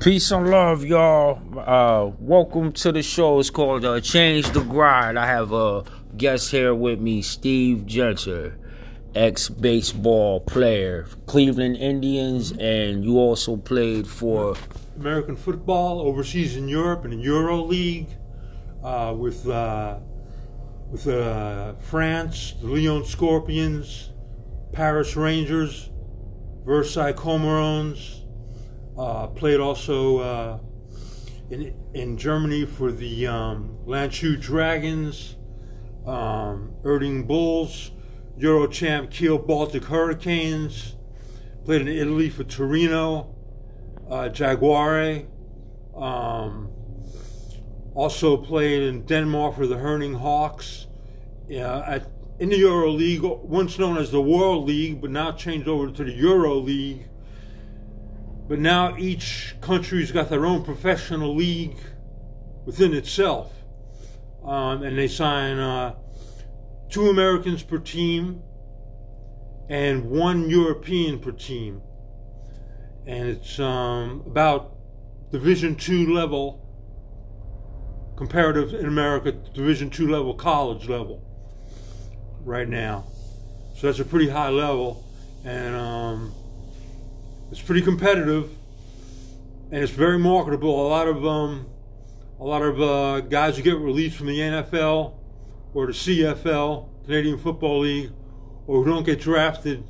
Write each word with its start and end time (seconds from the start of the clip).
Peace 0.00 0.30
and 0.30 0.48
love, 0.48 0.84
y'all. 0.84 1.42
Uh, 1.58 2.12
welcome 2.20 2.70
to 2.70 2.92
the 2.92 3.02
show. 3.02 3.40
It's 3.40 3.50
called 3.50 3.84
uh, 3.84 4.00
Change 4.00 4.48
the 4.50 4.60
Grind. 4.60 5.18
I 5.18 5.26
have 5.26 5.52
a 5.52 5.82
guest 6.16 6.52
here 6.52 6.72
with 6.72 7.00
me, 7.00 7.20
Steve 7.20 7.78
Genter, 7.78 8.54
ex 9.16 9.48
baseball 9.48 10.38
player, 10.38 11.08
Cleveland 11.26 11.78
Indians, 11.78 12.52
and 12.52 13.04
you 13.04 13.18
also 13.18 13.56
played 13.56 14.06
for 14.06 14.54
American 14.96 15.34
football 15.34 16.00
overseas 16.00 16.54
in 16.54 16.68
Europe 16.68 17.04
in 17.04 17.10
the 17.10 17.16
Euro 17.16 17.60
League 17.60 18.10
uh, 18.84 19.12
with 19.18 19.48
uh, 19.48 19.98
with 20.92 21.08
uh, 21.08 21.74
France, 21.74 22.54
the 22.60 22.68
Lyon 22.68 23.04
Scorpions, 23.04 24.12
Paris 24.72 25.16
Rangers, 25.16 25.90
Versailles 26.64 27.14
Comerons. 27.14 28.17
Uh, 28.98 29.28
played 29.28 29.60
also 29.60 30.18
uh, 30.18 30.58
in 31.50 31.72
in 31.94 32.16
Germany 32.16 32.66
for 32.66 32.90
the 32.90 33.28
um, 33.28 33.78
Landshut 33.86 34.40
Dragons, 34.40 35.36
um, 36.04 36.72
Erding 36.82 37.24
Bulls, 37.26 37.92
Euro 38.38 38.66
champ 38.66 39.10
Kiel 39.10 39.38
Baltic 39.38 39.84
Hurricanes. 39.84 40.96
Played 41.64 41.82
in 41.82 41.88
Italy 41.88 42.28
for 42.28 42.44
Torino, 42.44 43.36
uh, 44.10 44.30
Jaguare. 44.30 45.26
Um, 45.94 46.70
also 47.94 48.36
played 48.36 48.82
in 48.82 49.04
Denmark 49.04 49.56
for 49.56 49.66
the 49.66 49.76
Herning 49.76 50.14
Hawks. 50.14 50.86
at, 51.50 52.10
in 52.38 52.48
the 52.48 52.56
Euro 52.58 52.90
League, 52.90 53.22
once 53.22 53.78
known 53.78 53.98
as 53.98 54.10
the 54.10 54.22
World 54.22 54.66
League, 54.66 55.00
but 55.00 55.10
now 55.10 55.32
changed 55.32 55.68
over 55.68 55.90
to 55.90 56.04
the 56.04 56.12
Euro 56.12 56.54
League 56.54 57.08
but 58.48 58.58
now 58.58 58.96
each 58.96 59.54
country's 59.60 60.10
got 60.10 60.30
their 60.30 60.46
own 60.46 60.64
professional 60.64 61.34
league 61.36 61.76
within 62.64 62.94
itself. 62.94 63.52
Um, 64.44 64.82
and 64.82 64.96
they 64.96 65.08
sign 65.08 65.58
uh, 65.58 65.94
two 66.88 67.08
Americans 67.10 67.62
per 67.62 67.78
team 67.78 68.42
and 69.68 70.06
one 70.10 70.48
European 70.48 71.18
per 71.18 71.32
team. 71.32 71.82
And 73.06 73.28
it's 73.28 73.58
um, 73.58 74.22
about 74.26 74.74
Division 75.30 75.74
two 75.76 76.14
level, 76.14 76.64
comparative 78.16 78.72
in 78.72 78.86
America, 78.86 79.32
Division 79.32 79.90
two 79.90 80.08
level, 80.10 80.32
college 80.32 80.88
level, 80.88 81.22
right 82.44 82.68
now. 82.68 83.04
So 83.76 83.86
that's 83.86 83.98
a 83.98 84.04
pretty 84.04 84.28
high 84.28 84.48
level. 84.48 85.04
And 85.44 85.76
um, 85.76 86.34
it's 87.50 87.60
pretty 87.60 87.82
competitive, 87.82 88.50
and 89.70 89.82
it's 89.82 89.92
very 89.92 90.18
marketable. 90.18 90.86
A 90.86 90.88
lot 90.88 91.08
of 91.08 91.26
um, 91.26 91.66
a 92.40 92.44
lot 92.44 92.62
of 92.62 92.80
uh, 92.80 93.20
guys 93.20 93.56
who 93.56 93.62
get 93.62 93.78
released 93.78 94.16
from 94.16 94.26
the 94.26 94.38
NFL 94.38 95.14
or 95.74 95.86
the 95.86 95.92
CFL, 95.92 96.88
Canadian 97.04 97.38
Football 97.38 97.80
League, 97.80 98.12
or 98.66 98.84
who 98.84 98.90
don't 98.90 99.04
get 99.04 99.20
drafted 99.20 99.84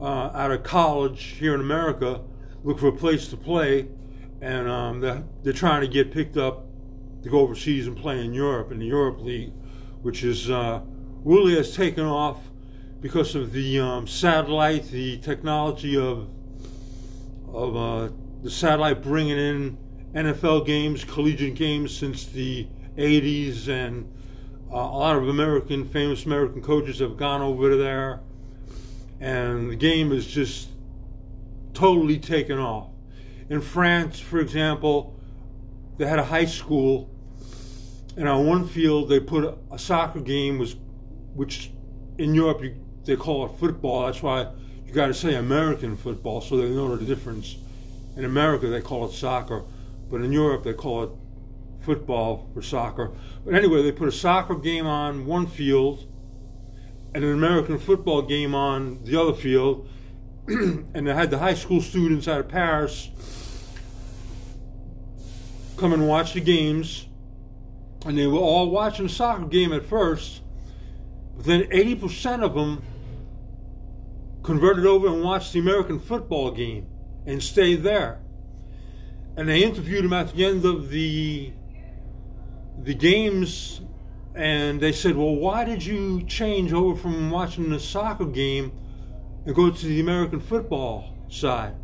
uh, 0.00 0.30
out 0.34 0.50
of 0.50 0.62
college 0.62 1.22
here 1.38 1.54
in 1.54 1.60
America, 1.60 2.22
look 2.64 2.78
for 2.78 2.88
a 2.88 2.92
place 2.92 3.28
to 3.28 3.36
play, 3.36 3.88
and 4.40 4.68
um, 4.68 5.00
they're, 5.00 5.24
they're 5.42 5.52
trying 5.52 5.80
to 5.80 5.88
get 5.88 6.12
picked 6.12 6.36
up 6.36 6.66
to 7.22 7.28
go 7.28 7.40
overseas 7.40 7.86
and 7.86 7.96
play 7.96 8.24
in 8.24 8.32
Europe 8.32 8.72
in 8.72 8.78
the 8.78 8.86
Europe 8.86 9.20
League, 9.20 9.52
which 10.02 10.24
is 10.24 10.50
uh, 10.50 10.80
really 11.24 11.54
has 11.54 11.74
taken 11.74 12.04
off 12.04 12.38
because 13.00 13.34
of 13.34 13.52
the 13.52 13.78
um, 13.80 14.06
satellite, 14.06 14.88
the 14.90 15.18
technology 15.18 15.96
of 15.96 16.28
of 17.52 17.76
uh, 17.76 18.12
the 18.42 18.50
satellite 18.50 19.02
bringing 19.02 19.38
in 19.38 19.78
NFL 20.14 20.66
games, 20.66 21.04
collegiate 21.04 21.54
games 21.54 21.96
since 21.96 22.26
the 22.26 22.66
80s, 22.96 23.68
and 23.68 24.10
uh, 24.70 24.76
a 24.76 24.98
lot 24.98 25.16
of 25.16 25.28
American, 25.28 25.84
famous 25.86 26.26
American 26.26 26.62
coaches 26.62 26.98
have 26.98 27.16
gone 27.16 27.40
over 27.40 27.76
there, 27.76 28.20
and 29.20 29.70
the 29.70 29.76
game 29.76 30.12
is 30.12 30.26
just 30.26 30.68
totally 31.74 32.18
taken 32.18 32.58
off. 32.58 32.88
In 33.48 33.60
France, 33.60 34.18
for 34.18 34.40
example, 34.40 35.18
they 35.98 36.06
had 36.06 36.18
a 36.18 36.24
high 36.24 36.44
school, 36.44 37.10
and 38.16 38.28
on 38.28 38.46
one 38.46 38.66
field 38.66 39.08
they 39.08 39.20
put 39.20 39.58
a, 39.70 39.78
soccer 39.78 40.20
game, 40.20 40.58
was, 40.58 40.76
which 41.34 41.70
in 42.18 42.34
Europe 42.34 42.62
you, 42.62 42.76
they 43.04 43.16
call 43.16 43.46
it 43.46 43.58
football. 43.58 44.06
That's 44.06 44.22
why 44.22 44.48
you 44.92 44.96
got 44.96 45.06
to 45.06 45.14
say 45.14 45.36
American 45.36 45.96
football 45.96 46.42
so 46.42 46.58
they 46.58 46.68
know 46.68 46.94
the 46.94 47.06
difference. 47.06 47.56
In 48.14 48.26
America, 48.26 48.66
they 48.66 48.82
call 48.82 49.06
it 49.06 49.12
soccer, 49.12 49.64
but 50.10 50.20
in 50.20 50.32
Europe, 50.32 50.64
they 50.64 50.74
call 50.74 51.04
it 51.04 51.10
football 51.80 52.50
for 52.52 52.60
soccer. 52.60 53.10
But 53.42 53.54
anyway, 53.54 53.82
they 53.82 53.92
put 53.92 54.08
a 54.08 54.12
soccer 54.12 54.54
game 54.54 54.86
on 54.86 55.24
one 55.24 55.46
field 55.46 56.06
and 57.14 57.24
an 57.24 57.32
American 57.32 57.78
football 57.78 58.20
game 58.20 58.54
on 58.54 59.02
the 59.04 59.18
other 59.18 59.32
field, 59.32 59.88
and 60.46 61.06
they 61.06 61.14
had 61.14 61.30
the 61.30 61.38
high 61.38 61.54
school 61.54 61.80
students 61.80 62.28
out 62.28 62.40
of 62.40 62.48
Paris 62.48 63.08
come 65.78 65.94
and 65.94 66.06
watch 66.06 66.34
the 66.34 66.40
games, 66.42 67.06
and 68.04 68.18
they 68.18 68.26
were 68.26 68.36
all 68.36 68.68
watching 68.68 69.06
the 69.06 69.12
soccer 69.12 69.46
game 69.46 69.72
at 69.72 69.86
first, 69.86 70.42
but 71.34 71.46
then 71.46 71.62
80% 71.62 72.42
of 72.42 72.52
them 72.52 72.82
converted 74.42 74.86
over 74.86 75.06
and 75.06 75.22
watched 75.22 75.52
the 75.52 75.60
American 75.60 75.98
football 75.98 76.50
game 76.50 76.86
and 77.26 77.42
stayed 77.42 77.82
there. 77.82 78.20
And 79.36 79.48
they 79.48 79.62
interviewed 79.62 80.04
him 80.04 80.12
at 80.12 80.34
the 80.34 80.44
end 80.44 80.64
of 80.64 80.90
the 80.90 81.52
the 82.82 82.94
games 82.94 83.82
and 84.34 84.80
they 84.80 84.92
said, 84.92 85.16
Well, 85.16 85.36
why 85.36 85.64
did 85.64 85.84
you 85.84 86.22
change 86.24 86.72
over 86.72 86.98
from 86.98 87.30
watching 87.30 87.70
the 87.70 87.78
soccer 87.78 88.24
game 88.24 88.72
and 89.44 89.54
go 89.54 89.70
to 89.70 89.86
the 89.86 90.00
American 90.00 90.40
football 90.40 91.16
side? 91.28 91.74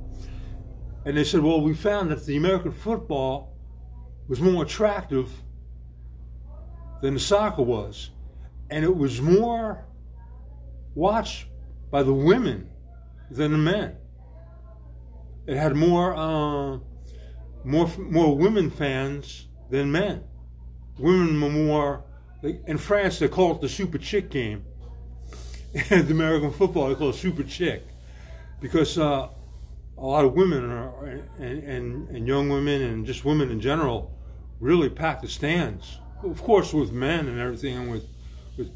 And 1.04 1.16
they 1.16 1.25
said, 1.25 1.40
Well, 1.40 1.60
we 1.60 1.75
found 1.75 2.10
that 2.10 2.25
the 2.25 2.36
American 2.36 2.72
football 2.72 3.54
was 4.28 4.40
more 4.40 4.62
attractive 4.62 5.30
than 7.02 7.14
the 7.14 7.20
soccer 7.20 7.62
was. 7.62 8.10
And 8.70 8.84
it 8.84 8.94
was 8.94 9.20
more 9.20 9.86
watched 10.94 11.46
by 11.91 12.03
the 12.03 12.12
women 12.12 12.69
than 13.31 13.53
the 13.53 13.59
men. 13.59 13.97
It 15.47 15.56
had 15.56 15.75
more 15.75 16.15
uh, 16.15 16.78
more 17.65 17.88
more 17.99 18.37
women 18.37 18.71
fans 18.71 19.47
than 19.71 19.91
men. 19.91 20.25
Women 20.99 21.41
were 21.41 21.49
more. 21.49 22.04
In 22.43 22.78
France, 22.78 23.19
they 23.19 23.28
call 23.28 23.54
it 23.54 23.60
the 23.60 23.69
super 23.69 23.99
chick 23.99 24.31
game. 24.31 24.65
And 25.91 26.09
the 26.09 26.15
American 26.15 26.50
football, 26.50 26.88
they 26.88 26.94
call 26.94 27.10
it 27.10 27.15
super 27.15 27.43
chick, 27.43 27.87
because 28.59 28.97
uh, 28.97 29.28
a 29.99 30.06
lot 30.06 30.25
of 30.25 30.32
women 30.32 30.65
are, 30.65 31.05
and, 31.38 31.62
and, 31.62 32.09
and 32.09 32.26
young 32.26 32.49
women 32.49 32.82
and 32.82 33.05
just 33.05 33.25
women 33.25 33.50
in 33.50 33.60
general 33.60 34.19
really 34.60 34.88
pack 34.88 35.20
the 35.20 35.28
stands. 35.28 35.99
Of 36.22 36.43
course, 36.43 36.72
with 36.72 36.91
men 36.91 37.28
and 37.28 37.38
everything, 37.38 37.76
and 37.76 37.91
with 37.91 38.06
with 38.56 38.70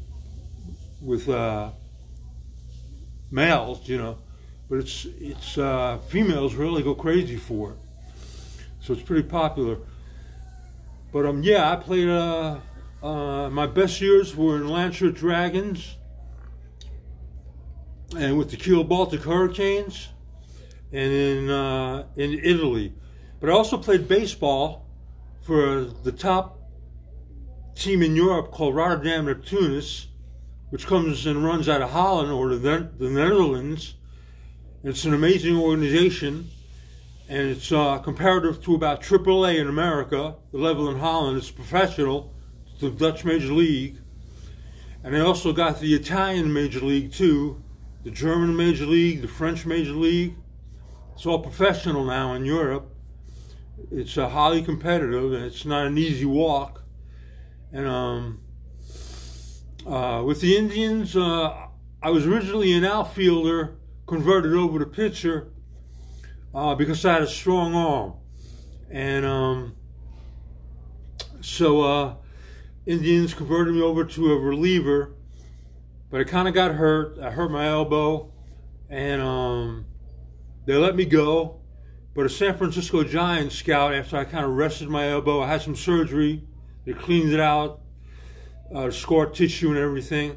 with 1.01 1.27
uh, 1.29 1.71
males, 3.33 3.89
you 3.89 3.97
know, 3.97 4.17
but 4.69 4.79
it's 4.79 5.05
it's 5.19 5.57
uh, 5.57 5.97
females 6.07 6.53
really 6.53 6.83
go 6.83 6.95
crazy 6.95 7.35
for 7.35 7.71
it. 7.71 7.77
So 8.79 8.93
it's 8.93 9.01
pretty 9.01 9.27
popular. 9.27 9.77
But 11.11 11.25
um, 11.25 11.43
yeah, 11.43 11.71
I 11.71 11.75
played. 11.75 12.07
Uh, 12.07 12.59
uh, 13.01 13.49
my 13.49 13.67
best 13.67 13.99
years 13.99 14.33
were 14.33 14.55
in 14.55 14.63
Landshut 14.63 15.15
Dragons 15.15 15.97
and 18.17 18.37
with 18.37 18.49
the 18.49 18.55
Kiel 18.55 18.85
Baltic 18.85 19.23
Hurricanes 19.23 20.07
and 20.93 21.11
in 21.11 21.49
uh, 21.49 22.05
in 22.15 22.39
Italy. 22.43 22.93
But 23.41 23.49
I 23.49 23.53
also 23.53 23.77
played 23.77 24.07
baseball 24.07 24.85
for 25.41 25.81
the 25.81 26.13
top 26.13 26.59
team 27.75 28.01
in 28.01 28.15
Europe 28.15 28.51
called 28.51 28.75
Rotterdam 28.75 29.25
Neptunus 29.25 30.05
which 30.73 30.87
comes 30.87 31.27
and 31.27 31.45
runs 31.45 31.69
out 31.69 31.83
of 31.83 31.91
Holland 31.91 32.31
or 32.31 32.49
the, 32.55 32.89
the 32.97 33.07
Netherlands. 33.07 33.93
It's 34.83 35.05
an 35.05 35.13
amazing 35.13 35.55
organization, 35.55 36.49
and 37.29 37.47
it's 37.47 37.71
uh, 37.71 37.99
comparative 37.99 38.59
to 38.63 38.73
about 38.73 39.03
AAA 39.03 39.59
in 39.59 39.67
America. 39.67 40.33
The 40.51 40.57
level 40.57 40.89
in 40.89 40.97
Holland 40.97 41.37
is 41.37 41.51
professional, 41.51 42.33
it's 42.71 42.81
the 42.81 42.89
Dutch 42.89 43.23
Major 43.23 43.53
League, 43.53 43.99
and 45.03 45.13
they 45.13 45.19
also 45.19 45.53
got 45.53 45.79
the 45.79 45.93
Italian 45.93 46.51
Major 46.51 46.79
League 46.79 47.11
too, 47.11 47.61
the 48.03 48.09
German 48.09 48.57
Major 48.57 48.87
League, 48.87 49.21
the 49.21 49.27
French 49.27 49.67
Major 49.67 49.93
League. 49.93 50.35
It's 51.13 51.27
all 51.27 51.37
professional 51.37 52.03
now 52.03 52.33
in 52.33 52.45
Europe. 52.45 52.89
It's 53.91 54.17
uh, 54.17 54.27
highly 54.27 54.63
competitive, 54.63 55.33
and 55.33 55.45
it's 55.45 55.65
not 55.65 55.85
an 55.85 55.99
easy 55.99 56.25
walk. 56.25 56.81
And 57.71 57.85
um, 57.85 58.42
uh, 59.85 60.23
with 60.25 60.41
the 60.41 60.55
Indians, 60.57 61.15
uh, 61.15 61.67
I 62.01 62.09
was 62.09 62.25
originally 62.25 62.73
an 62.73 62.85
outfielder, 62.85 63.77
converted 64.05 64.53
over 64.53 64.79
to 64.79 64.85
pitcher 64.85 65.51
uh, 66.53 66.75
because 66.75 67.03
I 67.05 67.13
had 67.13 67.21
a 67.23 67.27
strong 67.27 67.75
arm. 67.75 68.13
and 68.89 69.25
um, 69.25 69.75
so 71.41 71.81
uh, 71.81 72.15
Indians 72.85 73.33
converted 73.33 73.73
me 73.73 73.81
over 73.81 74.05
to 74.05 74.31
a 74.33 74.39
reliever, 74.39 75.15
but 76.09 76.21
I 76.21 76.23
kind 76.23 76.47
of 76.47 76.53
got 76.53 76.71
hurt. 76.71 77.19
I 77.19 77.31
hurt 77.31 77.51
my 77.51 77.67
elbow, 77.67 78.31
and 78.89 79.21
um, 79.21 79.85
they 80.65 80.75
let 80.75 80.95
me 80.95 81.05
go. 81.05 81.59
But 82.15 82.25
a 82.27 82.29
San 82.29 82.55
Francisco 82.55 83.03
Giants 83.03 83.55
scout, 83.55 83.93
after 83.93 84.17
I 84.17 84.23
kind 84.23 84.45
of 84.45 84.51
rested 84.51 84.87
my 84.87 85.09
elbow, 85.09 85.41
I 85.41 85.47
had 85.47 85.61
some 85.61 85.75
surgery. 85.75 86.43
They 86.85 86.93
cleaned 86.93 87.33
it 87.33 87.39
out, 87.39 87.81
uh, 88.73 88.91
scar 88.91 89.27
tissue 89.27 89.69
and 89.69 89.77
everything. 89.77 90.35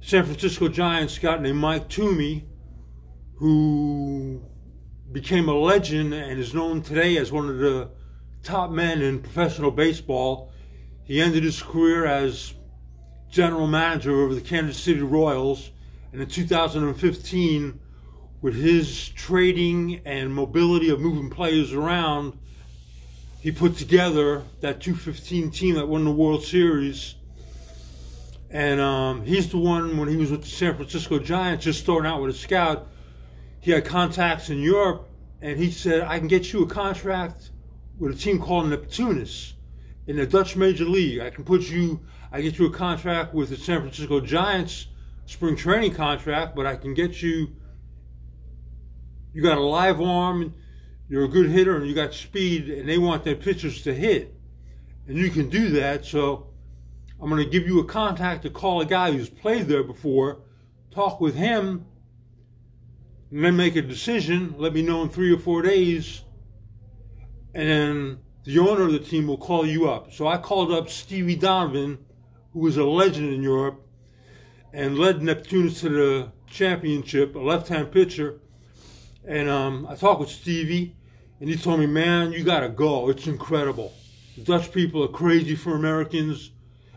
San 0.00 0.24
Francisco 0.24 0.68
Giants 0.68 1.14
scout 1.14 1.40
named 1.40 1.58
Mike 1.58 1.88
Toomey, 1.88 2.44
who 3.36 4.42
became 5.12 5.48
a 5.48 5.54
legend 5.54 6.12
and 6.14 6.40
is 6.40 6.54
known 6.54 6.82
today 6.82 7.16
as 7.18 7.30
one 7.30 7.48
of 7.48 7.58
the 7.58 7.90
top 8.42 8.70
men 8.70 9.00
in 9.00 9.20
professional 9.20 9.70
baseball. 9.70 10.52
He 11.04 11.20
ended 11.20 11.44
his 11.44 11.62
career 11.62 12.06
as 12.06 12.54
general 13.30 13.66
manager 13.66 14.24
of 14.24 14.34
the 14.34 14.40
Kansas 14.40 14.76
City 14.76 15.00
Royals, 15.00 15.70
and 16.12 16.20
in 16.20 16.28
2015 16.28 17.80
with 18.42 18.56
his 18.56 19.08
trading 19.10 20.00
and 20.04 20.34
mobility 20.34 20.90
of 20.90 21.00
moving 21.00 21.30
players 21.30 21.72
around, 21.72 22.36
he 23.40 23.50
put 23.50 23.76
together 23.76 24.42
that 24.60 24.80
215 24.80 25.50
team 25.50 25.76
that 25.76 25.86
won 25.88 26.04
the 26.04 26.10
World 26.10 26.44
Series. 26.44 27.14
And 28.52 28.80
um, 28.80 29.24
he's 29.24 29.50
the 29.50 29.56
one, 29.56 29.96
when 29.96 30.08
he 30.08 30.16
was 30.16 30.30
with 30.30 30.42
the 30.42 30.48
San 30.48 30.76
Francisco 30.76 31.18
Giants, 31.18 31.64
just 31.64 31.80
starting 31.80 32.08
out 32.08 32.20
with 32.20 32.34
a 32.34 32.38
scout, 32.38 32.86
he 33.60 33.70
had 33.70 33.86
contacts 33.86 34.50
in 34.50 34.58
Europe, 34.58 35.08
and 35.40 35.58
he 35.58 35.70
said, 35.70 36.02
I 36.02 36.18
can 36.18 36.28
get 36.28 36.52
you 36.52 36.62
a 36.62 36.66
contract 36.66 37.50
with 37.98 38.14
a 38.14 38.18
team 38.18 38.38
called 38.38 38.66
Neptunus 38.66 39.54
in 40.06 40.16
the 40.16 40.26
Dutch 40.26 40.54
Major 40.54 40.84
League. 40.84 41.20
I 41.20 41.30
can 41.30 41.44
put 41.44 41.62
you, 41.62 42.00
I 42.30 42.42
get 42.42 42.58
you 42.58 42.66
a 42.66 42.70
contract 42.70 43.32
with 43.32 43.48
the 43.48 43.56
San 43.56 43.80
Francisco 43.80 44.20
Giants 44.20 44.88
spring 45.24 45.56
training 45.56 45.94
contract, 45.94 46.54
but 46.54 46.66
I 46.66 46.76
can 46.76 46.92
get 46.92 47.22
you 47.22 47.56
you 49.32 49.42
got 49.42 49.56
a 49.56 49.62
live 49.62 50.00
arm, 50.00 50.52
you're 51.08 51.24
a 51.24 51.28
good 51.28 51.48
hitter, 51.48 51.76
and 51.76 51.86
you 51.86 51.94
got 51.94 52.12
speed, 52.12 52.68
and 52.68 52.86
they 52.86 52.98
want 52.98 53.24
their 53.24 53.34
pitchers 53.34 53.82
to 53.84 53.94
hit. 53.94 54.34
And 55.08 55.16
you 55.16 55.30
can 55.30 55.48
do 55.48 55.70
that, 55.70 56.04
so 56.04 56.51
I'm 57.22 57.30
going 57.30 57.42
to 57.42 57.48
give 57.48 57.66
you 57.66 57.78
a 57.78 57.84
contact 57.84 58.42
to 58.42 58.50
call 58.50 58.80
a 58.80 58.84
guy 58.84 59.12
who's 59.12 59.30
played 59.30 59.68
there 59.68 59.84
before, 59.84 60.42
talk 60.90 61.20
with 61.20 61.36
him, 61.36 61.86
and 63.30 63.44
then 63.44 63.56
make 63.56 63.76
a 63.76 63.82
decision. 63.82 64.56
Let 64.58 64.74
me 64.74 64.82
know 64.82 65.02
in 65.02 65.08
three 65.08 65.32
or 65.32 65.38
four 65.38 65.62
days, 65.62 66.22
and 67.54 67.68
then 67.68 68.18
the 68.44 68.58
owner 68.58 68.82
of 68.82 68.92
the 68.92 68.98
team 68.98 69.28
will 69.28 69.38
call 69.38 69.64
you 69.64 69.88
up. 69.88 70.12
So 70.12 70.26
I 70.26 70.36
called 70.36 70.72
up 70.72 70.90
Stevie 70.90 71.36
Donovan, 71.36 71.98
who 72.52 72.58
was 72.58 72.76
a 72.76 72.84
legend 72.84 73.32
in 73.32 73.42
Europe, 73.42 73.86
and 74.72 74.98
led 74.98 75.20
Neptunus 75.20 75.80
to 75.80 75.88
the 75.88 76.32
championship, 76.48 77.36
a 77.36 77.38
left-hand 77.38 77.92
pitcher 77.92 78.40
and 79.24 79.48
um, 79.48 79.86
I 79.88 79.94
talked 79.94 80.20
with 80.20 80.30
Stevie, 80.30 80.96
and 81.40 81.48
he 81.48 81.56
told 81.56 81.80
me, 81.80 81.86
man, 81.86 82.32
you 82.32 82.42
got 82.42 82.60
to 82.60 82.68
go. 82.68 83.08
It's 83.08 83.26
incredible. 83.26 83.92
The 84.36 84.42
Dutch 84.42 84.72
people 84.72 85.04
are 85.04 85.08
crazy 85.08 85.54
for 85.54 85.76
Americans. 85.76 86.50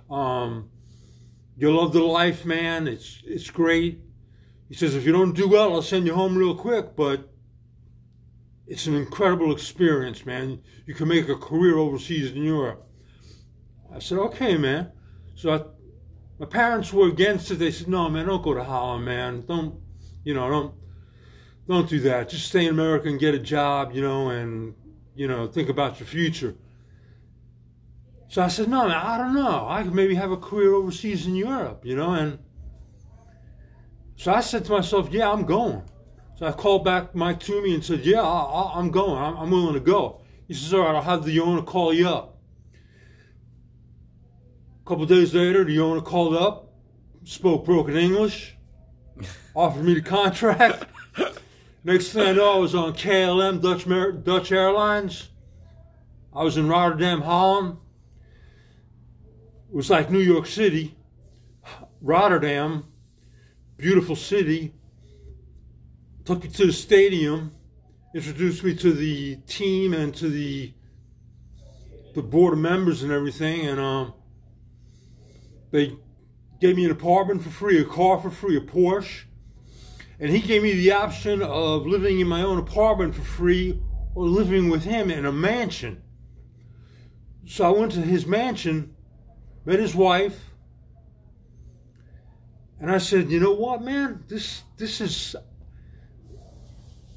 Um, 0.09 0.69
you 1.57 1.75
love 1.75 1.93
the 1.93 2.01
life, 2.01 2.45
man. 2.45 2.87
It's, 2.87 3.21
it's 3.25 3.49
great. 3.49 4.01
He 4.67 4.75
says, 4.75 4.95
if 4.95 5.05
you 5.05 5.11
don't 5.11 5.35
do 5.35 5.47
well, 5.47 5.73
I'll 5.73 5.81
send 5.81 6.05
you 6.05 6.13
home 6.13 6.37
real 6.37 6.55
quick, 6.55 6.95
but 6.95 7.29
it's 8.67 8.87
an 8.87 8.95
incredible 8.95 9.51
experience, 9.51 10.25
man. 10.25 10.61
You 10.85 10.93
can 10.93 11.07
make 11.07 11.29
a 11.29 11.35
career 11.35 11.77
overseas 11.77 12.31
in 12.31 12.43
Europe. 12.43 12.83
I 13.93 13.99
said, 13.99 14.17
okay, 14.17 14.57
man. 14.57 14.91
So 15.35 15.53
I, 15.53 15.61
my 16.39 16.45
parents 16.45 16.91
were 16.91 17.07
against 17.07 17.51
it. 17.51 17.55
They 17.55 17.71
said, 17.71 17.87
no, 17.87 18.09
man, 18.09 18.25
don't 18.25 18.43
go 18.43 18.53
to 18.53 18.63
Holland, 18.63 19.05
man. 19.05 19.45
Don't, 19.45 19.79
you 20.23 20.33
know, 20.33 20.49
don't 20.49 20.73
don't 21.67 21.89
do 21.89 21.99
that. 22.01 22.29
Just 22.29 22.47
stay 22.47 22.65
in 22.65 22.71
America 22.71 23.07
and 23.07 23.19
get 23.19 23.33
a 23.33 23.39
job, 23.39 23.91
you 23.93 24.01
know, 24.01 24.29
and, 24.29 24.75
you 25.15 25.27
know, 25.27 25.47
think 25.47 25.69
about 25.69 25.99
your 25.99 26.07
future. 26.07 26.55
So 28.27 28.41
I 28.41 28.47
said, 28.47 28.67
no, 28.67 28.87
man, 28.87 28.97
I 28.97 29.17
don't 29.17 29.35
know. 29.35 29.67
I 29.69 29.83
could 29.83 29.93
maybe 29.93 30.15
have 30.15 30.31
a 30.31 30.37
career 30.37 30.73
overseas 30.73 31.27
in 31.27 31.35
Europe, 31.35 31.85
you 31.85 31.95
know, 31.95 32.13
and 32.13 32.39
so 34.17 34.33
I 34.33 34.41
said 34.41 34.65
to 34.65 34.71
myself, 34.71 35.09
yeah, 35.11 35.29
I'm 35.29 35.45
going. 35.45 35.83
So 36.37 36.45
I 36.45 36.51
called 36.51 36.83
back 36.83 37.15
Mike 37.15 37.39
Toomey 37.39 37.73
and 37.73 37.83
said, 37.83 38.05
yeah, 38.05 38.21
I, 38.21 38.79
am 38.79 38.91
going. 38.91 39.17
I'm, 39.21 39.37
I'm 39.37 39.51
willing 39.51 39.73
to 39.73 39.79
go. 39.79 40.21
He 40.47 40.53
says, 40.53 40.73
all 40.73 40.81
right, 40.81 40.95
I'll 40.95 41.01
have 41.01 41.23
the 41.23 41.39
owner 41.39 41.61
call 41.61 41.93
you 41.93 42.07
up. 42.07 42.37
A 44.83 44.87
couple 44.87 45.05
days 45.05 45.33
later, 45.33 45.63
the 45.63 45.79
owner 45.79 46.01
called 46.01 46.35
up, 46.35 46.73
spoke 47.23 47.65
broken 47.65 47.95
English, 47.95 48.55
offered 49.55 49.83
me 49.83 49.95
the 49.95 50.01
contract. 50.01 50.85
Next 51.83 52.09
thing 52.09 52.27
I 52.27 52.31
know, 52.33 52.55
I 52.55 52.57
was 52.57 52.75
on 52.75 52.93
KLM 52.93 53.61
Dutch 53.61 54.23
Dutch 54.23 54.51
Airlines. 54.51 55.29
I 56.33 56.43
was 56.43 56.57
in 56.57 56.67
Rotterdam, 56.67 57.21
Holland. 57.21 57.77
It 59.75 59.77
was 59.77 59.89
like 59.89 60.09
New 60.09 60.21
York 60.21 60.47
City. 60.47 60.95
Rotterdam, 61.99 62.85
beautiful 63.75 64.15
city. 64.15 64.73
Took 66.23 66.45
me 66.45 66.49
to 66.51 66.67
the 66.67 66.71
stadium, 66.71 67.51
introduced 68.15 68.63
me 68.63 68.73
to 68.75 68.93
the 68.93 69.35
team 69.47 69.93
and 69.93 70.15
to 70.15 70.29
the 70.29 70.73
the 72.13 72.21
board 72.21 72.53
of 72.53 72.59
members 72.59 73.03
and 73.03 73.11
everything, 73.11 73.67
and 73.67 73.77
um, 73.77 74.13
they 75.71 75.91
gave 76.61 76.77
me 76.77 76.85
an 76.85 76.91
apartment 76.91 77.43
for 77.43 77.49
free, 77.49 77.81
a 77.81 77.83
car 77.83 78.21
for 78.21 78.29
free, 78.29 78.55
a 78.55 78.61
Porsche 78.61 79.25
and 80.21 80.29
he 80.29 80.39
gave 80.39 80.63
me 80.63 80.71
the 80.71 80.93
option 80.93 81.41
of 81.41 81.85
living 81.85 82.21
in 82.21 82.27
my 82.29 82.43
own 82.43 82.59
apartment 82.59 83.13
for 83.13 83.23
free 83.23 83.81
or 84.13 84.25
living 84.25 84.69
with 84.69 84.85
him 84.85 85.11
in 85.11 85.25
a 85.25 85.33
mansion. 85.33 86.01
So 87.45 87.65
I 87.65 87.77
went 87.77 87.91
to 87.91 88.01
his 88.01 88.25
mansion, 88.25 88.94
met 89.65 89.79
his 89.79 89.95
wife, 89.95 90.53
and 92.79 92.91
I 92.91 92.99
said, 92.99 93.29
"You 93.29 93.39
know 93.39 93.53
what, 93.53 93.81
man? 93.81 94.23
This 94.27 94.63
this 94.77 95.01
is 95.01 95.35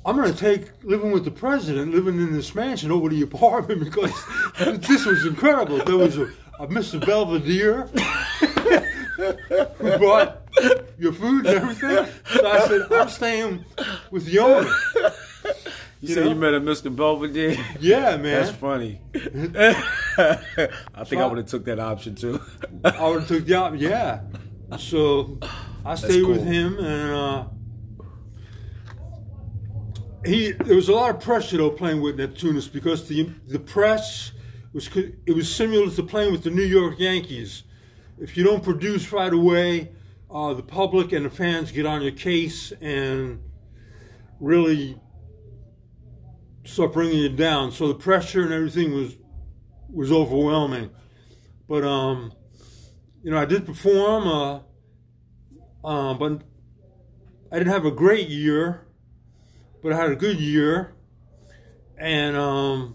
I'm 0.09 0.17
to 0.23 0.33
take 0.33 0.71
living 0.85 1.13
with 1.13 1.27
the 1.27 1.31
president, 1.31 1.93
living 1.93 2.19
in 2.19 2.33
this 2.33 2.55
mansion 2.55 2.91
over 2.91 3.11
the 3.11 3.21
apartment 3.21 3.85
because 3.85 4.11
this 4.59 5.05
was 5.05 5.27
incredible. 5.27 5.85
There 5.85 5.99
was 5.99 6.17
a, 6.17 6.33
a 6.59 6.67
Mr. 6.67 7.05
Belvedere 7.05 7.89
who 9.77 9.99
brought 9.99 10.49
your 10.99 11.13
food 11.13 11.45
and 11.45 11.57
everything. 11.57 12.07
So 12.27 12.51
I 12.51 12.67
said, 12.67 12.91
I'm 12.91 13.11
staying 13.11 13.67
with 14.11 14.25
the 14.25 14.39
owner. 14.39 14.73
You, 16.01 16.09
you 16.09 16.15
said 16.15 16.25
know? 16.25 16.31
you 16.31 16.37
met 16.37 16.55
a 16.55 16.61
Mr. 16.61 16.95
Belvedere? 16.95 17.57
Yeah, 17.81 18.17
man. 18.17 18.23
That's 18.23 18.51
funny. 18.51 19.01
I 19.15 21.05
think 21.05 21.09
so 21.09 21.19
I 21.21 21.27
would 21.27 21.39
have 21.39 21.47
took 21.47 21.65
that 21.65 21.81
option 21.81 22.15
too. 22.15 22.41
I 22.85 23.09
would 23.09 23.21
have 23.21 23.29
took 23.29 23.47
the 23.47 23.55
option, 23.55 23.81
yeah. 23.81 24.21
So 24.79 25.39
I 25.85 25.95
stayed 25.97 26.23
cool. 26.23 26.33
with 26.33 26.45
him 26.45 26.79
and 26.79 27.15
uh, 27.15 27.45
he 30.25 30.53
there 30.53 30.77
was 30.77 30.89
a 30.89 30.93
lot 30.93 31.15
of 31.15 31.21
pressure 31.21 31.57
though 31.57 31.71
playing 31.71 32.01
with 32.01 32.19
Neptunus 32.19 32.71
because 32.71 33.09
the 33.09 33.31
the 33.47 33.59
press 33.59 34.33
was 34.73 34.89
it 34.95 35.35
was 35.35 35.53
similar 35.53 35.91
to 35.91 36.03
playing 36.03 36.33
with 36.33 36.43
the 36.43 36.51
New 36.51 36.63
York 36.65 36.99
Yankees. 36.99 37.65
If 38.19 38.37
you 38.37 38.45
don't 38.45 38.63
produce 38.63 39.11
right 39.13 39.33
away, 39.33 39.93
uh, 40.31 40.53
the 40.55 40.63
public 40.63 41.13
and 41.13 41.25
the 41.25 41.31
fans 41.31 41.73
get 41.73 41.87
on 41.87 42.03
your 42.03 42.13
case 42.13 42.73
and 42.81 43.41
really 44.41 45.01
start 46.69 46.93
bringing 46.93 47.19
you 47.19 47.29
down. 47.31 47.73
So 47.73 47.89
the 47.89 47.95
pressure 47.95 48.43
and 48.43 48.53
everything 48.53 48.93
was 48.93 49.17
was 49.89 50.13
overwhelming. 50.13 50.91
But 51.69 51.85
um, 51.85 52.33
you 53.23 53.31
know, 53.31 53.39
I 53.39 53.47
did 53.47 53.67
perform, 53.67 54.29
uh, 54.29 54.61
uh, 55.85 56.15
but 56.15 56.43
I 57.51 57.59
didn't 57.59 57.73
have 57.73 57.87
a 57.87 57.91
great 57.91 58.29
year, 58.29 58.87
but 59.83 59.93
I 59.93 59.97
had 59.97 60.11
a 60.11 60.17
good 60.17 60.39
year. 60.39 60.95
And 61.97 62.37
um, 62.37 62.95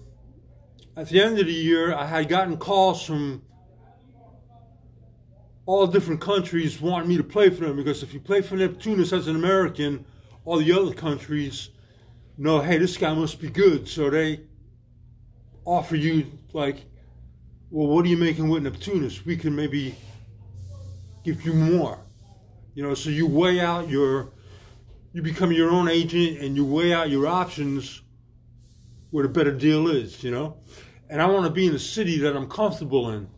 at 0.96 1.10
the 1.10 1.20
end 1.20 1.40
of 1.40 1.48
the 1.48 1.54
year, 1.54 1.94
I 1.94 2.06
had 2.06 2.30
gotten 2.30 2.58
calls 2.58 3.04
from 3.04 3.42
all 5.66 5.88
different 5.88 6.22
countries 6.22 6.80
wanting 6.80 7.10
me 7.10 7.18
to 7.18 7.24
play 7.24 7.50
for 7.50 7.66
them 7.66 7.76
because 7.78 8.04
if 8.04 8.14
you 8.14 8.20
play 8.20 8.42
for 8.42 8.56
Neptunus 8.56 9.14
as 9.18 9.28
an 9.28 9.36
American, 9.36 10.06
all 10.46 10.58
the 10.58 10.72
other 10.72 10.94
countries 10.94 11.70
know, 12.38 12.60
hey, 12.62 12.78
this 12.78 12.98
guy 12.98 13.14
must 13.14 13.40
be 13.40 13.50
good. 13.50 13.88
So 13.88 14.10
they 14.10 14.42
offer 15.66 15.96
you, 15.96 16.28
like, 16.52 16.86
well, 17.70 17.88
what 17.88 18.06
are 18.06 18.10
you 18.10 18.18
making 18.18 18.50
with 18.50 18.64
Neptunus? 18.64 19.26
We 19.26 19.38
can 19.38 19.56
maybe 19.56 19.96
give 21.24 21.46
you 21.46 21.54
more. 21.54 22.00
You 22.76 22.84
know, 22.84 22.94
so 22.94 23.10
you 23.10 23.28
weigh 23.28 23.60
out 23.60 23.90
your, 23.90 24.32
you 25.14 25.22
become 25.22 25.52
your 25.52 25.70
own 25.70 25.88
agent 25.88 26.40
and 26.40 26.56
you 26.56 26.66
weigh 26.66 26.94
out 26.94 27.10
your 27.10 27.28
options 27.28 28.02
where 29.12 29.24
the 29.24 29.30
better 29.30 29.52
deal 29.52 29.88
is, 29.88 30.24
you 30.24 30.32
know? 30.32 30.58
And 31.10 31.22
I 31.22 31.28
want 31.28 31.46
to 31.46 31.52
be 31.52 31.68
in 31.68 31.76
a 31.76 31.80
city 31.80 32.18
that 32.20 32.36
I'm 32.36 32.50
comfortable 32.50 33.12
in. 33.12 33.30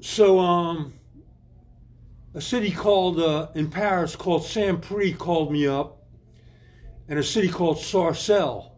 So, 0.00 0.38
um, 0.38 0.94
a 2.34 2.40
city 2.40 2.70
called, 2.70 3.18
uh, 3.18 3.48
in 3.54 3.70
Paris 3.70 4.14
called 4.14 4.44
Saint-Prix 4.44 5.14
called 5.14 5.50
me 5.50 5.66
up, 5.66 5.95
and 7.08 7.18
a 7.18 7.22
city 7.22 7.48
called 7.48 7.78
Sarcelles, 7.78 8.70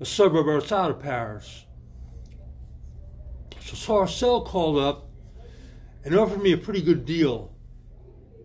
a 0.00 0.04
suburb 0.04 0.48
outside 0.48 0.90
of 0.90 1.00
Paris. 1.00 1.64
So 3.60 3.74
Sarcelles 3.74 4.48
called 4.48 4.78
up 4.78 5.10
and 6.04 6.16
offered 6.16 6.40
me 6.40 6.52
a 6.52 6.56
pretty 6.56 6.82
good 6.82 7.04
deal, 7.04 7.52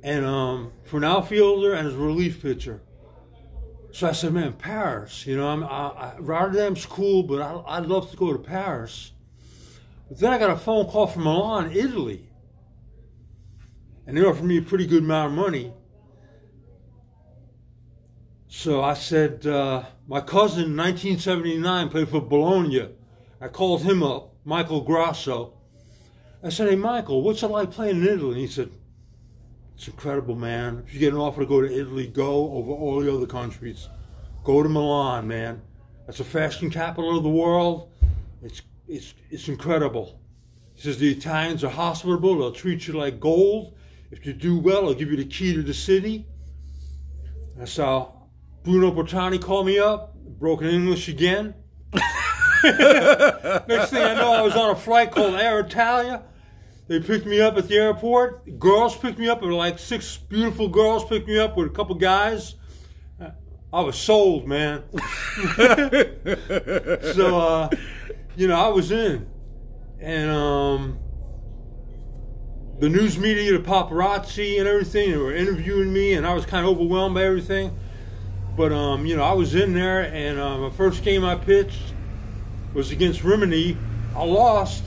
and 0.03 0.25
um, 0.25 0.71
for 0.83 0.97
an 0.97 1.03
outfielder 1.03 1.73
and 1.73 1.87
as 1.87 1.93
a 1.93 1.97
relief 1.97 2.41
pitcher. 2.41 2.81
So 3.91 4.07
I 4.07 4.13
said, 4.13 4.33
"Man, 4.33 4.53
Paris, 4.53 5.27
you 5.27 5.37
know, 5.37 5.47
I'm, 5.47 5.63
I, 5.63 5.67
I, 5.67 6.15
Rotterdam's 6.19 6.85
cool, 6.85 7.23
but 7.23 7.41
I, 7.41 7.77
I'd 7.77 7.85
love 7.85 8.09
to 8.09 8.17
go 8.17 8.33
to 8.33 8.39
Paris." 8.39 9.11
But 10.09 10.19
then 10.19 10.33
I 10.33 10.39
got 10.39 10.49
a 10.49 10.57
phone 10.57 10.87
call 10.87 11.07
from 11.07 11.23
Milan, 11.23 11.71
Italy, 11.71 12.29
and 14.07 14.17
they 14.17 14.23
offered 14.23 14.45
me 14.45 14.57
a 14.57 14.61
pretty 14.61 14.87
good 14.87 15.03
amount 15.03 15.33
of 15.33 15.37
money. 15.37 15.73
So 18.53 18.83
I 18.83 18.95
said, 18.95 19.47
uh, 19.47 19.83
my 20.09 20.19
cousin 20.19 20.65
in 20.65 20.77
1979 20.77 21.87
played 21.87 22.09
for 22.09 22.19
Bologna. 22.19 22.89
I 23.39 23.47
called 23.47 23.83
him 23.83 24.03
up, 24.03 24.33
Michael 24.43 24.81
Grasso. 24.81 25.53
I 26.43 26.49
said, 26.49 26.67
hey, 26.67 26.75
Michael, 26.75 27.21
what's 27.21 27.43
it 27.43 27.47
like 27.47 27.71
playing 27.71 28.01
in 28.01 28.07
Italy? 28.09 28.31
And 28.31 28.41
he 28.41 28.47
said, 28.47 28.69
it's 29.73 29.87
incredible, 29.87 30.35
man. 30.35 30.83
If 30.85 30.93
you 30.93 30.99
get 30.99 31.13
an 31.13 31.19
offer 31.19 31.39
to 31.39 31.47
go 31.47 31.61
to 31.61 31.73
Italy, 31.73 32.07
go 32.07 32.51
over 32.51 32.71
all 32.71 32.99
the 32.99 33.15
other 33.15 33.25
countries. 33.25 33.87
Go 34.43 34.61
to 34.61 34.67
Milan, 34.67 35.29
man. 35.29 35.61
That's 36.05 36.17
the 36.17 36.25
fashion 36.25 36.69
capital 36.69 37.15
of 37.15 37.23
the 37.23 37.29
world. 37.29 37.89
It's, 38.43 38.61
it's, 38.85 39.13
it's 39.29 39.47
incredible. 39.47 40.19
He 40.75 40.81
says, 40.81 40.97
the 40.97 41.09
Italians 41.09 41.63
are 41.63 41.69
hospitable. 41.69 42.37
They'll 42.37 42.51
treat 42.51 42.85
you 42.85 42.95
like 42.95 43.21
gold. 43.21 43.77
If 44.11 44.25
you 44.25 44.33
do 44.33 44.59
well, 44.59 44.87
they'll 44.87 44.93
give 44.93 45.09
you 45.09 45.17
the 45.17 45.23
key 45.23 45.53
to 45.53 45.63
the 45.63 45.73
city. 45.73 46.27
I 47.57 47.63
saw 47.63 48.11
Bruno 48.63 48.91
Bertani 48.91 49.41
called 49.41 49.65
me 49.65 49.79
up, 49.79 50.15
broken 50.15 50.67
English 50.67 51.07
again. 51.07 51.55
Next 51.93 53.89
thing 53.89 54.03
I 54.03 54.13
know, 54.13 54.33
I 54.33 54.41
was 54.41 54.55
on 54.55 54.69
a 54.69 54.75
flight 54.75 55.11
called 55.11 55.33
Air 55.33 55.61
Italia. 55.61 56.23
They 56.87 56.99
picked 56.99 57.25
me 57.25 57.41
up 57.41 57.57
at 57.57 57.67
the 57.67 57.75
airport. 57.75 58.59
Girls 58.59 58.95
picked 58.95 59.17
me 59.17 59.27
up, 59.29 59.41
like 59.41 59.79
six 59.79 60.17
beautiful 60.17 60.67
girls 60.67 61.05
picked 61.05 61.27
me 61.27 61.39
up 61.39 61.57
with 61.57 61.67
a 61.67 61.69
couple 61.71 61.95
guys. 61.95 62.55
I 63.73 63.81
was 63.81 63.97
sold, 63.97 64.47
man. 64.47 64.83
so, 67.15 67.39
uh, 67.39 67.69
you 68.35 68.47
know, 68.47 68.55
I 68.55 68.67
was 68.67 68.91
in. 68.91 69.25
And 69.99 70.29
um, 70.29 70.99
the 72.79 72.89
news 72.89 73.17
media, 73.17 73.53
the 73.53 73.59
paparazzi, 73.59 74.59
and 74.59 74.67
everything, 74.67 75.11
they 75.11 75.17
were 75.17 75.33
interviewing 75.33 75.93
me, 75.93 76.13
and 76.13 76.27
I 76.27 76.33
was 76.33 76.45
kind 76.45 76.65
of 76.65 76.73
overwhelmed 76.73 77.15
by 77.15 77.23
everything. 77.23 77.77
But 78.55 78.73
um, 78.73 79.05
you 79.05 79.15
know, 79.15 79.23
I 79.23 79.33
was 79.33 79.55
in 79.55 79.73
there, 79.73 80.01
and 80.01 80.39
uh, 80.39 80.57
my 80.57 80.69
first 80.71 81.03
game 81.03 81.23
I 81.23 81.35
pitched 81.35 81.93
was 82.73 82.91
against 82.91 83.23
Rimini. 83.23 83.77
I 84.15 84.23
lost 84.23 84.83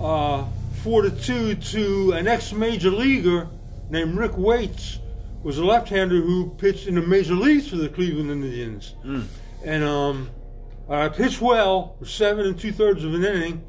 uh, 0.00 0.44
four 0.82 1.02
to 1.02 1.10
two 1.10 1.54
to 1.54 2.12
an 2.12 2.28
ex-major 2.28 2.90
leaguer 2.90 3.48
named 3.88 4.16
Rick 4.16 4.36
Waits, 4.36 4.98
was 5.42 5.58
a 5.58 5.64
left-hander 5.64 6.20
who 6.20 6.50
pitched 6.58 6.86
in 6.86 6.94
the 6.94 7.02
major 7.02 7.34
leagues 7.34 7.68
for 7.68 7.76
the 7.76 7.88
Cleveland 7.88 8.30
Indians, 8.30 8.94
mm. 9.04 9.24
and 9.64 9.82
um, 9.82 10.30
I 10.88 11.08
pitched 11.08 11.40
well 11.40 11.96
for 11.98 12.04
seven 12.04 12.46
and 12.46 12.58
two 12.58 12.72
thirds 12.72 13.02
of 13.02 13.14
an 13.14 13.24
inning, 13.24 13.64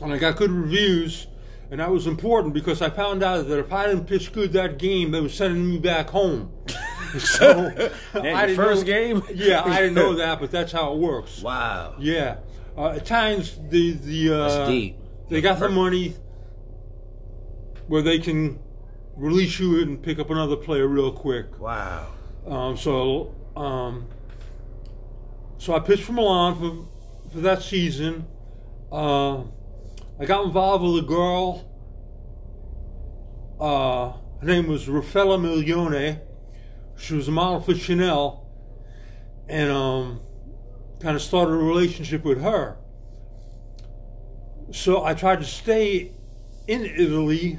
and 0.00 0.12
I 0.12 0.18
got 0.18 0.36
good 0.36 0.50
reviews. 0.50 1.26
And 1.70 1.80
that 1.80 1.90
was 1.90 2.06
important 2.06 2.54
because 2.54 2.82
I 2.82 2.90
found 2.90 3.24
out 3.24 3.48
that 3.48 3.58
if 3.58 3.72
I 3.72 3.86
didn't 3.86 4.04
pitch 4.04 4.32
good 4.32 4.52
that 4.52 4.78
game, 4.78 5.10
they 5.10 5.20
were 5.20 5.30
sending 5.30 5.68
me 5.68 5.78
back 5.78 6.10
home. 6.10 6.52
so 7.18 7.70
I 8.14 8.46
didn't 8.46 8.56
first 8.56 8.82
know, 8.82 8.86
game. 8.86 9.22
yeah, 9.34 9.62
I 9.64 9.80
didn't 9.80 9.94
know 9.94 10.14
that, 10.16 10.40
but 10.40 10.50
that's 10.50 10.72
how 10.72 10.92
it 10.92 10.98
works. 10.98 11.42
Wow. 11.42 11.94
Yeah. 11.98 12.38
Uh, 12.76 12.90
at 12.90 13.06
times 13.06 13.58
the 13.68 13.92
the 13.92 14.34
uh, 14.34 14.66
that's. 14.66 14.96
They 15.28 15.40
got 15.40 15.58
the 15.58 15.68
money 15.68 16.14
where 17.86 18.02
they 18.02 18.18
can 18.18 18.58
release 19.16 19.58
you 19.58 19.80
and 19.80 20.02
pick 20.02 20.18
up 20.18 20.30
another 20.30 20.56
player 20.56 20.86
real 20.88 21.12
quick. 21.12 21.58
Wow. 21.60 22.08
Um, 22.46 22.76
so 22.76 23.34
um, 23.56 24.08
so 25.58 25.74
I 25.74 25.78
pitched 25.78 26.02
for 26.02 26.12
Milan 26.12 26.56
for 26.56 27.30
for 27.30 27.40
that 27.40 27.62
season. 27.62 28.26
Uh, 28.90 29.42
I 30.18 30.24
got 30.26 30.44
involved 30.44 30.84
with 30.84 31.04
a 31.04 31.06
girl. 31.06 31.70
Uh, 33.60 34.12
her 34.40 34.46
name 34.46 34.66
was 34.66 34.86
Raffaella 34.86 35.38
Milione 35.38 36.20
she 36.96 37.14
was 37.14 37.28
a 37.28 37.32
model 37.32 37.60
for 37.60 37.74
Chanel, 37.74 38.46
and 39.48 39.70
um, 39.70 40.20
kind 41.00 41.16
of 41.16 41.22
started 41.22 41.52
a 41.52 41.56
relationship 41.56 42.24
with 42.24 42.40
her. 42.42 42.78
So 44.72 45.04
I 45.04 45.14
tried 45.14 45.40
to 45.40 45.44
stay 45.44 46.12
in 46.66 46.84
Italy, 46.84 47.58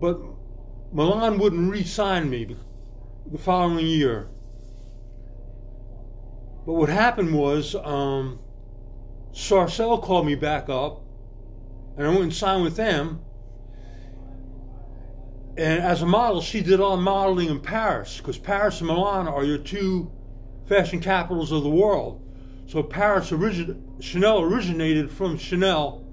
but 0.00 0.20
Milan 0.92 1.38
wouldn't 1.38 1.70
re-sign 1.70 2.28
me 2.28 2.56
the 3.30 3.38
following 3.38 3.86
year. 3.86 4.28
But 6.66 6.72
what 6.74 6.88
happened 6.88 7.34
was 7.34 7.74
um, 7.74 8.40
Sarcelles 9.32 10.04
called 10.04 10.26
me 10.26 10.34
back 10.34 10.68
up, 10.68 11.02
and 11.96 12.06
I 12.06 12.10
went 12.10 12.22
and 12.22 12.34
signed 12.34 12.64
with 12.64 12.76
them. 12.76 13.20
And 15.56 15.80
as 15.80 16.02
a 16.02 16.06
model, 16.06 16.40
she 16.40 16.60
did 16.62 16.80
all 16.80 16.96
modeling 16.96 17.48
in 17.48 17.60
Paris 17.60 18.18
because 18.18 18.38
Paris 18.38 18.80
and 18.80 18.88
Milan 18.88 19.28
are 19.28 19.44
your 19.44 19.58
two 19.58 20.10
fashion 20.66 21.00
capitals 21.00 21.52
of 21.52 21.62
the 21.62 21.70
world. 21.70 22.20
So 22.66 22.82
Paris 22.82 23.30
origin 23.30 23.96
Chanel 24.00 24.40
originated 24.40 25.10
from 25.10 25.38
Chanel. 25.38 26.04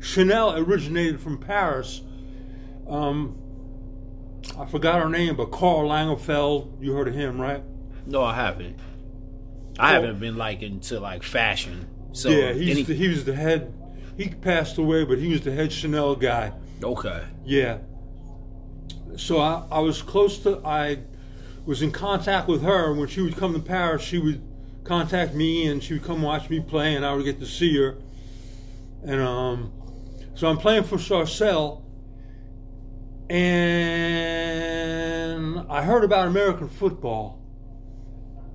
Chanel 0.00 0.56
originated 0.56 1.20
from 1.20 1.38
Paris. 1.38 2.02
Um, 2.88 3.36
I 4.56 4.66
forgot 4.66 5.02
her 5.02 5.08
name, 5.08 5.34
but 5.34 5.50
Karl 5.50 5.88
Lagerfeld. 5.88 6.80
You 6.80 6.92
heard 6.92 7.08
of 7.08 7.14
him, 7.14 7.40
right? 7.40 7.64
No, 8.06 8.22
I 8.22 8.34
haven't. 8.34 8.78
I 9.78 9.92
haven't 9.92 10.20
been 10.20 10.36
like 10.36 10.62
into 10.62 11.00
like 11.00 11.24
fashion. 11.24 11.88
So 12.12 12.28
yeah, 12.28 12.52
he's 12.52 12.70
any... 12.70 12.82
the, 12.84 12.94
he 12.94 13.08
was 13.08 13.24
the 13.24 13.34
head. 13.34 13.74
He 14.16 14.28
passed 14.28 14.78
away, 14.78 15.04
but 15.04 15.18
he 15.18 15.32
was 15.32 15.40
the 15.40 15.50
head 15.50 15.72
Chanel 15.72 16.14
guy. 16.14 16.52
Okay. 16.80 17.24
Yeah 17.44 17.78
so 19.16 19.40
I, 19.40 19.64
I 19.70 19.78
was 19.80 20.02
close 20.02 20.38
to, 20.40 20.60
I 20.64 20.98
was 21.64 21.82
in 21.82 21.90
contact 21.92 22.48
with 22.48 22.62
her. 22.62 22.92
When 22.94 23.08
she 23.08 23.20
would 23.20 23.36
come 23.36 23.52
to 23.54 23.60
Paris, 23.60 24.02
she 24.02 24.18
would 24.18 24.42
contact 24.84 25.34
me 25.34 25.66
and 25.66 25.82
she 25.82 25.94
would 25.94 26.04
come 26.04 26.22
watch 26.22 26.48
me 26.48 26.60
play, 26.60 26.94
and 26.94 27.04
I 27.04 27.14
would 27.14 27.24
get 27.24 27.40
to 27.40 27.46
see 27.46 27.76
her. 27.76 27.96
And 29.04 29.20
um, 29.20 29.72
so 30.34 30.48
I'm 30.48 30.58
playing 30.58 30.84
for 30.84 30.98
Sarcelles, 30.98 31.82
and 33.28 33.56
I 35.68 35.82
heard 35.82 36.04
about 36.04 36.28
American 36.28 36.68
football. 36.68 37.42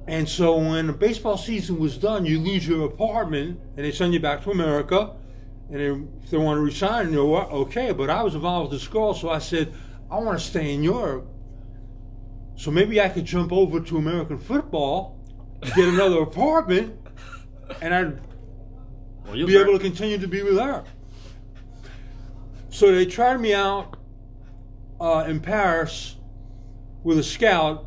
And 0.08 0.28
so 0.28 0.58
when 0.58 0.88
the 0.88 0.94
baseball 0.94 1.38
season 1.38 1.80
was 1.80 1.98
done, 1.98 2.26
you 2.26 2.40
lose 2.40 2.68
your 2.68 2.86
apartment 2.86 3.60
and 3.78 3.86
they 3.86 3.92
send 3.92 4.14
you 4.14 4.20
back 4.20 4.44
to 4.44 4.52
America. 4.52 5.12
And 5.70 6.10
if 6.24 6.32
they 6.32 6.38
want 6.38 6.58
to 6.58 6.62
resign, 6.62 7.10
you 7.10 7.16
know 7.16 7.28
what? 7.28 7.50
Okay. 7.50 7.92
But 7.92 8.10
I 8.10 8.24
was 8.24 8.36
involved 8.36 8.72
with 8.72 8.82
this 8.82 8.90
girl, 8.90 9.14
so 9.14 9.30
I 9.30 9.40
said, 9.40 9.74
I 10.12 10.20
want 10.20 10.38
to 10.38 10.46
stay 10.46 10.74
in 10.74 10.84
Europe. 10.84 11.26
So 12.58 12.70
maybe 12.70 13.00
I 13.00 13.08
could 13.08 13.26
jump 13.26 13.54
over 13.54 13.80
to 13.80 13.98
American 13.98 14.38
football, 14.38 15.18
get 15.76 15.88
another 15.88 16.20
apartment, 16.22 17.00
and 17.82 17.94
I'd 17.94 18.20
well, 19.26 19.48
be 19.48 19.58
able 19.58 19.74
to 19.74 19.80
continue 19.80 20.18
to 20.18 20.28
be 20.28 20.44
with 20.44 20.58
her. 20.58 20.84
So 22.70 22.92
they 22.92 23.06
tried 23.06 23.40
me 23.40 23.54
out 23.54 23.98
uh, 25.00 25.26
in 25.28 25.40
Paris 25.40 26.18
with 27.04 27.18
a 27.18 27.24
scout, 27.24 27.86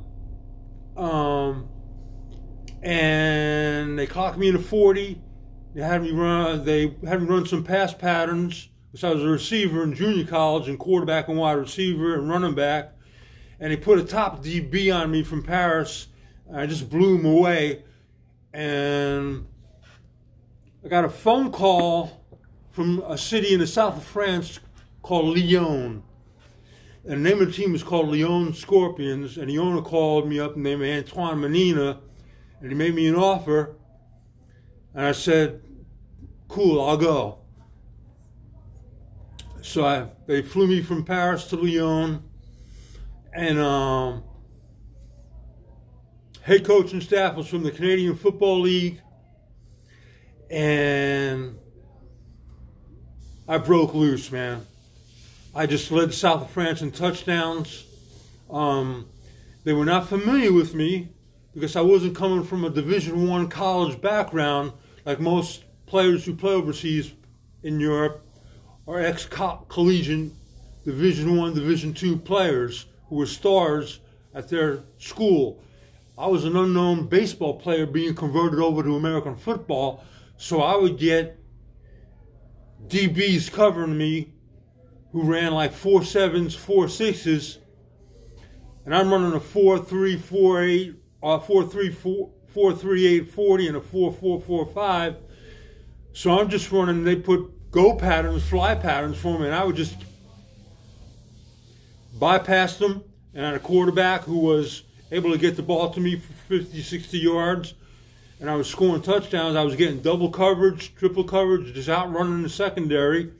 um, 0.96 1.68
and 2.82 3.98
they 3.98 4.06
clocked 4.06 4.38
me 4.38 4.48
in 4.48 4.56
a 4.56 4.60
40. 4.60 5.20
They 5.74 5.82
had 5.82 6.02
me 6.02 6.10
run. 6.10 6.64
They 6.64 6.96
had 7.06 7.20
me 7.20 7.28
run 7.28 7.46
some 7.46 7.64
pass 7.64 7.92
patterns 7.92 8.70
so 8.94 9.10
I 9.10 9.14
was 9.14 9.24
a 9.24 9.28
receiver 9.28 9.82
in 9.82 9.92
junior 9.92 10.24
college 10.24 10.68
and 10.68 10.78
quarterback 10.78 11.26
and 11.26 11.36
wide 11.36 11.54
receiver 11.54 12.14
and 12.14 12.28
running 12.28 12.54
back. 12.54 12.92
And 13.58 13.72
he 13.72 13.76
put 13.76 13.98
a 13.98 14.04
top 14.04 14.42
DB 14.42 14.94
on 14.94 15.10
me 15.10 15.24
from 15.24 15.42
Paris. 15.42 16.06
and 16.46 16.60
I 16.60 16.66
just 16.66 16.88
blew 16.88 17.18
him 17.18 17.24
away. 17.24 17.82
And 18.52 19.46
I 20.84 20.88
got 20.88 21.04
a 21.04 21.08
phone 21.08 21.50
call 21.50 22.24
from 22.70 23.00
a 23.00 23.18
city 23.18 23.52
in 23.52 23.58
the 23.58 23.66
south 23.66 23.96
of 23.96 24.04
France 24.04 24.60
called 25.02 25.36
Lyon. 25.36 26.04
And 27.04 27.24
the 27.24 27.30
name 27.30 27.42
of 27.42 27.48
the 27.48 27.52
team 27.52 27.72
was 27.72 27.82
called 27.82 28.08
Lyon 28.08 28.54
Scorpions. 28.54 29.38
And 29.38 29.50
the 29.50 29.58
owner 29.58 29.82
called 29.82 30.28
me 30.28 30.38
up, 30.38 30.56
named 30.56 30.82
Antoine 30.82 31.40
Menina, 31.40 32.00
and 32.60 32.70
he 32.70 32.76
made 32.76 32.94
me 32.94 33.08
an 33.08 33.16
offer. 33.16 33.74
And 34.94 35.04
I 35.04 35.12
said, 35.12 35.62
"Cool, 36.46 36.80
I'll 36.80 36.96
go." 36.96 37.43
So 39.64 39.86
I, 39.86 40.06
they 40.26 40.42
flew 40.42 40.66
me 40.66 40.82
from 40.82 41.06
Paris 41.06 41.46
to 41.46 41.56
Lyon, 41.56 42.22
and 43.32 43.58
um, 43.58 44.22
head 46.42 46.66
coach 46.66 46.92
and 46.92 47.02
staff 47.02 47.34
was 47.34 47.48
from 47.48 47.62
the 47.62 47.70
Canadian 47.70 48.14
Football 48.14 48.60
League, 48.60 49.00
and 50.50 51.58
I 53.48 53.56
broke 53.56 53.94
loose, 53.94 54.30
man. 54.30 54.66
I 55.54 55.64
just 55.64 55.90
led 55.90 56.12
South 56.12 56.42
of 56.42 56.50
France 56.50 56.82
in 56.82 56.92
touchdowns. 56.92 57.86
Um, 58.50 59.08
they 59.64 59.72
were 59.72 59.86
not 59.86 60.10
familiar 60.10 60.52
with 60.52 60.74
me 60.74 61.08
because 61.54 61.74
I 61.74 61.80
wasn't 61.80 62.14
coming 62.14 62.44
from 62.44 62.66
a 62.66 62.70
Division 62.70 63.26
One 63.26 63.48
college 63.48 63.98
background 64.02 64.74
like 65.06 65.20
most 65.20 65.64
players 65.86 66.26
who 66.26 66.36
play 66.36 66.52
overseas 66.52 67.14
in 67.62 67.80
Europe 67.80 68.23
are 68.86 69.00
ex-collegiate 69.00 70.32
Division 70.84 71.36
One, 71.36 71.54
Division 71.54 71.94
Two 71.94 72.16
players 72.16 72.86
who 73.08 73.16
were 73.16 73.26
stars 73.26 74.00
at 74.34 74.48
their 74.48 74.84
school. 74.98 75.62
I 76.18 76.26
was 76.26 76.44
an 76.44 76.56
unknown 76.56 77.06
baseball 77.06 77.58
player 77.58 77.86
being 77.86 78.14
converted 78.14 78.60
over 78.60 78.82
to 78.82 78.96
American 78.96 79.36
football, 79.36 80.04
so 80.36 80.60
I 80.60 80.76
would 80.76 80.98
get 80.98 81.38
DBs 82.86 83.50
covering 83.50 83.96
me 83.96 84.34
who 85.12 85.22
ran 85.22 85.52
like 85.52 85.72
four 85.72 86.04
sevens, 86.04 86.54
four 86.54 86.88
sixes, 86.88 87.58
and 88.84 88.94
I'm 88.94 89.10
running 89.10 89.32
a 89.32 89.40
four 89.40 89.78
three 89.78 90.18
four 90.18 90.62
eight, 90.62 90.96
uh, 91.22 91.38
four 91.38 91.64
three 91.66 91.90
four 91.90 92.30
four 92.48 92.74
three 92.74 93.06
eight 93.06 93.32
forty, 93.32 93.66
and 93.66 93.76
a 93.76 93.80
four 93.80 94.12
four 94.12 94.40
four 94.40 94.66
five. 94.66 95.16
So 96.12 96.38
I'm 96.38 96.50
just 96.50 96.70
running. 96.70 97.04
They 97.04 97.16
put 97.16 97.63
go 97.74 97.92
patterns, 97.92 98.44
fly 98.44 98.72
patterns 98.76 99.18
for 99.18 99.36
me, 99.36 99.46
and 99.46 99.54
I 99.54 99.64
would 99.64 99.74
just 99.74 99.96
bypass 102.16 102.76
them. 102.76 103.02
And 103.34 103.44
I 103.44 103.48
had 103.48 103.56
a 103.56 103.60
quarterback 103.60 104.22
who 104.22 104.38
was 104.38 104.84
able 105.10 105.32
to 105.32 105.38
get 105.38 105.56
the 105.56 105.62
ball 105.62 105.90
to 105.90 106.00
me 106.00 106.16
for 106.16 106.32
50, 106.32 106.80
60 106.80 107.18
yards, 107.18 107.74
and 108.38 108.48
I 108.48 108.54
was 108.54 108.70
scoring 108.70 109.02
touchdowns. 109.02 109.56
I 109.56 109.64
was 109.64 109.74
getting 109.74 110.00
double 110.00 110.30
coverage, 110.30 110.94
triple 110.94 111.24
coverage, 111.24 111.74
just 111.74 111.88
outrunning 111.88 112.44
the 112.44 112.48
secondary. 112.48 113.32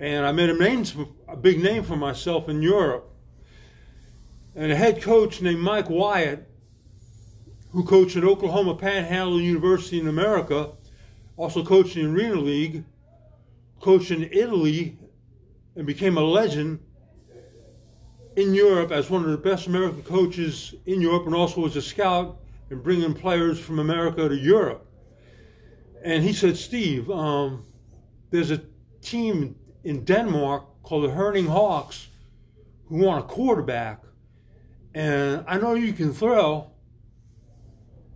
And 0.00 0.26
I 0.26 0.32
made 0.32 0.50
a 0.50 0.58
name, 0.58 0.84
a 1.28 1.36
big 1.36 1.62
name 1.62 1.84
for 1.84 1.96
myself 1.96 2.48
in 2.48 2.62
Europe. 2.62 3.08
And 4.56 4.72
a 4.72 4.76
head 4.76 5.00
coach 5.00 5.40
named 5.40 5.60
Mike 5.60 5.88
Wyatt, 5.88 6.50
who 7.70 7.84
coached 7.84 8.16
at 8.16 8.24
Oklahoma 8.24 8.74
Panhandle 8.74 9.40
University 9.40 10.00
in 10.00 10.08
America, 10.08 10.70
also 11.36 11.64
coached 11.64 11.96
in 11.96 12.12
the 12.12 12.20
Arena 12.20 12.40
League, 12.40 12.84
coached 13.80 14.10
in 14.10 14.24
Italy 14.32 14.98
and 15.76 15.86
became 15.86 16.16
a 16.16 16.22
legend 16.22 16.80
in 18.36 18.52
Europe 18.52 18.92
as 18.92 19.08
one 19.10 19.24
of 19.24 19.30
the 19.30 19.38
best 19.38 19.66
American 19.66 20.02
coaches 20.02 20.74
in 20.84 21.00
Europe 21.00 21.26
and 21.26 21.34
also 21.34 21.62
was 21.62 21.76
a 21.76 21.82
scout 21.82 22.38
in 22.70 22.82
bringing 22.82 23.14
players 23.14 23.58
from 23.58 23.78
America 23.78 24.28
to 24.28 24.36
Europe. 24.36 24.86
And 26.04 26.22
he 26.22 26.32
said, 26.32 26.56
Steve, 26.56 27.10
um, 27.10 27.64
there's 28.30 28.50
a 28.50 28.60
team 29.00 29.56
in 29.84 30.04
Denmark 30.04 30.82
called 30.82 31.04
the 31.04 31.10
Herning 31.10 31.46
Hawks 31.46 32.08
who 32.88 32.98
want 32.98 33.24
a 33.24 33.26
quarterback. 33.26 34.02
And 34.94 35.44
I 35.48 35.58
know 35.58 35.74
you 35.74 35.92
can 35.92 36.12
throw. 36.12 36.70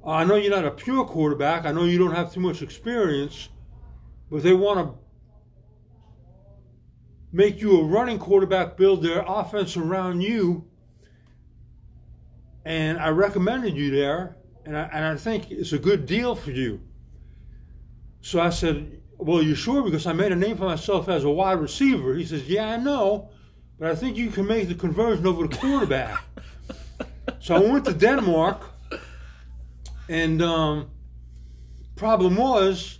I 0.06 0.24
know 0.24 0.36
you're 0.36 0.50
not 0.54 0.64
a 0.64 0.70
pure 0.70 1.04
quarterback. 1.04 1.66
I 1.66 1.72
know 1.72 1.84
you 1.84 1.98
don't 1.98 2.14
have 2.14 2.32
too 2.32 2.40
much 2.40 2.62
experience, 2.62 3.48
but 4.30 4.42
they 4.42 4.54
want 4.54 4.78
to 4.78 4.94
make 7.32 7.60
you 7.60 7.80
a 7.80 7.84
running 7.84 8.18
quarterback, 8.18 8.76
build 8.76 9.02
their 9.02 9.24
offense 9.26 9.76
around 9.76 10.20
you. 10.20 10.66
And 12.64 12.98
I 12.98 13.08
recommended 13.08 13.76
you 13.76 13.90
there, 13.90 14.36
and 14.64 14.76
I, 14.76 14.82
and 14.92 15.04
I 15.04 15.16
think 15.16 15.50
it's 15.50 15.72
a 15.72 15.78
good 15.78 16.06
deal 16.06 16.34
for 16.34 16.50
you. 16.50 16.80
So 18.20 18.40
I 18.40 18.50
said, 18.50 19.00
Well, 19.16 19.42
you 19.42 19.54
sure? 19.54 19.82
Because 19.82 20.06
I 20.06 20.12
made 20.12 20.32
a 20.32 20.36
name 20.36 20.56
for 20.56 20.64
myself 20.64 21.08
as 21.08 21.24
a 21.24 21.30
wide 21.30 21.58
receiver. 21.58 22.14
He 22.14 22.24
says, 22.24 22.48
Yeah, 22.48 22.70
I 22.70 22.76
know, 22.76 23.30
but 23.78 23.90
I 23.90 23.94
think 23.94 24.16
you 24.16 24.30
can 24.30 24.46
make 24.46 24.68
the 24.68 24.74
conversion 24.74 25.26
over 25.26 25.46
to 25.46 25.56
quarterback. 25.56 26.22
so 27.40 27.54
I 27.54 27.60
went 27.60 27.86
to 27.86 27.94
Denmark, 27.94 28.62
and 30.08 30.42
um, 30.42 30.90
problem 31.96 32.36
was, 32.36 32.98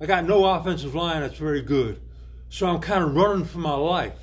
I 0.00 0.06
got 0.06 0.24
no 0.24 0.44
offensive 0.44 0.94
line 0.94 1.20
that's 1.22 1.38
very 1.38 1.62
good. 1.62 2.02
So 2.50 2.66
I'm 2.66 2.80
kind 2.80 3.04
of 3.04 3.14
running 3.14 3.44
for 3.44 3.58
my 3.58 3.74
life. 3.74 4.18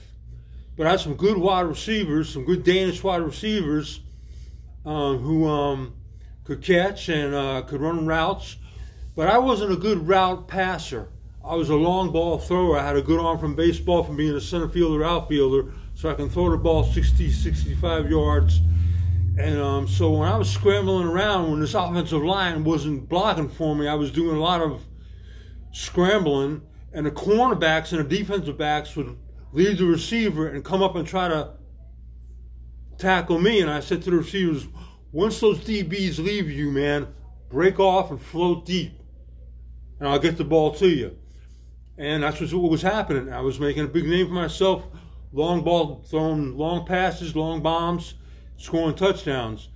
But 0.75 0.85
I 0.85 0.91
had 0.91 0.99
some 0.99 1.15
good 1.15 1.37
wide 1.37 1.61
receivers, 1.61 2.31
some 2.31 2.43
good 2.43 2.63
Danish 2.63 3.01
wide 3.01 3.21
receivers 3.21 4.01
um, 4.85 5.19
who 5.19 5.47
um, 5.47 5.95
could 6.43 6.61
catch 6.61 7.09
and 7.09 7.33
uh, 7.33 7.61
could 7.63 7.81
run 7.81 8.05
routes. 8.05 8.57
But 9.15 9.29
I 9.29 9.37
wasn't 9.37 9.71
a 9.71 9.77
good 9.77 10.07
route 10.07 10.47
passer. 10.47 11.07
I 11.43 11.55
was 11.55 11.69
a 11.69 11.75
long 11.75 12.11
ball 12.11 12.37
thrower. 12.37 12.77
I 12.77 12.85
had 12.85 12.97
a 12.97 13.01
good 13.01 13.19
arm 13.19 13.39
from 13.39 13.55
baseball 13.55 14.03
from 14.03 14.17
being 14.17 14.35
a 14.35 14.41
center 14.41 14.67
fielder, 14.67 15.05
outfielder, 15.05 15.71
so 15.95 16.09
I 16.09 16.13
can 16.13 16.29
throw 16.29 16.51
the 16.51 16.57
ball 16.57 16.83
60, 16.83 17.31
65 17.31 18.11
yards. 18.11 18.59
And 19.39 19.57
um, 19.57 19.87
so 19.87 20.11
when 20.11 20.27
I 20.27 20.37
was 20.37 20.49
scrambling 20.49 21.07
around, 21.07 21.49
when 21.49 21.61
this 21.61 21.75
offensive 21.75 22.23
line 22.23 22.65
wasn't 22.65 23.07
blocking 23.07 23.47
for 23.47 23.73
me, 23.73 23.87
I 23.87 23.93
was 23.93 24.11
doing 24.11 24.35
a 24.35 24.39
lot 24.41 24.61
of 24.61 24.81
scrambling 25.71 26.61
and 26.93 27.05
the 27.05 27.11
cornerbacks 27.11 27.91
and 27.91 27.99
the 27.99 28.17
defensive 28.17 28.57
backs 28.57 28.95
would 28.95 29.17
leave 29.51 29.77
the 29.77 29.85
receiver 29.85 30.47
and 30.47 30.63
come 30.63 30.81
up 30.81 30.95
and 30.95 31.07
try 31.07 31.27
to 31.27 31.53
tackle 32.97 33.39
me. 33.39 33.61
And 33.61 33.69
I 33.69 33.79
said 33.79 34.01
to 34.03 34.11
the 34.11 34.17
receivers, 34.17 34.67
once 35.11 35.39
those 35.39 35.59
DBs 35.59 36.19
leave 36.19 36.49
you, 36.49 36.71
man, 36.71 37.07
break 37.49 37.79
off 37.79 38.11
and 38.11 38.21
float 38.21 38.65
deep, 38.65 38.99
and 39.99 40.07
I'll 40.07 40.19
get 40.19 40.37
the 40.37 40.43
ball 40.43 40.73
to 40.75 40.87
you. 40.87 41.17
And 41.97 42.23
that's 42.23 42.39
what 42.39 42.71
was 42.71 42.81
happening. 42.81 43.31
I 43.33 43.41
was 43.41 43.59
making 43.59 43.85
a 43.85 43.87
big 43.87 44.05
name 44.05 44.27
for 44.27 44.33
myself, 44.33 44.87
long 45.31 45.63
ball, 45.63 46.03
throwing 46.07 46.55
long 46.57 46.85
passes, 46.85 47.35
long 47.35 47.61
bombs, 47.61 48.13
scoring 48.57 48.95
touchdowns. 48.95 49.69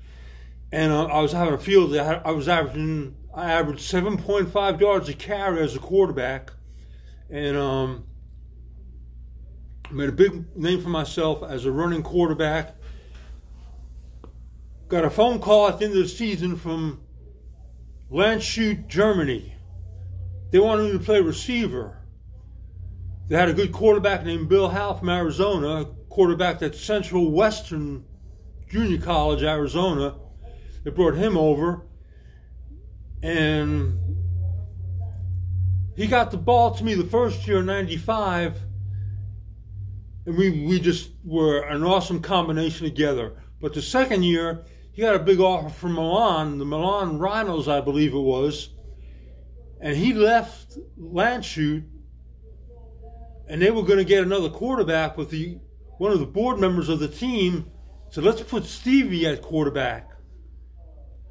And 0.71 0.91
uh, 0.91 1.05
I 1.05 1.21
was 1.21 1.31
having 1.31 1.53
a 1.53 1.57
field. 1.57 1.95
I 1.95 2.31
was 2.31 2.47
averaging, 2.47 3.15
I 3.33 3.51
averaged 3.51 3.81
7.5 3.81 4.79
yards 4.79 5.09
a 5.09 5.13
carry 5.13 5.61
as 5.61 5.75
a 5.75 5.79
quarterback 5.79 6.51
and 7.31 7.55
um, 7.55 8.03
made 9.89 10.09
a 10.09 10.11
big 10.11 10.55
name 10.55 10.81
for 10.81 10.89
myself 10.89 11.41
as 11.41 11.65
a 11.65 11.71
running 11.71 12.03
quarterback. 12.03 12.75
Got 14.89 15.05
a 15.05 15.09
phone 15.09 15.39
call 15.39 15.69
at 15.69 15.79
the 15.79 15.85
end 15.85 15.95
of 15.95 16.03
the 16.03 16.09
season 16.09 16.57
from 16.57 17.01
Landshut, 18.11 18.87
Germany. 18.87 19.55
They 20.51 20.59
wanted 20.59 20.83
me 20.83 20.91
to 20.91 20.99
play 20.99 21.21
receiver. 21.21 21.97
They 23.29 23.37
had 23.37 23.47
a 23.47 23.53
good 23.53 23.71
quarterback 23.71 24.25
named 24.25 24.49
Bill 24.49 24.67
Howe 24.67 24.93
from 24.93 25.07
Arizona, 25.07 25.85
quarterback 26.09 26.61
at 26.61 26.75
Central 26.75 27.31
Western 27.31 28.03
Junior 28.67 28.99
College, 28.99 29.43
Arizona. 29.43 30.15
They 30.83 30.91
brought 30.91 31.15
him 31.15 31.37
over, 31.37 31.85
and 33.23 34.20
he 36.01 36.07
got 36.07 36.31
the 36.31 36.37
ball 36.37 36.71
to 36.71 36.83
me 36.83 36.95
the 36.95 37.03
first 37.03 37.47
year, 37.47 37.61
95, 37.61 38.59
and 40.25 40.35
we, 40.35 40.49
we 40.65 40.79
just 40.79 41.11
were 41.23 41.61
an 41.61 41.83
awesome 41.83 42.23
combination 42.23 42.87
together. 42.87 43.33
But 43.59 43.75
the 43.75 43.83
second 43.83 44.23
year, 44.23 44.65
he 44.91 45.03
got 45.03 45.13
a 45.13 45.19
big 45.19 45.39
offer 45.39 45.69
from 45.69 45.93
Milan, 45.93 46.57
the 46.57 46.65
Milan 46.65 47.19
Rhinos, 47.19 47.67
I 47.67 47.81
believe 47.81 48.15
it 48.15 48.19
was, 48.19 48.69
and 49.79 49.95
he 49.95 50.13
left 50.13 50.75
Landshut, 50.99 51.85
and 53.47 53.61
they 53.61 53.69
were 53.69 53.83
going 53.83 53.99
to 53.99 54.03
get 54.03 54.23
another 54.23 54.49
quarterback 54.49 55.17
with 55.17 55.29
the 55.29 55.59
one 55.99 56.11
of 56.11 56.19
the 56.19 56.25
board 56.25 56.59
members 56.59 56.89
of 56.89 56.97
the 56.97 57.07
team 57.07 57.69
said, 58.09 58.23
let's 58.23 58.41
put 58.41 58.65
Stevie 58.65 59.27
at 59.27 59.43
quarterback 59.43 60.09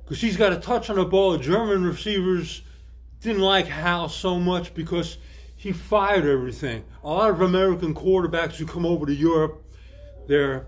because 0.05 0.21
he's 0.21 0.37
got 0.37 0.53
a 0.53 0.57
touch 0.59 0.91
on 0.91 0.97
the 0.97 1.05
ball. 1.05 1.35
Of 1.35 1.43
German 1.43 1.85
receivers 1.85 2.63
didn't 3.21 3.43
like 3.43 3.67
Hal 3.67 4.09
so 4.09 4.39
much 4.39 4.75
because 4.75 5.19
he 5.57 5.73
fired 5.73 6.25
everything. 6.25 6.85
A 7.05 7.09
lot 7.09 7.31
of 7.31 7.43
American 7.43 7.95
quarterbacks 7.95 8.55
who 8.55 8.67
come 8.67 8.87
over 8.87 9.07
to 9.07 9.15
Europe, 9.15 9.63
they're 10.27 10.67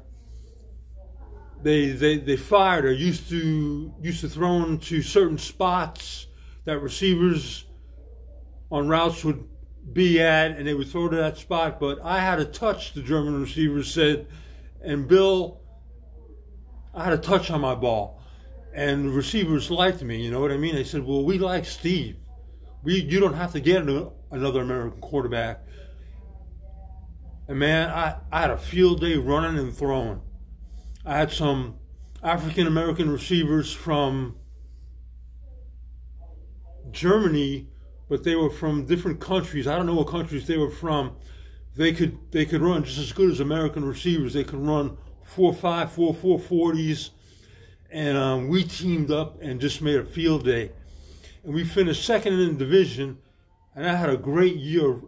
they 1.63 1.91
they 1.91 2.19
they 2.19 2.37
fired 2.37 2.85
or 2.85 2.93
used 2.93 3.29
to 3.31 3.95
used 4.01 4.21
to 4.21 4.29
throw 4.29 4.65
into 4.65 5.01
certain 5.01 5.39
spots 5.39 6.27
that 6.65 6.79
receivers 6.81 7.65
on 8.71 8.89
routes 8.89 9.25
would 9.25 9.49
be 9.93 10.21
at 10.21 10.53
and 10.53 10.67
they 10.67 10.75
would 10.75 10.89
throw 10.89 11.09
to 11.09 11.17
that 11.17 11.39
spot. 11.39 11.81
But 11.81 12.01
I 12.03 12.21
had 12.21 12.39
a 12.39 12.45
touch, 12.45 12.93
the 12.93 13.03
German 13.03 13.41
receivers 13.41 13.93
said, 13.93 14.27
and 14.83 15.09
Bill, 15.09 15.61
I 16.95 17.05
had 17.05 17.13
a 17.13 17.19
touch 17.19 17.51
on 17.51 17.61
my 17.61 17.75
ball, 17.75 18.21
and 18.75 19.07
the 19.07 19.11
receivers 19.11 19.71
liked 19.71 20.03
me. 20.03 20.23
You 20.23 20.31
know 20.31 20.41
what 20.41 20.53
I 20.53 20.57
mean? 20.57 20.75
They 20.75 20.85
said, 20.85 21.05
"Well, 21.05 21.25
we 21.25 21.39
like 21.39 21.65
Steve. 21.65 22.17
We 22.83 23.01
you 23.01 23.21
don't 23.21 23.35
have 23.35 23.53
to 23.53 23.61
get 23.61 23.83
another 24.31 24.61
American 24.61 25.01
quarterback." 25.01 25.65
And 27.49 27.59
man, 27.59 27.91
I, 27.91 28.17
I 28.31 28.41
had 28.41 28.51
a 28.51 28.57
field 28.57 29.01
day 29.01 29.17
running 29.17 29.59
and 29.59 29.77
throwing. 29.77 30.21
I 31.05 31.17
had 31.17 31.33
some 31.33 31.77
African 32.23 32.67
American 32.67 33.11
receivers 33.11 33.73
from 33.73 34.37
Germany, 36.93 37.69
but 38.09 38.23
they 38.23 38.37
were 38.37 38.51
from 38.51 38.87
different 38.87 39.21
countries. 39.21 39.67
I 39.67 39.77
don't 39.77 39.87
know 39.87 39.95
what 39.95 40.09
countries 40.09 40.47
they 40.47 40.57
were 40.57 40.71
from. 40.71 41.17
They 41.75 41.93
could 41.93 42.19
they 42.31 42.45
could 42.45 42.61
run 42.61 42.85
just 42.85 42.99
as 42.99 43.13
good 43.13 43.31
as 43.31 43.41
American 43.41 43.85
receivers. 43.85 44.35
They 44.35 44.45
could 44.45 44.65
run 44.65 44.97
four 45.23 45.53
five, 45.53 45.91
four 45.91 46.15
four 46.15 46.39
forties, 46.39 47.11
and 47.91 48.17
um, 48.17 48.49
we 48.49 48.63
teamed 48.63 49.11
up 49.11 49.41
and 49.43 49.61
just 49.61 49.83
made 49.83 49.97
a 49.97 50.05
field 50.05 50.45
day, 50.45 50.73
and 51.45 51.55
we 51.55 51.65
finished 51.65 52.05
second 52.05 52.35
in 52.35 52.53
the 52.53 52.65
division. 52.65 53.19
And 53.75 53.87
I 53.87 53.95
had 53.95 54.11
a 54.11 54.17
great 54.17 54.57
year 54.57 55.01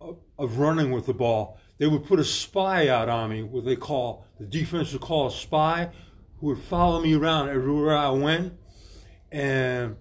of, 0.00 0.18
of 0.38 0.58
running 0.58 0.90
with 0.90 1.06
the 1.06 1.14
ball. 1.14 1.58
They 1.78 1.86
would 1.86 2.04
put 2.04 2.18
a 2.18 2.24
spy 2.24 2.88
out 2.88 3.08
on 3.08 3.30
me, 3.30 3.42
what 3.42 3.64
they 3.64 3.76
call 3.76 4.26
the 4.38 4.44
defense 4.44 4.92
would 4.92 5.02
call 5.02 5.28
a 5.28 5.30
spy, 5.30 5.90
who 6.38 6.48
would 6.48 6.58
follow 6.58 7.00
me 7.00 7.14
around 7.14 7.48
everywhere 7.48 7.96
I 7.96 8.10
went, 8.10 8.52
and 9.32 9.96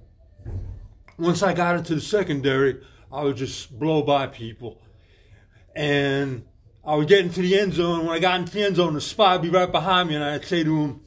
once 1.18 1.42
I 1.42 1.54
got 1.54 1.78
into 1.78 1.96
the 1.96 2.02
secondary, 2.02 2.82
I 3.12 3.24
would 3.24 3.38
just 3.38 3.78
blow 3.78 4.02
by 4.02 4.28
people. 4.28 4.82
And 5.76 6.46
I 6.86 6.96
would 6.96 7.08
get 7.08 7.20
into 7.20 7.42
the 7.42 7.58
end 7.58 7.74
zone. 7.74 8.06
When 8.06 8.16
I 8.16 8.20
got 8.20 8.40
into 8.40 8.54
the 8.54 8.64
end 8.64 8.76
zone, 8.76 8.94
the 8.94 9.02
spy 9.02 9.34
would 9.34 9.42
be 9.42 9.50
right 9.50 9.72
behind 9.72 10.10
me, 10.10 10.16
and 10.16 10.24
I'd 10.24 10.46
say 10.46 10.64
to 10.64 10.82
him, 10.82 11.02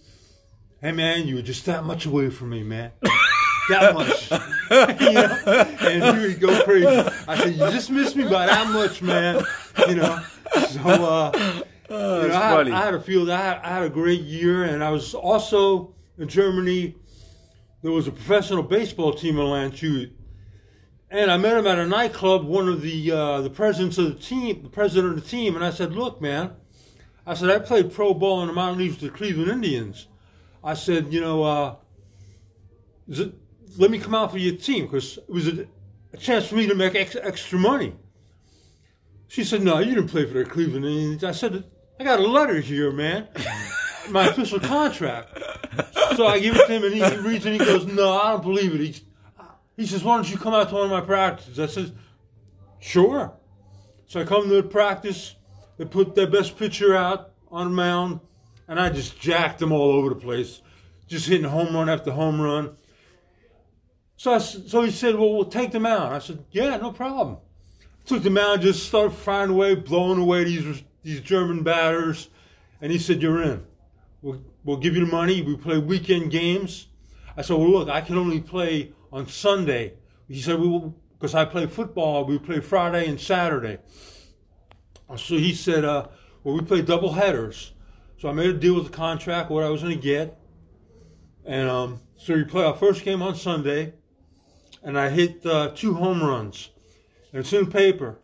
Hey, 0.80 0.92
man, 0.92 1.26
you 1.26 1.36
were 1.36 1.42
just 1.42 1.66
that 1.66 1.84
much 1.84 2.06
away 2.06 2.30
from 2.30 2.50
me, 2.50 2.62
man. 2.62 2.92
That 3.68 3.94
much. 3.94 4.30
you 4.70 5.12
know? 5.12 5.38
And 5.80 6.18
he 6.18 6.26
would 6.26 6.40
go 6.40 6.62
crazy. 6.64 7.10
I 7.26 7.38
said, 7.38 7.52
You 7.54 7.70
just 7.70 7.90
missed 7.90 8.16
me 8.16 8.24
by 8.24 8.46
that 8.46 8.70
much, 8.70 9.00
man. 9.00 9.42
You 9.88 9.94
know? 9.96 10.22
So, 10.68 10.80
uh, 10.80 11.32
oh, 11.90 12.22
you 12.22 12.28
know, 12.28 12.34
I, 12.34 12.48
had, 12.50 12.70
I, 12.70 12.84
had 12.84 12.94
a 12.94 13.00
field, 13.00 13.30
I 13.30 13.40
had, 13.40 13.60
I 13.62 13.68
had 13.68 13.82
a 13.84 13.90
great 13.90 14.20
year, 14.20 14.64
and 14.64 14.84
I 14.84 14.90
was 14.90 15.14
also 15.14 15.94
in 16.18 16.28
Germany 16.28 16.96
there 17.82 17.92
was 17.92 18.08
a 18.08 18.12
professional 18.12 18.62
baseball 18.62 19.12
team 19.12 19.38
in 19.38 19.46
Landshut, 19.46 20.10
and 21.10 21.30
I 21.30 21.36
met 21.36 21.56
him 21.56 21.66
at 21.66 21.78
a 21.78 21.86
nightclub. 21.86 22.44
One 22.44 22.68
of 22.68 22.82
the 22.82 23.12
uh, 23.12 23.40
the 23.40 23.50
presidents 23.50 23.98
of 23.98 24.06
the 24.06 24.20
team, 24.20 24.62
the 24.62 24.68
president 24.68 25.16
of 25.16 25.22
the 25.22 25.28
team, 25.28 25.54
and 25.54 25.64
I 25.64 25.70
said, 25.70 25.92
"Look, 25.92 26.20
man," 26.20 26.52
I 27.26 27.34
said, 27.34 27.50
"I 27.50 27.60
played 27.60 27.92
pro 27.92 28.14
ball 28.14 28.42
in 28.42 28.48
the 28.48 28.52
mountain 28.52 28.78
leagues 28.78 29.00
with 29.00 29.12
the 29.12 29.16
Cleveland 29.16 29.50
Indians." 29.50 30.08
I 30.62 30.74
said, 30.74 31.12
"You 31.12 31.20
know, 31.20 31.42
uh, 31.44 31.76
it, 33.06 33.32
let 33.78 33.90
me 33.90 33.98
come 33.98 34.14
out 34.14 34.30
for 34.30 34.38
your 34.38 34.56
team 34.56 34.84
because 34.84 35.16
it 35.16 35.30
was 35.30 35.48
a, 35.48 35.66
a, 36.12 36.16
chance 36.16 36.46
for 36.46 36.56
me 36.56 36.66
to 36.66 36.74
make 36.74 36.94
ex, 36.94 37.16
extra 37.16 37.58
money." 37.58 37.94
She 39.28 39.44
said, 39.44 39.62
"No, 39.62 39.78
you 39.78 39.94
didn't 39.94 40.08
play 40.08 40.26
for 40.26 40.34
the 40.34 40.44
Cleveland 40.44 40.84
Indians." 40.84 41.24
I 41.24 41.32
said, 41.32 41.64
"I 41.98 42.04
got 42.04 42.20
a 42.20 42.26
letter 42.26 42.60
here, 42.60 42.92
man." 42.92 43.28
my 44.10 44.26
official 44.26 44.60
contract. 44.60 45.38
So 46.16 46.26
I 46.26 46.40
give 46.40 46.56
it 46.56 46.66
to 46.66 46.72
him, 46.72 46.84
and 46.84 46.94
he 46.94 47.02
reads 47.28 47.46
it 47.46 47.52
and 47.52 47.60
he 47.60 47.66
goes, 47.66 47.86
"No, 47.86 48.12
I 48.12 48.32
don't 48.32 48.42
believe 48.42 48.74
it." 48.74 48.80
He, 48.80 49.02
he 49.76 49.86
says, 49.86 50.02
"Why 50.02 50.16
don't 50.16 50.30
you 50.30 50.36
come 50.36 50.54
out 50.54 50.68
to 50.70 50.74
one 50.74 50.84
of 50.84 50.90
my 50.90 51.00
practices?" 51.00 51.58
I 51.58 51.66
said, 51.66 51.96
"Sure." 52.80 53.32
So 54.06 54.20
I 54.20 54.24
come 54.24 54.48
to 54.48 54.54
the 54.54 54.62
practice. 54.62 55.34
They 55.76 55.84
put 55.84 56.14
their 56.14 56.26
best 56.26 56.58
pitcher 56.58 56.96
out 56.96 57.32
on 57.50 57.68
the 57.68 57.74
mound, 57.74 58.20
and 58.66 58.80
I 58.80 58.90
just 58.90 59.20
jacked 59.20 59.58
them 59.58 59.70
all 59.70 59.92
over 59.92 60.08
the 60.08 60.16
place, 60.16 60.60
just 61.06 61.28
hitting 61.28 61.48
home 61.48 61.74
run 61.74 61.88
after 61.88 62.10
home 62.10 62.40
run. 62.40 62.76
So 64.18 64.34
I, 64.34 64.38
so 64.38 64.82
he 64.82 64.90
said, 64.90 65.14
"Well, 65.14 65.32
we'll 65.32 65.46
take 65.46 65.72
them 65.72 65.86
out." 65.86 66.12
I 66.12 66.18
said, 66.18 66.44
"Yeah, 66.50 66.76
no 66.76 66.92
problem." 66.92 67.38
Took 68.04 68.22
them 68.22 68.36
out, 68.36 68.60
just 68.60 68.86
started 68.86 69.12
firing 69.12 69.50
away, 69.50 69.74
blowing 69.76 70.18
away 70.20 70.44
these 70.44 70.82
these 71.02 71.22
German 71.22 71.62
batters, 71.62 72.28
and 72.82 72.92
he 72.92 72.98
said, 72.98 73.22
"You're 73.22 73.42
in." 73.42 73.64
We'll, 74.20 74.42
we'll 74.64 74.78
give 74.78 74.96
you 74.96 75.06
the 75.06 75.10
money. 75.10 75.42
We 75.42 75.56
play 75.56 75.78
weekend 75.78 76.30
games. 76.30 76.88
I 77.36 77.42
said, 77.42 77.56
well, 77.56 77.70
look, 77.70 77.88
I 77.88 78.00
can 78.00 78.18
only 78.18 78.40
play 78.40 78.92
on 79.12 79.28
Sunday. 79.28 79.94
He 80.26 80.40
said, 80.40 80.58
we 80.58 80.66
will, 80.66 80.96
because 81.12 81.36
I 81.36 81.44
play 81.44 81.66
football, 81.66 82.24
we 82.24 82.38
play 82.38 82.58
Friday 82.58 83.06
and 83.06 83.20
Saturday. 83.20 83.78
So 85.16 85.36
he 85.36 85.54
said, 85.54 85.84
uh, 85.84 86.08
well, 86.42 86.56
we 86.56 86.62
play 86.62 86.82
double 86.82 87.12
headers. 87.12 87.72
So 88.18 88.28
I 88.28 88.32
made 88.32 88.50
a 88.50 88.54
deal 88.54 88.74
with 88.74 88.86
the 88.86 88.90
contract, 88.90 89.50
what 89.50 89.62
I 89.62 89.70
was 89.70 89.82
going 89.82 89.94
to 89.94 90.02
get. 90.02 90.36
And 91.44 91.68
um, 91.68 92.00
so 92.16 92.34
we 92.34 92.42
play 92.42 92.64
our 92.64 92.74
first 92.74 93.04
game 93.04 93.22
on 93.22 93.36
Sunday, 93.36 93.94
and 94.82 94.98
I 94.98 95.10
hit 95.10 95.44
uh, 95.44 95.72
two 95.74 95.94
home 95.94 96.22
runs. 96.22 96.70
And 97.32 97.40
it's 97.40 97.52
in 97.52 97.70
paper. 97.70 98.18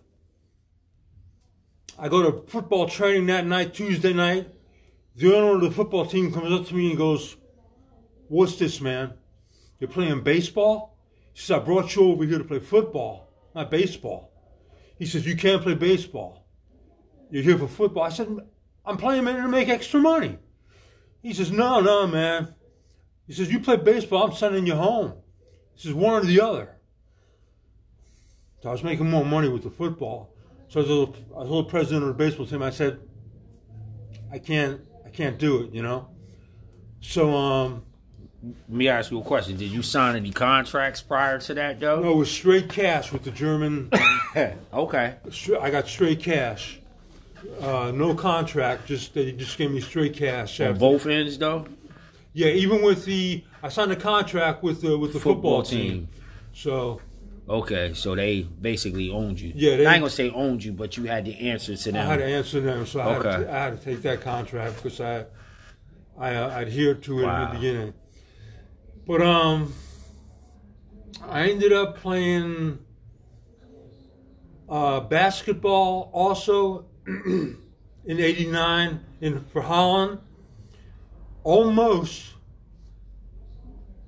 I 1.99 2.09
go 2.09 2.31
to 2.31 2.47
football 2.47 2.89
training 2.89 3.27
that 3.27 3.47
night, 3.47 3.75
Tuesday 3.75 4.13
night 4.13 4.49
the 5.17 5.35
owner 5.35 5.55
of 5.55 5.61
the 5.61 5.71
football 5.71 6.07
team 6.07 6.33
comes 6.33 6.53
up 6.53 6.67
to 6.67 6.75
me 6.75 6.91
and 6.91 6.99
goes, 6.99 7.37
What's 8.29 8.57
this, 8.57 8.81
man? 8.81 9.15
You're 9.79 9.91
playing 9.91 10.23
baseball? 10.23 10.99
He 11.33 11.41
says, 11.41 11.59
I 11.59 11.59
brought 11.61 11.95
you 11.95 12.03
over 12.05 12.25
here 12.25 12.39
to 12.39 12.45
play 12.45 12.59
football, 12.59 13.29
not 13.55 13.71
baseball. 13.71 14.33
He 14.99 15.07
says, 15.07 15.27
You 15.27 15.37
can't 15.37 15.63
play 15.63 15.75
baseball. 15.75 16.47
You're 17.31 17.43
here 17.43 17.59
for 17.59 17.69
football. 17.69 18.03
I 18.03 18.09
said, 18.09 18.29
I'm 18.85 18.97
playing 18.97 19.25
man 19.25 19.43
to 19.43 19.49
make 19.49 19.69
extra 19.69 20.01
money. 20.01 20.39
He 21.23 21.33
says, 21.33 21.53
No, 21.53 21.81
no, 21.81 22.07
man. 22.07 22.55
He 23.27 23.33
says, 23.33 23.53
You 23.53 23.61
play 23.61 23.77
baseball, 23.77 24.25
I'm 24.25 24.35
sending 24.35 24.67
you 24.67 24.75
home. 24.75 25.15
He 25.75 25.83
says, 25.83 25.95
One 25.95 26.15
or 26.15 26.25
the 26.25 26.41
other. 26.41 26.77
So 28.63 28.69
I 28.71 28.73
was 28.73 28.83
making 28.83 29.11
more 29.11 29.25
money 29.25 29.49
with 29.49 29.63
the 29.63 29.71
football. 29.71 30.35
So 30.69 30.81
I 30.81 30.85
told, 30.85 31.17
I 31.37 31.45
told 31.45 31.67
the 31.67 31.71
president 31.71 32.03
of 32.03 32.09
the 32.09 32.15
baseball 32.15 32.47
team, 32.47 32.63
I 32.63 32.71
said, 32.71 32.99
I 34.33 34.39
can't 34.39 34.81
I 35.05 35.11
can't 35.11 35.39
do 35.39 35.63
it, 35.63 35.73
you 35.73 35.83
know. 35.83 36.09
So 37.01 37.35
um, 37.35 37.85
let 38.43 38.77
me 38.77 38.89
ask 38.89 39.11
you 39.11 39.21
a 39.21 39.23
question. 39.23 39.57
Did 39.57 39.71
you 39.71 39.83
sign 39.83 40.17
any 40.17 40.31
contracts 40.31 41.01
prior 41.03 41.39
to 41.41 41.55
that, 41.55 41.81
though? 41.81 42.01
No, 42.01 42.13
it 42.13 42.17
was 42.17 42.31
straight 42.31 42.69
cash 42.69 43.13
with 43.13 43.23
the 43.23 43.31
German. 43.31 43.91
okay. 44.73 45.17
I 45.61 45.71
got 45.71 45.87
straight 45.87 46.21
cash. 46.21 46.81
Uh, 47.61 47.93
no 47.95 48.15
contract. 48.15 48.87
Just 48.87 49.15
they 49.15 49.33
just 49.33 49.57
gave 49.57 49.71
me 49.71 49.81
straight 49.81 50.15
cash. 50.15 50.61
On 50.61 50.77
both 50.77 51.07
ends, 51.07 51.39
though. 51.39 51.67
Yeah, 52.33 52.49
even 52.49 52.83
with 52.83 53.05
the 53.05 53.45
I 53.65 53.71
signed 53.71 53.91
a 53.93 53.97
contract 53.97 54.63
with 54.63 54.83
the 54.83 54.99
with 54.99 55.15
the 55.15 55.19
football, 55.19 55.63
football 55.63 55.63
team. 55.63 55.91
team. 55.91 56.09
So 56.53 57.01
Okay, 57.49 57.95
so 57.95 58.15
they 58.15 58.43
basically 58.43 59.11
owned 59.11 59.41
you. 59.41 59.53
Yeah, 59.55 59.77
they, 59.77 59.87
I 59.87 59.95
ain't 59.95 60.03
gonna 60.03 60.11
say 60.11 60.31
owned 60.31 60.63
you, 60.63 60.73
but 60.73 60.99
you 60.99 61.05
had 61.05 61.25
to 61.25 61.35
answer 61.35 61.75
to 61.75 61.93
them. 61.93 62.07
I 62.07 62.11
had 62.11 62.19
to 62.19 62.27
answer 62.27 62.61
them, 62.61 62.85
so 62.85 63.01
I, 63.01 63.17
okay. 63.17 63.31
had, 63.31 63.39
to, 63.39 63.51
I 63.51 63.57
had 63.57 63.79
to 63.81 63.85
take 63.85 64.03
that 64.03 64.21
contract 64.21 64.77
because 64.77 65.01
I 65.01 65.25
I 66.19 66.35
uh, 66.35 66.51
adhered 66.51 67.03
to 67.05 67.21
it 67.21 67.25
wow. 67.25 67.43
in 67.43 67.49
the 67.49 67.55
beginning. 67.55 67.95
But 69.07 69.23
um, 69.23 69.73
I 71.23 71.49
ended 71.49 71.73
up 71.73 71.97
playing 71.97 72.81
uh, 74.69 75.01
basketball 75.01 76.11
also 76.13 76.85
in 77.07 77.57
'89 78.07 79.01
in 79.23 79.41
for 79.41 79.63
Holland. 79.63 80.19
Almost 81.45 82.35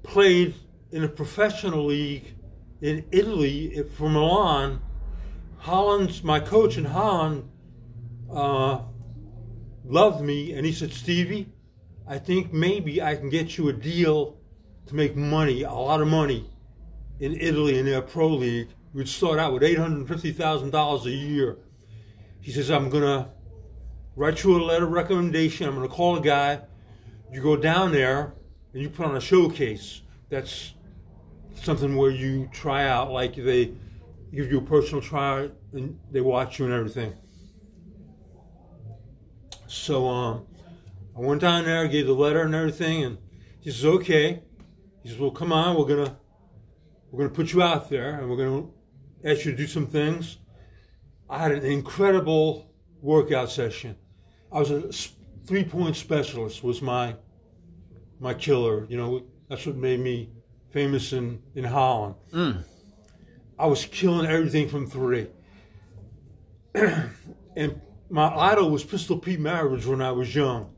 played 0.06 0.54
in 0.90 1.04
a 1.04 1.08
professional 1.08 1.84
league 1.84 2.34
in 2.80 3.04
Italy 3.10 3.82
for 3.96 4.08
Milan, 4.08 4.80
Holland's 5.58 6.22
my 6.22 6.40
coach 6.40 6.76
in 6.76 6.84
Holland 6.84 7.48
uh, 8.32 8.80
loved 9.84 10.22
me, 10.22 10.52
and 10.52 10.64
he 10.64 10.72
said, 10.72 10.92
Stevie, 10.92 11.48
I 12.06 12.18
think 12.18 12.52
maybe 12.52 13.02
I 13.02 13.16
can 13.16 13.28
get 13.28 13.58
you 13.58 13.68
a 13.68 13.72
deal 13.72 14.38
to 14.86 14.94
make 14.94 15.16
money, 15.16 15.62
a 15.62 15.72
lot 15.72 16.00
of 16.00 16.08
money, 16.08 16.48
in 17.18 17.34
Italy 17.34 17.78
in 17.78 17.86
their 17.86 18.02
pro 18.02 18.28
league. 18.28 18.68
We'd 18.94 19.08
start 19.08 19.38
out 19.38 19.52
with 19.52 19.64
eight 19.64 19.78
hundred 19.78 20.06
fifty 20.06 20.32
thousand 20.32 20.70
dollars 20.70 21.06
a 21.06 21.10
year. 21.10 21.58
He 22.40 22.52
says, 22.52 22.70
I'm 22.70 22.88
gonna 22.88 23.30
write 24.14 24.44
you 24.44 24.56
a 24.56 24.62
letter 24.62 24.84
of 24.84 24.92
recommendation. 24.92 25.66
I'm 25.66 25.74
gonna 25.74 25.88
call 25.88 26.16
a 26.16 26.20
guy. 26.20 26.60
You 27.32 27.42
go 27.42 27.56
down 27.56 27.90
there 27.90 28.35
and 28.76 28.82
you 28.82 28.90
put 28.90 29.06
on 29.06 29.16
a 29.16 29.20
showcase. 29.22 30.02
That's 30.28 30.74
something 31.54 31.96
where 31.96 32.10
you 32.10 32.46
try 32.52 32.86
out, 32.86 33.10
like 33.10 33.34
they 33.34 33.72
give 34.34 34.52
you 34.52 34.58
a 34.58 34.60
personal 34.60 35.00
trial 35.00 35.50
and 35.72 35.98
they 36.12 36.20
watch 36.20 36.58
you 36.58 36.66
and 36.66 36.74
everything. 36.74 37.14
So 39.66 40.06
um, 40.06 40.46
I 41.16 41.20
went 41.20 41.40
down 41.40 41.64
there, 41.64 41.88
gave 41.88 42.06
the 42.06 42.12
letter 42.12 42.42
and 42.42 42.54
everything, 42.54 43.02
and 43.04 43.16
he 43.60 43.70
says, 43.70 43.86
"Okay." 43.86 44.42
He 45.02 45.08
says, 45.08 45.18
"Well, 45.18 45.30
come 45.30 45.52
on, 45.54 45.78
we're 45.78 45.86
gonna 45.86 46.18
we're 47.10 47.24
gonna 47.24 47.34
put 47.34 47.54
you 47.54 47.62
out 47.62 47.88
there, 47.88 48.18
and 48.18 48.28
we're 48.28 48.36
gonna 48.36 48.66
ask 49.24 49.46
you 49.46 49.52
to 49.52 49.56
do 49.56 49.66
some 49.66 49.86
things." 49.86 50.36
I 51.30 51.38
had 51.38 51.52
an 51.52 51.64
incredible 51.64 52.70
workout 53.00 53.50
session. 53.50 53.96
I 54.52 54.58
was 54.58 54.70
a 54.70 54.92
three 55.46 55.64
point 55.64 55.96
specialist 55.96 56.62
was 56.62 56.82
my 56.82 57.16
my 58.20 58.34
killer. 58.34 58.86
You 58.88 58.96
know, 58.96 59.22
that's 59.48 59.66
what 59.66 59.76
made 59.76 60.00
me 60.00 60.30
famous 60.70 61.12
in 61.12 61.42
in 61.54 61.64
Holland. 61.64 62.14
Mm. 62.32 62.64
I 63.58 63.66
was 63.66 63.86
killing 63.86 64.26
everything 64.26 64.68
from 64.68 64.86
three, 64.86 65.28
and 66.74 67.80
my 68.10 68.28
idol 68.34 68.70
was 68.70 68.84
Pistol 68.84 69.18
Pete 69.18 69.40
Maravich 69.40 69.86
when 69.86 70.02
I 70.02 70.12
was 70.12 70.34
young, 70.34 70.74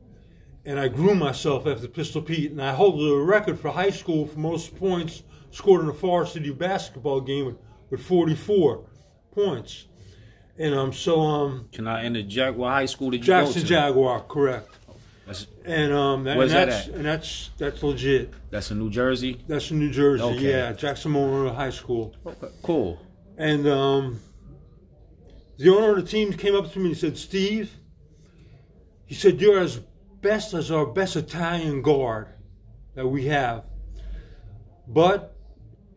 and 0.65 0.79
I 0.79 0.87
grew 0.87 1.13
myself 1.13 1.67
after 1.67 1.87
Pistol 1.87 2.21
Pete, 2.21 2.51
and 2.51 2.61
I 2.61 2.73
hold 2.73 2.99
the 2.99 3.17
record 3.17 3.59
for 3.59 3.71
high 3.71 3.89
school 3.89 4.25
for 4.25 4.39
most 4.39 4.75
points 4.77 5.23
scored 5.51 5.81
in 5.81 5.89
a 5.89 5.93
varsity 5.93 6.51
basketball 6.51 7.21
game 7.21 7.45
with, 7.45 7.57
with 7.89 8.01
44 8.01 8.85
points. 9.31 9.87
And 10.57 10.75
um, 10.75 10.93
so 10.93 11.21
um, 11.21 11.69
Can 11.71 11.87
I 11.87 12.05
interject? 12.05 12.57
What 12.57 12.71
high 12.71 12.85
school 12.85 13.11
did 13.11 13.21
you 13.21 13.27
Jackson 13.27 13.47
go 13.47 13.53
to? 13.53 13.59
Jackson 13.59 13.67
Jaguar, 13.67 14.21
correct. 14.23 14.77
That's, 15.29 15.45
And 15.63 15.93
um, 15.93 16.23
that, 16.23 16.39
and 16.39 16.49
that 16.49 16.65
that's 16.65 16.87
at? 16.87 16.93
and 16.95 17.05
that's 17.05 17.51
that's 17.59 17.83
legit. 17.83 18.33
that's 18.49 18.71
in 18.71 18.79
New 18.79 18.89
Jersey. 18.89 19.39
That's 19.47 19.69
in 19.69 19.77
New 19.77 19.91
Jersey. 19.91 20.23
Okay. 20.23 20.49
Yeah, 20.49 20.73
Jackson 20.73 21.11
Memorial 21.11 21.53
High 21.53 21.69
School. 21.69 22.15
Okay, 22.25 22.47
cool. 22.63 22.99
And 23.37 23.67
um, 23.67 24.19
the 25.59 25.69
owner 25.69 25.91
of 25.91 25.97
the 25.97 26.09
team 26.09 26.33
came 26.33 26.55
up 26.55 26.71
to 26.73 26.79
me 26.79 26.87
and 26.87 26.97
said, 26.97 27.15
"Steve," 27.15 27.71
he 29.05 29.13
said, 29.13 29.39
"You're 29.39 29.59
as 29.59 29.79
best 30.21 30.55
as 30.55 30.71
our 30.71 30.87
best 30.87 31.15
Italian 31.15 31.83
guard 31.83 32.29
that 32.95 33.07
we 33.07 33.25
have." 33.27 33.65
But 34.87 35.35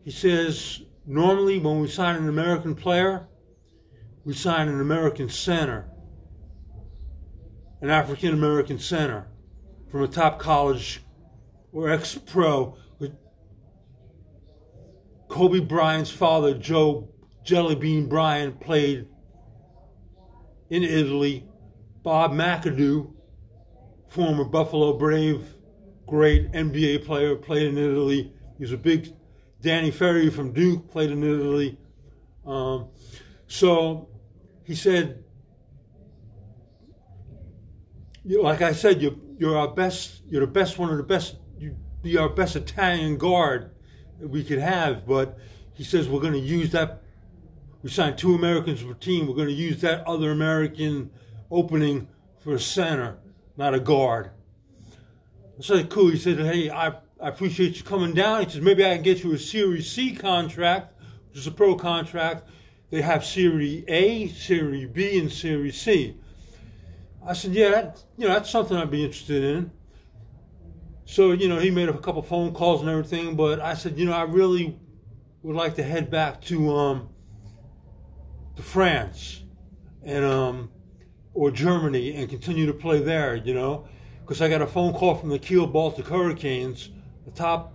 he 0.03 0.11
says, 0.11 0.83
normally 1.07 1.57
when 1.57 1.79
we 1.79 1.87
sign 1.87 2.17
an 2.17 2.29
American 2.29 2.75
player, 2.75 3.25
we 4.25 4.33
sign 4.33 4.67
an 4.67 4.79
American 4.79 5.27
center, 5.29 5.89
an 7.83 7.89
African 7.89 8.33
American 8.33 8.79
center 8.79 9.27
from 9.91 10.03
a 10.03 10.07
top 10.07 10.39
college 10.39 11.01
or 11.73 11.89
ex 11.89 12.15
pro. 12.15 12.77
with 12.97 13.11
Kobe 15.27 15.59
Bryant's 15.59 16.09
father, 16.09 16.57
Joe 16.57 17.09
Jellybean 17.45 18.07
Bryant, 18.07 18.61
played 18.61 19.05
in 20.69 20.83
Italy. 20.83 21.45
Bob 22.03 22.31
McAdoo, 22.31 23.13
former 24.07 24.45
Buffalo 24.45 24.97
Brave, 24.97 25.45
great 26.07 26.53
NBA 26.53 27.05
player, 27.05 27.35
played 27.35 27.67
in 27.67 27.77
Italy. 27.77 28.33
He's 28.57 28.71
a 28.71 28.77
big 28.77 29.13
Danny 29.61 29.91
Ferry 29.91 30.29
from 30.29 30.53
Duke, 30.53 30.89
played 30.89 31.11
in 31.11 31.21
Italy. 31.21 31.77
Um, 32.45 32.87
so 33.47 34.07
he 34.63 34.73
said, 34.73 35.23
you 38.12 38.12
like 38.25 38.61
I 38.61 38.73
said, 38.73 39.01
you're, 39.01 39.15
you're 39.37 39.57
our 39.57 39.73
best, 39.73 40.21
you're 40.27 40.41
the 40.41 40.51
best 40.51 40.77
one 40.77 40.89
of 40.89 40.97
the 40.97 41.03
best, 41.03 41.37
you 41.57 41.75
be 42.01 42.17
our 42.17 42.29
best 42.29 42.55
Italian 42.55 43.17
guard 43.17 43.71
we 44.19 44.43
could 44.43 44.59
have. 44.59 45.05
But 45.05 45.37
he 45.73 45.83
says, 45.83 46.07
we're 46.07 46.21
going 46.21 46.33
to 46.33 46.39
use 46.39 46.71
that. 46.71 47.01
We 47.81 47.89
signed 47.89 48.17
two 48.17 48.35
Americans 48.35 48.81
for 48.81 48.93
per 48.93 48.93
team. 48.93 49.27
We're 49.27 49.35
going 49.35 49.49
to 49.49 49.53
use 49.53 49.81
that 49.81 50.07
other 50.07 50.31
American 50.31 51.11
opening 51.51 52.07
for 52.39 52.55
a 52.55 52.59
center, 52.59 53.17
not 53.57 53.73
a 53.73 53.79
guard. 53.79 54.31
I 55.59 55.61
said, 55.61 55.89
cool. 55.89 56.09
He 56.09 56.17
said, 56.17 56.39
hey, 56.39 56.69
I, 56.69 56.87
I 57.21 57.29
appreciate 57.29 57.77
you 57.77 57.83
coming 57.83 58.13
down. 58.13 58.45
He 58.45 58.49
says, 58.49 58.61
maybe 58.61 58.85
I 58.85 58.95
can 58.95 59.03
get 59.03 59.23
you 59.23 59.33
a 59.33 59.37
Series 59.37 59.91
C 59.91 60.15
contract, 60.15 60.99
which 61.29 61.39
is 61.39 61.47
a 61.47 61.51
pro 61.51 61.75
contract. 61.75 62.49
They 62.89 63.01
have 63.01 63.25
Series 63.25 63.83
A, 63.87 64.29
Series 64.29 64.89
B, 64.89 65.19
and 65.19 65.31
Series 65.31 65.79
C. 65.79 66.15
I 67.25 67.33
said, 67.33 67.53
yeah, 67.53 67.69
that, 67.69 68.03
you 68.17 68.27
know, 68.27 68.33
that's 68.33 68.49
something 68.49 68.75
I'd 68.75 68.91
be 68.91 69.03
interested 69.03 69.43
in. 69.43 69.71
So, 71.05 71.31
you 71.31 71.47
know, 71.47 71.59
he 71.59 71.71
made 71.71 71.89
a 71.89 71.97
couple 71.97 72.21
phone 72.21 72.53
calls 72.53 72.81
and 72.81 72.89
everything, 72.89 73.35
but 73.35 73.59
I 73.59 73.75
said, 73.75 73.97
you 73.97 74.05
know, 74.05 74.13
I 74.13 74.23
really 74.23 74.77
would 75.41 75.55
like 75.55 75.75
to 75.75 75.83
head 75.83 76.09
back 76.09 76.41
to 76.41 76.75
um, 76.75 77.09
to 78.55 78.61
France 78.61 79.43
and 80.03 80.23
um, 80.23 80.71
or 81.33 81.51
Germany 81.51 82.15
and 82.15 82.29
continue 82.29 82.65
to 82.65 82.73
play 82.73 82.99
there, 82.99 83.35
you 83.35 83.53
know, 83.53 83.87
because 84.21 84.41
I 84.41 84.49
got 84.49 84.61
a 84.61 84.67
phone 84.67 84.93
call 84.93 85.15
from 85.15 85.29
the 85.29 85.39
Kiel 85.39 85.67
Baltic 85.67 86.07
Hurricanes, 86.07 86.89
the 87.25 87.31
top 87.31 87.73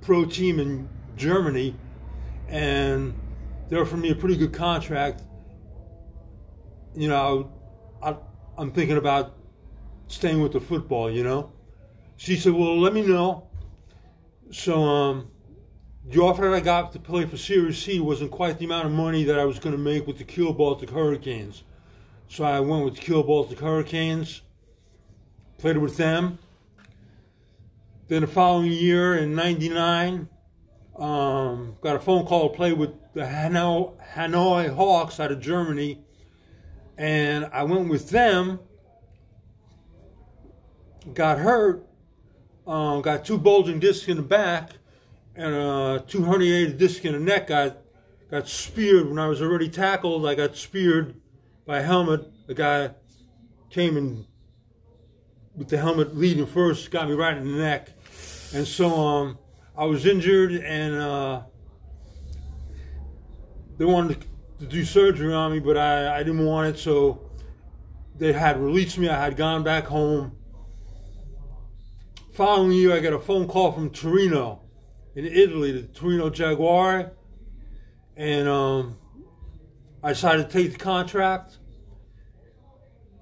pro 0.00 0.24
team 0.24 0.58
in 0.58 0.88
Germany, 1.16 1.74
and 2.48 3.14
they 3.68 3.76
offered 3.76 3.98
me 3.98 4.10
a 4.10 4.14
pretty 4.14 4.36
good 4.36 4.52
contract. 4.52 5.22
You 6.94 7.08
know, 7.08 7.52
I, 8.02 8.16
I'm 8.60 8.72
thinking 8.72 8.98
about 8.98 9.32
staying 10.08 10.42
with 10.42 10.52
the 10.52 10.60
football, 10.60 11.10
you 11.10 11.24
know. 11.24 11.50
She 12.18 12.36
said, 12.36 12.52
"Well, 12.52 12.78
let 12.78 12.92
me 12.92 13.00
know." 13.00 13.48
So, 14.50 14.82
um, 14.82 15.30
the 16.04 16.20
offer 16.20 16.42
that 16.42 16.52
I 16.52 16.60
got 16.60 16.92
to 16.92 16.98
play 16.98 17.24
for 17.24 17.38
Series 17.38 17.82
C 17.82 18.00
wasn't 18.00 18.30
quite 18.30 18.58
the 18.58 18.66
amount 18.66 18.84
of 18.84 18.92
money 18.92 19.24
that 19.24 19.38
I 19.38 19.46
was 19.46 19.58
going 19.58 19.74
to 19.74 19.80
make 19.80 20.06
with 20.06 20.18
the 20.18 20.24
Kiel 20.24 20.52
Baltic 20.52 20.90
Hurricanes. 20.90 21.64
So 22.28 22.44
I 22.44 22.60
went 22.60 22.84
with 22.84 22.96
the 22.96 23.00
Kiel 23.00 23.22
Baltic 23.22 23.60
Hurricanes, 23.60 24.42
played 25.56 25.78
with 25.78 25.96
them. 25.96 26.38
Then 28.08 28.20
the 28.20 28.26
following 28.26 28.72
year 28.72 29.16
in 29.16 29.34
'99, 29.34 30.28
um, 30.98 31.76
got 31.80 31.96
a 31.96 32.00
phone 32.00 32.26
call 32.26 32.50
to 32.50 32.54
play 32.54 32.74
with 32.74 32.90
the 33.14 33.26
Hanau 33.26 33.94
Hawks 34.74 35.18
out 35.18 35.32
of 35.32 35.40
Germany, 35.40 36.04
and 37.00 37.48
I 37.50 37.62
went 37.62 37.88
with 37.88 38.10
them. 38.10 38.60
Got 41.14 41.38
hurt, 41.38 41.88
um, 42.66 43.00
got 43.00 43.24
two 43.24 43.38
bulging 43.38 43.80
discs 43.80 44.06
in 44.06 44.18
the 44.18 44.22
back, 44.22 44.72
and 45.34 45.54
uh, 45.54 46.00
two 46.06 46.20
herniated 46.20 46.76
discs 46.76 47.02
in 47.06 47.14
the 47.14 47.18
neck. 47.18 47.46
Got 47.46 47.78
got 48.30 48.46
speared 48.46 49.08
when 49.08 49.18
I 49.18 49.28
was 49.28 49.40
already 49.40 49.70
tackled. 49.70 50.26
I 50.26 50.34
got 50.34 50.56
speared 50.56 51.14
by 51.64 51.78
a 51.78 51.82
helmet. 51.82 52.30
The 52.46 52.54
guy 52.54 52.90
came 53.70 53.96
and 53.96 54.26
with 55.56 55.68
the 55.68 55.78
helmet 55.78 56.14
leading 56.14 56.44
first, 56.44 56.90
got 56.90 57.08
me 57.08 57.14
right 57.14 57.36
in 57.36 57.50
the 57.50 57.58
neck, 57.58 57.92
and 58.52 58.66
so 58.66 58.94
um, 58.94 59.38
I 59.74 59.86
was 59.86 60.04
injured, 60.04 60.52
and 60.52 60.94
uh, 60.96 61.42
they 63.78 63.86
wanted 63.86 64.20
to 64.20 64.26
do 64.66 64.84
surgery 64.84 65.32
on 65.32 65.52
me, 65.52 65.58
but 65.58 65.76
I, 65.76 66.18
I 66.18 66.22
didn't 66.22 66.44
want 66.44 66.74
it, 66.74 66.78
so 66.78 67.30
they 68.18 68.32
had 68.32 68.60
released 68.60 68.98
me. 68.98 69.08
I 69.08 69.22
had 69.22 69.36
gone 69.36 69.62
back 69.62 69.86
home. 69.86 70.36
Following 72.32 72.72
year, 72.72 72.94
I 72.94 73.00
got 73.00 73.12
a 73.12 73.18
phone 73.18 73.48
call 73.48 73.72
from 73.72 73.90
Torino 73.90 74.62
in 75.14 75.24
Italy, 75.24 75.72
the 75.72 75.82
Torino 75.88 76.30
Jaguar, 76.30 77.12
and 78.16 78.48
um, 78.48 78.96
I 80.02 80.10
decided 80.10 80.48
to 80.48 80.52
take 80.52 80.72
the 80.72 80.78
contract. 80.78 81.58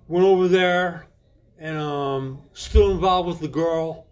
Went 0.08 0.26
over 0.26 0.48
there, 0.48 1.06
and 1.58 1.78
um, 1.78 2.42
still 2.52 2.90
involved 2.90 3.28
with 3.28 3.40
the 3.40 3.48
girl, 3.48 4.06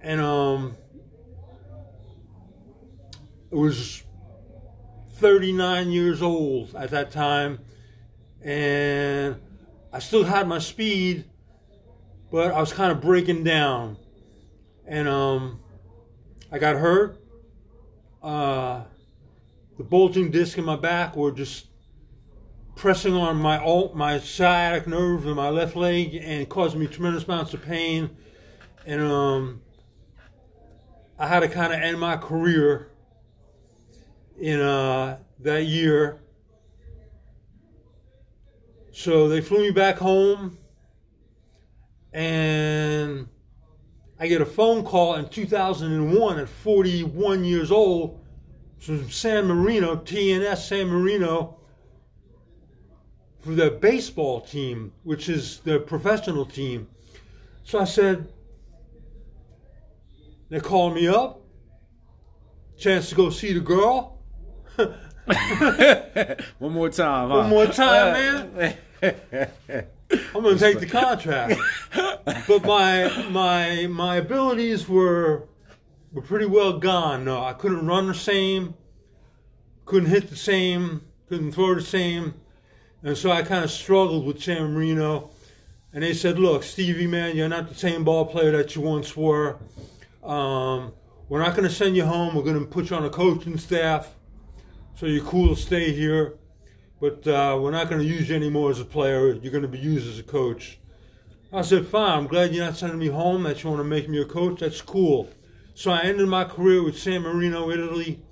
and 0.00 0.20
um, 0.20 0.76
it 3.50 3.56
was 3.56 4.03
39 5.24 5.90
years 5.90 6.20
old 6.20 6.74
at 6.74 6.90
that 6.90 7.10
time, 7.10 7.58
and 8.42 9.40
I 9.90 9.98
still 9.98 10.22
had 10.22 10.46
my 10.46 10.58
speed, 10.58 11.24
but 12.30 12.52
I 12.52 12.60
was 12.60 12.74
kind 12.74 12.92
of 12.92 13.00
breaking 13.00 13.42
down, 13.42 13.96
and 14.86 15.08
um, 15.08 15.60
I 16.52 16.58
got 16.58 16.76
hurt. 16.76 17.24
Uh, 18.22 18.82
the 19.78 19.84
bulging 19.84 20.30
disc 20.30 20.58
in 20.58 20.64
my 20.66 20.76
back 20.76 21.16
were 21.16 21.32
just 21.32 21.68
pressing 22.76 23.14
on 23.14 23.38
my 23.38 23.58
alt, 23.58 23.96
my 23.96 24.18
sciatic 24.18 24.86
nerve 24.86 25.26
in 25.26 25.36
my 25.36 25.48
left 25.48 25.74
leg 25.74 26.16
and 26.16 26.46
causing 26.50 26.80
me 26.80 26.86
tremendous 26.86 27.24
amounts 27.24 27.54
of 27.54 27.62
pain. 27.62 28.14
And 28.84 29.00
um, 29.00 29.62
I 31.18 31.28
had 31.28 31.40
to 31.40 31.48
kind 31.48 31.72
of 31.72 31.80
end 31.80 31.98
my 31.98 32.18
career 32.18 32.90
in 34.38 34.60
uh, 34.60 35.18
that 35.40 35.64
year. 35.64 36.20
So 38.92 39.28
they 39.28 39.40
flew 39.40 39.60
me 39.60 39.70
back 39.70 39.96
home, 39.96 40.56
and 42.12 43.28
I 44.20 44.28
get 44.28 44.40
a 44.40 44.46
phone 44.46 44.84
call 44.84 45.16
in 45.16 45.28
2001 45.28 46.38
at 46.38 46.48
41 46.48 47.44
years 47.44 47.70
old 47.72 48.24
from 48.78 49.10
San 49.10 49.46
Marino, 49.46 49.96
TNS 49.96 50.68
San 50.68 50.88
Marino, 50.88 51.58
for 53.40 53.50
the 53.50 53.70
baseball 53.70 54.40
team, 54.40 54.92
which 55.02 55.28
is 55.28 55.58
the 55.60 55.80
professional 55.80 56.46
team. 56.46 56.86
So 57.64 57.80
I 57.80 57.84
said, 57.84 58.32
they 60.50 60.60
called 60.60 60.94
me 60.94 61.08
up, 61.08 61.40
chance 62.78 63.08
to 63.08 63.14
go 63.14 63.30
see 63.30 63.52
the 63.52 63.60
girl. 63.60 64.13
One 66.58 66.72
more 66.72 66.90
time, 66.90 67.30
huh? 67.30 67.36
One 67.38 67.50
more 67.50 67.66
time, 67.66 68.54
man. 68.56 68.76
I'm 70.34 70.42
going 70.42 70.58
to 70.58 70.60
take 70.60 70.80
the 70.80 70.86
contract. 70.86 71.60
but 72.48 72.64
my 72.64 73.26
my 73.30 73.86
my 73.88 74.16
abilities 74.16 74.88
were 74.88 75.48
were 76.12 76.22
pretty 76.22 76.46
well 76.46 76.78
gone. 76.78 77.24
No, 77.24 77.42
I 77.42 77.52
couldn't 77.52 77.86
run 77.86 78.06
the 78.06 78.14
same, 78.14 78.74
couldn't 79.84 80.10
hit 80.10 80.30
the 80.30 80.36
same, 80.36 81.02
couldn't 81.28 81.52
throw 81.52 81.74
the 81.74 81.82
same, 81.82 82.34
and 83.02 83.16
so 83.16 83.30
I 83.30 83.42
kind 83.42 83.64
of 83.64 83.70
struggled 83.70 84.26
with 84.26 84.42
San 84.42 84.74
Marino. 84.74 85.30
And 85.92 86.02
they 86.02 86.12
said, 86.12 86.38
"Look, 86.38 86.64
Stevie, 86.64 87.06
man, 87.06 87.36
you're 87.36 87.48
not 87.48 87.68
the 87.68 87.74
same 87.74 88.02
ball 88.04 88.26
player 88.26 88.50
that 88.52 88.74
you 88.74 88.82
once 88.82 89.16
were. 89.16 89.58
Um, 90.24 90.92
we're 91.28 91.38
not 91.38 91.56
going 91.56 91.68
to 91.68 91.74
send 91.74 91.96
you 91.96 92.04
home. 92.04 92.34
We're 92.34 92.42
going 92.42 92.58
to 92.58 92.66
put 92.66 92.90
you 92.90 92.96
on 92.96 93.04
a 93.04 93.10
coaching 93.10 93.58
staff, 93.58 94.14
so 94.94 95.06
you're 95.06 95.24
cool 95.24 95.54
to 95.54 95.60
stay 95.60 95.92
here." 95.92 96.38
but 97.04 97.26
uh, 97.26 97.58
we're 97.60 97.70
not 97.70 97.90
going 97.90 98.00
to 98.00 98.06
use 98.06 98.30
you 98.30 98.34
anymore 98.34 98.70
as 98.70 98.80
a 98.80 98.84
player. 98.84 99.34
You're 99.34 99.52
going 99.52 99.60
to 99.60 99.68
be 99.68 99.78
used 99.78 100.08
as 100.08 100.18
a 100.18 100.22
coach. 100.22 100.78
I 101.52 101.60
said, 101.60 101.86
fine, 101.86 102.18
I'm 102.18 102.26
glad 102.26 102.54
you're 102.54 102.64
not 102.64 102.76
sending 102.76 102.98
me 102.98 103.08
home, 103.08 103.42
that 103.42 103.62
you 103.62 103.68
want 103.68 103.80
to 103.80 103.84
make 103.84 104.08
me 104.08 104.22
a 104.22 104.24
coach. 104.24 104.60
That's 104.60 104.80
cool. 104.80 105.28
So 105.74 105.90
I 105.90 106.00
ended 106.00 106.28
my 106.28 106.44
career 106.44 106.82
with 106.82 106.98
San 106.98 107.20
Marino, 107.20 107.70
Italy, 107.70 108.22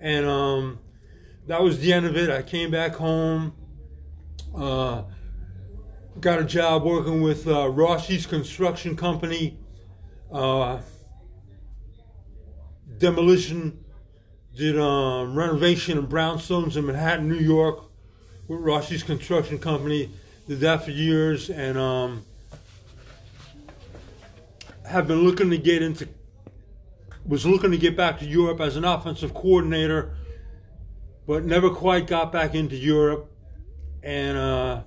and 0.00 0.26
um, 0.26 0.78
that 1.48 1.60
was 1.60 1.80
the 1.80 1.92
end 1.92 2.06
of 2.06 2.16
it. 2.16 2.30
I 2.30 2.42
came 2.42 2.70
back 2.70 2.94
home, 2.94 3.52
uh, 4.56 5.02
got 6.20 6.38
a 6.38 6.44
job 6.44 6.84
working 6.84 7.20
with 7.20 7.48
uh, 7.48 7.68
Rossi's 7.68 8.26
Construction 8.26 8.96
Company, 8.96 9.58
uh, 10.32 10.80
demolition, 12.98 13.83
did 14.54 14.78
um, 14.78 15.34
renovation 15.34 15.98
of 15.98 16.04
brownstones 16.04 16.76
in 16.76 16.86
Manhattan, 16.86 17.28
New 17.28 17.38
York 17.38 17.84
with 18.48 18.60
Rossi's 18.60 19.02
construction 19.02 19.58
company. 19.58 20.10
Did 20.46 20.60
that 20.60 20.84
for 20.84 20.90
years 20.90 21.50
and 21.50 21.76
um, 21.76 22.24
have 24.86 25.08
been 25.08 25.22
looking 25.24 25.50
to 25.50 25.58
get 25.58 25.82
into. 25.82 26.08
Was 27.26 27.46
looking 27.46 27.70
to 27.70 27.78
get 27.78 27.96
back 27.96 28.18
to 28.18 28.26
Europe 28.26 28.60
as 28.60 28.76
an 28.76 28.84
offensive 28.84 29.32
coordinator, 29.32 30.14
but 31.26 31.42
never 31.44 31.70
quite 31.70 32.06
got 32.06 32.30
back 32.30 32.54
into 32.54 32.76
Europe. 32.76 33.32
And 34.02 34.36
uh, 34.36 34.82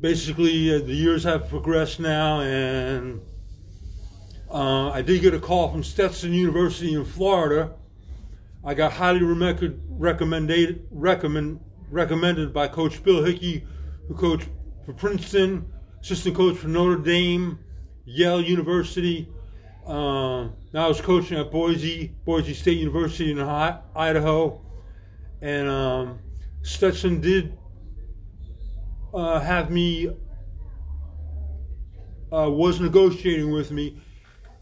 basically, 0.00 0.74
uh, 0.74 0.80
the 0.80 0.94
years 0.94 1.22
have 1.22 1.48
progressed 1.48 2.00
now, 2.00 2.40
and 2.40 3.20
uh, 4.50 4.90
I 4.90 5.02
did 5.02 5.22
get 5.22 5.34
a 5.34 5.40
call 5.40 5.70
from 5.70 5.82
Stetson 5.82 6.32
University 6.32 6.94
in 6.94 7.04
Florida 7.04 7.74
I 8.62 8.74
got 8.74 8.92
highly 8.92 9.22
recommended 9.22 10.86
recommend, 10.90 11.60
recommended 11.90 12.52
by 12.52 12.68
Coach 12.68 13.02
Bill 13.02 13.24
Hickey, 13.24 13.64
who 14.06 14.14
coached 14.14 14.48
for 14.84 14.92
Princeton, 14.92 15.72
assistant 16.02 16.36
coach 16.36 16.58
for 16.58 16.68
Notre 16.68 16.98
Dame, 16.98 17.58
Yale 18.04 18.42
University. 18.42 19.28
Uh, 19.86 20.48
now 20.74 20.84
I 20.84 20.88
was 20.88 21.00
coaching 21.00 21.38
at 21.38 21.50
Boise, 21.50 22.08
Boise 22.26 22.52
State 22.52 22.76
University 22.76 23.32
in 23.32 23.40
Idaho, 23.40 24.60
and 25.40 25.66
um, 25.66 26.18
Stetson 26.60 27.22
did 27.22 27.56
uh, 29.14 29.40
have 29.40 29.70
me 29.70 30.08
uh, 32.30 32.48
was 32.50 32.78
negotiating 32.78 33.50
with 33.50 33.70
me 33.70 34.02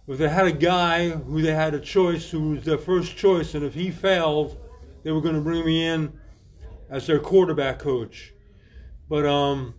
if 0.09 0.19
they 0.19 0.29
had 0.29 0.47
a 0.47 0.53
guy 0.53 1.11
who 1.11 1.43
they 1.43 1.55
had 1.55 1.75
a 1.75 1.81
choice 1.81 2.31
who 2.31 2.51
was 2.51 2.65
their 2.65 2.79
first 2.79 3.17
choice, 3.17 3.55
and 3.55 3.65
if 3.65 3.75
he 3.75 3.91
failed, 3.91 4.57
they 5.03 5.13
were 5.13 5.21
going 5.21 5.35
to 5.35 5.41
bring 5.41 5.65
me 5.65 5.87
in 5.87 6.13
as 6.89 7.07
their 7.07 7.19
quarterback 7.19 7.79
coach. 7.79 8.33
But 9.09 9.27
um, 9.27 9.75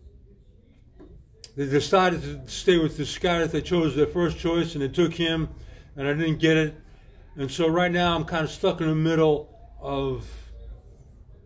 they 1.55 1.65
decided 1.65 2.21
to 2.21 2.47
stay 2.47 2.77
with 2.77 2.95
this 2.95 3.17
guy 3.17 3.39
that 3.39 3.51
they 3.51 3.61
chose 3.61 3.95
their 3.95 4.07
first 4.07 4.37
choice, 4.37 4.75
and 4.75 4.83
they 4.83 4.87
took 4.87 5.13
him, 5.13 5.49
and 5.95 6.07
I 6.07 6.13
didn't 6.13 6.37
get 6.37 6.57
it. 6.57 6.75
And 7.35 7.49
so 7.49 7.67
right 7.67 7.91
now 7.91 8.15
I'm 8.15 8.25
kind 8.25 8.43
of 8.43 8.51
stuck 8.51 8.81
in 8.81 8.87
the 8.87 8.95
middle 8.95 9.57
of 9.81 10.27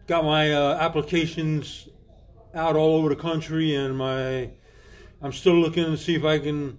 got 0.08 0.26
my 0.26 0.52
uh, 0.52 0.78
applications 0.80 1.88
out 2.54 2.76
all 2.76 2.96
over 2.98 3.10
the 3.10 3.16
country, 3.16 3.76
and 3.76 3.98
my 3.98 4.50
I'm 5.22 5.32
still 5.32 5.56
looking 5.56 5.86
to 5.86 5.98
see 5.98 6.16
if 6.16 6.26
I 6.26 6.40
can 6.40 6.78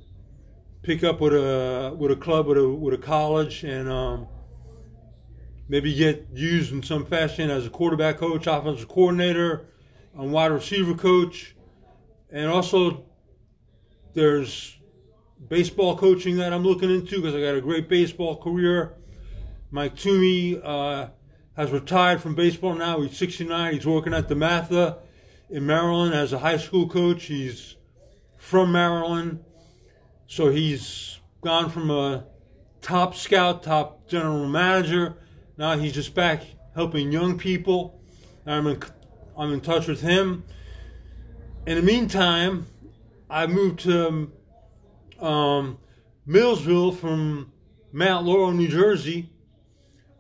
pick 0.85 1.03
up 1.03 1.21
with 1.21 1.33
a 1.33 1.95
with 1.99 2.13
a 2.13 2.17
club 2.17 2.47
with 2.47 2.59
a 2.59 2.69
with 2.69 2.95
a 2.95 2.99
college 2.99 3.65
and 3.65 3.89
um, 3.89 4.29
maybe 5.69 5.93
get 5.95 6.29
used 6.33 6.73
in 6.73 6.83
some 6.83 7.07
fashion 7.07 7.51
as 7.51 7.67
a 7.67 7.71
quarterback 7.71 8.19
coach, 8.19 8.47
offensive 8.47 8.87
coordinator, 8.87 9.67
and 10.17 10.31
wide 10.31 10.53
receiver 10.53 10.95
coach, 10.95 11.57
and 12.31 12.49
also 12.49 13.07
there's 14.13 14.79
baseball 15.49 15.97
coaching 15.97 16.37
that 16.37 16.53
I'm 16.53 16.63
looking 16.63 16.91
into 16.91 17.17
because 17.17 17.35
I 17.35 17.41
got 17.41 17.55
a 17.55 17.61
great 17.61 17.89
baseball 17.89 18.37
career. 18.37 18.95
Mike 19.71 19.97
Toomey 19.97 20.61
uh, 20.63 21.09
has 21.57 21.71
retired 21.71 22.21
from 22.21 22.35
baseball 22.35 22.75
now. 22.75 23.01
He's 23.01 23.17
69. 23.17 23.73
He's 23.73 23.87
working 23.87 24.15
at 24.15 24.29
DeMatha 24.29 24.99
in 25.51 25.67
Maryland 25.67 26.15
as 26.15 26.33
a 26.33 26.39
high 26.39 26.59
school 26.59 26.89
coach. 26.89 27.25
He's 27.25 27.75
from 28.37 28.71
Maryland 28.71 29.43
so 30.27 30.51
he's 30.51 31.21
gone 31.41 31.71
from 31.71 31.91
a 31.91 32.25
top 32.81 33.15
scout, 33.15 33.63
top 33.63 34.09
general 34.09 34.47
manager. 34.47 35.17
Now 35.57 35.77
he's 35.79 35.93
just 35.93 36.15
back 36.15 36.43
helping 36.75 37.13
young 37.13 37.39
people. 37.39 38.01
I'm 38.47 38.67
in, 38.67 38.83
I'm 39.37 39.53
in 39.53 39.61
touch 39.61 39.87
with 39.87 40.01
him. 40.01 40.45
In 41.67 41.77
the 41.77 41.83
meantime, 41.83 42.67
I 43.31 43.47
moved 43.47 43.81
to 43.81 44.31
um, 45.19 45.79
Millville 46.27 46.93
from 46.93 47.53
Mount 47.93 48.27
Laurel, 48.27 48.53
New 48.53 48.69
Jersey, 48.69 49.31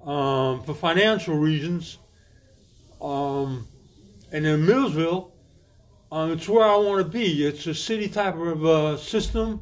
um, 0.04 0.62
for 0.62 0.74
financial 0.74 1.36
reasons. 1.36 1.98
Um, 3.00 3.66
and 4.32 4.46
in 4.46 4.64
Millville, 4.64 5.34
um, 6.10 6.32
it's 6.32 6.48
where 6.48 6.64
I 6.64 6.76
want 6.76 7.04
to 7.04 7.10
be. 7.10 7.46
It's 7.46 7.66
a 7.66 7.74
city 7.74 8.08
type 8.08 8.36
of 8.36 8.64
uh, 8.64 8.96
system 8.96 9.60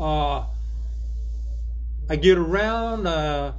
uh, 0.00 0.46
I 2.08 2.16
get 2.16 2.38
around. 2.38 3.06
Uh, 3.06 3.52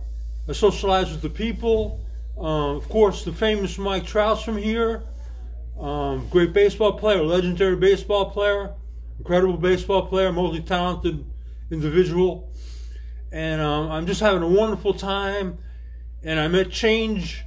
I 0.49 0.53
socialize 0.53 1.11
with 1.11 1.21
the 1.21 1.29
people. 1.29 2.01
Uh, 2.37 2.75
of 2.75 2.89
course, 2.89 3.23
the 3.23 3.31
famous 3.31 3.77
Mike 3.77 4.05
Trout's 4.05 4.41
from 4.43 4.57
here. 4.57 5.03
Um, 5.79 6.27
great 6.29 6.51
baseball 6.51 6.93
player, 6.93 7.23
legendary 7.23 7.75
baseball 7.75 8.31
player, 8.31 8.73
incredible 9.19 9.57
baseball 9.57 10.07
player, 10.07 10.31
multi 10.31 10.61
talented 10.61 11.25
individual. 11.69 12.51
And 13.31 13.61
um, 13.61 13.91
I'm 13.91 14.05
just 14.05 14.19
having 14.19 14.43
a 14.43 14.47
wonderful 14.47 14.93
time. 14.93 15.59
And 16.23 16.39
I 16.39 16.47
met 16.47 16.71
Change 16.71 17.43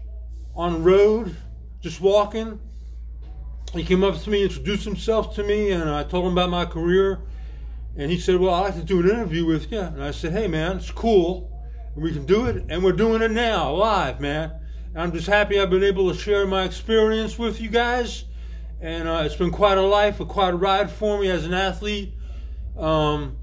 on 0.57 0.75
the 0.75 0.79
road, 0.79 1.37
just 1.81 2.01
walking. 2.01 2.61
He 3.73 3.85
came 3.85 4.05
up 4.05 4.21
to 4.21 4.31
me, 4.31 4.45
introduced 4.45 4.85
himself 4.85 5.35
to 5.35 5.43
me, 5.43 5.73
and 5.73 5.91
I 5.91 6.05
told 6.05 6.27
him 6.27 6.33
about 6.33 6.51
my 6.51 6.65
career. 6.65 7.21
And 7.97 8.11
he 8.11 8.19
said, 8.19 8.41
Well, 8.41 8.55
I'd 8.55 8.61
like 8.63 8.75
to 8.75 8.83
do 8.83 9.01
an 9.01 9.09
interview 9.09 9.47
with 9.47 9.71
you. 9.71 9.81
And 9.81 10.03
I 10.03 10.11
said, 10.11 10.33
Hey, 10.33 10.49
man, 10.49 10.79
it's 10.79 10.91
cool. 10.91 11.51
We 11.95 12.13
can 12.13 12.27
do 12.27 12.47
it. 12.47 12.65
And 12.69 12.83
we're 12.83 12.93
doing 12.93 13.23
it 13.23 13.31
now, 13.31 13.73
live, 13.73 14.21
man. 14.21 14.53
And 14.93 15.03
I'm 15.03 15.13
just 15.13 15.29
happy 15.29 15.61
I've 15.61 15.71
been 15.71 15.85
able 15.85 16.13
to 16.13 16.19
share 16.19 16.47
my 16.47 16.65
experience 16.65 17.39
with 17.39 17.61
you 17.61 17.69
guys. 17.69 18.25
And 18.81 19.07
uh, 19.07 19.23
it's 19.25 19.37
been 19.37 19.53
quite 19.53 19.79
a 19.79 19.83
life, 19.83 20.19
a 20.19 20.27
quite 20.27 20.55
a 20.55 20.57
ride 20.57 20.91
for 20.91 21.21
me 21.21 21.31
as 21.31 21.45
an 21.45 21.55
athlete. 21.55 22.15
Um, 22.77 23.37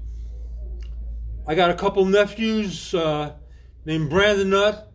I 1.46 1.54
got 1.54 1.70
a 1.70 1.74
couple 1.74 2.04
nephews 2.04 2.94
uh, 2.94 3.34
named 3.86 4.10
Brandon 4.10 4.50
Nutt, 4.50 4.92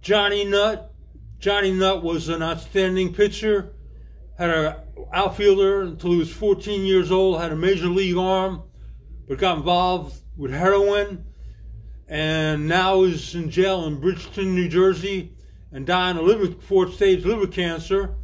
Johnny 0.00 0.44
Nutt. 0.44 0.92
Johnny 1.38 1.72
Nutt 1.72 2.02
was 2.02 2.28
an 2.28 2.42
outstanding 2.42 3.12
pitcher, 3.12 3.74
had 4.38 4.50
an 4.50 4.74
outfielder 5.12 5.82
until 5.82 6.12
he 6.12 6.16
was 6.18 6.32
14 6.32 6.84
years 6.84 7.10
old, 7.10 7.40
had 7.40 7.52
a 7.52 7.56
major 7.56 7.86
league 7.86 8.16
arm 8.16 8.62
but 9.30 9.38
got 9.38 9.58
involved 9.58 10.20
with 10.36 10.50
heroin 10.50 11.24
and 12.08 12.66
now 12.66 13.04
is 13.04 13.32
in 13.36 13.48
jail 13.48 13.84
in 13.84 14.00
Bridgeton, 14.00 14.56
New 14.56 14.68
Jersey, 14.68 15.36
and 15.70 15.86
dying 15.86 16.16
of 16.16 16.24
liver, 16.24 16.48
fourth 16.60 16.94
stage 16.94 17.24
liver 17.24 17.46
cancer. 17.46 18.16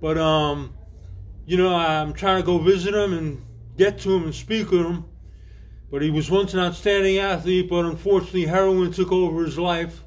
But 0.00 0.16
um, 0.16 0.72
you 1.44 1.58
know, 1.58 1.74
I'm 1.74 2.14
trying 2.14 2.40
to 2.40 2.46
go 2.46 2.56
visit 2.56 2.94
him 2.94 3.12
and 3.12 3.44
get 3.76 3.98
to 4.00 4.14
him 4.14 4.22
and 4.22 4.34
speak 4.34 4.70
with 4.70 4.86
him. 4.86 5.04
But 5.90 6.00
he 6.00 6.08
was 6.08 6.30
once 6.30 6.54
an 6.54 6.60
outstanding 6.60 7.18
athlete, 7.18 7.68
but 7.68 7.84
unfortunately, 7.84 8.46
heroin 8.46 8.90
took 8.90 9.12
over 9.12 9.44
his 9.44 9.58
life. 9.58 10.02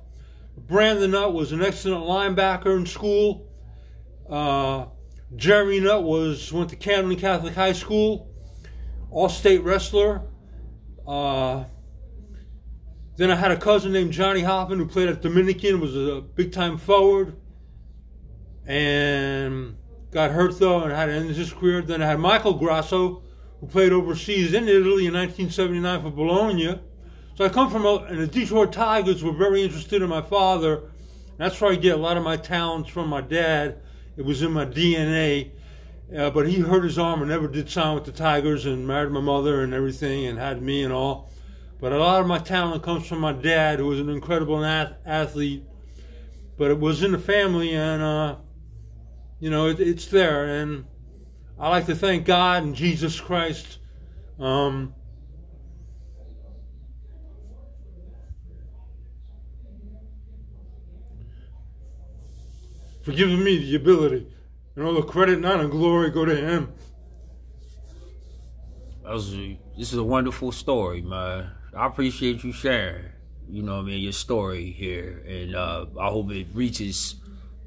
Brandon 0.58 1.12
Nutt 1.12 1.36
was 1.36 1.52
an 1.52 1.62
excellent 1.62 2.04
linebacker 2.04 2.76
in 2.76 2.88
school. 2.88 3.48
Uh, 4.28 4.88
Jeremy 5.36 5.82
Nutt 5.82 6.02
was 6.02 6.52
went 6.52 6.72
to 6.72 6.76
Camden 6.76 7.16
Catholic 7.16 7.54
High 7.54 7.74
School 7.74 8.32
all-state 9.12 9.64
wrestler. 9.64 10.22
Uh, 11.08 11.66
then 13.18 13.32
I 13.32 13.36
had 13.36 13.52
a 13.52 13.58
cousin 13.58 13.94
named 13.94 14.12
Johnny 14.12 14.42
Hoffman 14.42 14.80
who 14.80 14.86
played 14.86 15.08
at 15.08 15.22
Dominican, 15.22 15.80
was 15.80 15.96
a 15.96 16.22
big-time 16.22 16.78
forward. 16.78 17.36
And 18.68 19.78
got 20.16 20.32
hurt 20.32 20.58
though 20.60 20.82
and 20.82 20.94
had 20.94 21.08
to 21.08 21.12
end 21.12 21.30
his 21.30 21.54
career. 21.54 21.82
Then 21.82 22.02
I 22.02 22.08
had 22.08 22.20
Michael 22.20 22.54
Grasso, 22.54 23.22
who 23.60 23.68
played 23.68 23.92
overseas 23.92 24.54
in 24.54 24.64
Italy 24.68 25.06
in 25.06 25.14
1979 25.14 26.02
for 26.02 26.10
Bologna. 26.10 26.80
So 27.36 27.44
I 27.44 27.50
come 27.50 27.70
from 27.70 27.86
a, 27.86 27.96
and 27.96 28.20
the 28.20 28.28
Detroit 28.28 28.72
Tigers 28.72 29.22
were 29.22 29.34
very 29.34 29.62
interested 29.62 30.02
in 30.02 30.08
my 30.08 30.22
father. 30.22 30.92
That's 31.38 31.60
where 31.60 31.74
I 31.74 31.76
get 31.76 31.96
a 31.96 32.02
lot 32.02 32.16
of 32.16 32.24
my 32.24 32.38
talents 32.38 32.90
from 32.90 33.10
my 33.10 33.20
dad. 33.20 33.82
It 34.16 34.24
was 34.24 34.42
in 34.42 34.54
my 34.54 34.66
DNA. 34.66 35.52
Uh, 36.14 36.30
but 36.30 36.48
he 36.48 36.60
hurt 36.60 36.84
his 36.84 37.00
arm 37.00 37.22
and 37.22 37.30
never 37.30 37.48
did 37.48 37.70
sign 37.70 37.96
with 37.96 38.06
the 38.06 38.12
Tigers 38.12 38.66
and 38.66 38.88
married 38.88 39.12
my 39.12 39.22
mother 39.22 39.62
and 39.62 39.74
everything 39.74 40.26
and 40.26 40.38
had 40.38 40.62
me 40.62 40.84
and 40.84 40.94
all. 40.94 41.32
But 41.80 41.94
a 41.94 41.98
lot 41.98 42.22
of 42.22 42.28
my 42.28 42.38
talent 42.38 42.84
comes 42.84 43.08
from 43.08 43.20
my 43.20 43.34
dad, 43.34 43.80
who 43.80 43.88
was 43.88 44.00
an 44.00 44.10
incredible 44.10 44.64
athlete. 44.64 45.64
But 46.58 46.72
it 46.72 46.80
was 46.80 47.04
in 47.04 47.12
the 47.12 47.20
family, 47.20 47.76
and 47.76 48.02
uh, 48.02 48.36
you 49.40 49.50
know 49.50 49.68
it, 49.68 49.80
it's 49.80 50.08
there. 50.08 50.46
And 50.46 50.86
I 51.60 51.70
like 51.70 51.86
to 51.88 51.96
thank 51.96 52.26
God 52.26 52.64
and 52.64 52.76
Jesus 52.76 53.20
Christ. 53.20 53.80
Um, 54.40 54.94
for 63.04 63.12
giving 63.12 63.44
me 63.44 63.58
the 63.58 63.76
ability 63.76 64.35
and 64.76 64.86
all 64.86 64.94
the 64.94 65.04
credit 65.04 65.38
and 65.38 65.46
honor 65.46 65.64
and 65.64 65.72
glory 65.72 66.10
go 66.12 66.26
to 66.26 66.36
Him. 66.36 66.74
That 69.04 69.14
was 69.14 69.34
a, 69.36 69.60
this 69.78 69.92
is 69.92 69.98
a 69.98 70.04
wonderful 70.04 70.52
story, 70.52 71.02
man. 71.02 71.52
I 71.76 71.86
appreciate 71.88 72.44
you 72.44 72.52
sharing. 72.52 73.12
You 73.48 73.62
know, 73.62 73.80
I 73.80 73.82
mean, 73.84 74.02
your 74.02 74.12
story 74.12 74.72
here, 74.72 75.24
and 75.28 75.56
uh, 75.56 75.86
I 76.00 76.10
hope 76.10 76.32
it 76.32 76.48
reaches 76.54 77.16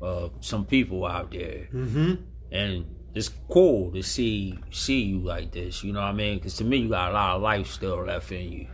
uh, 0.03 0.29
some 0.41 0.65
people 0.65 1.07
out 1.07 1.31
there. 1.31 1.69
Mm-hmm. 1.73 2.15
And 2.51 2.87
it's 3.15 3.31
cool 3.49 3.93
to 3.93 4.03
see 4.03 4.59
see 4.71 5.03
you 5.03 5.21
like 5.21 5.53
this. 5.53 5.85
You 5.85 5.93
know 5.93 6.01
what 6.01 6.09
I 6.09 6.13
mean? 6.13 6.39
Because 6.39 6.57
to 6.57 6.65
me, 6.65 6.79
you 6.79 6.89
got 6.89 7.11
a 7.11 7.15
lot 7.15 7.37
of 7.37 7.43
life 7.43 7.69
still 7.69 8.05
left 8.05 8.33
in 8.33 8.53
you. 8.53 8.67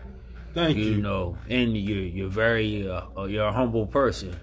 Thank 0.54 0.76
you. 0.76 0.84
You 0.84 1.02
know, 1.02 1.36
and 1.48 1.76
you're 1.76 2.04
you're 2.04 2.28
very 2.28 2.88
uh, 2.88 3.02
uh, 3.16 3.24
you're 3.24 3.46
a 3.46 3.52
humble 3.52 3.86
person. 3.86 4.38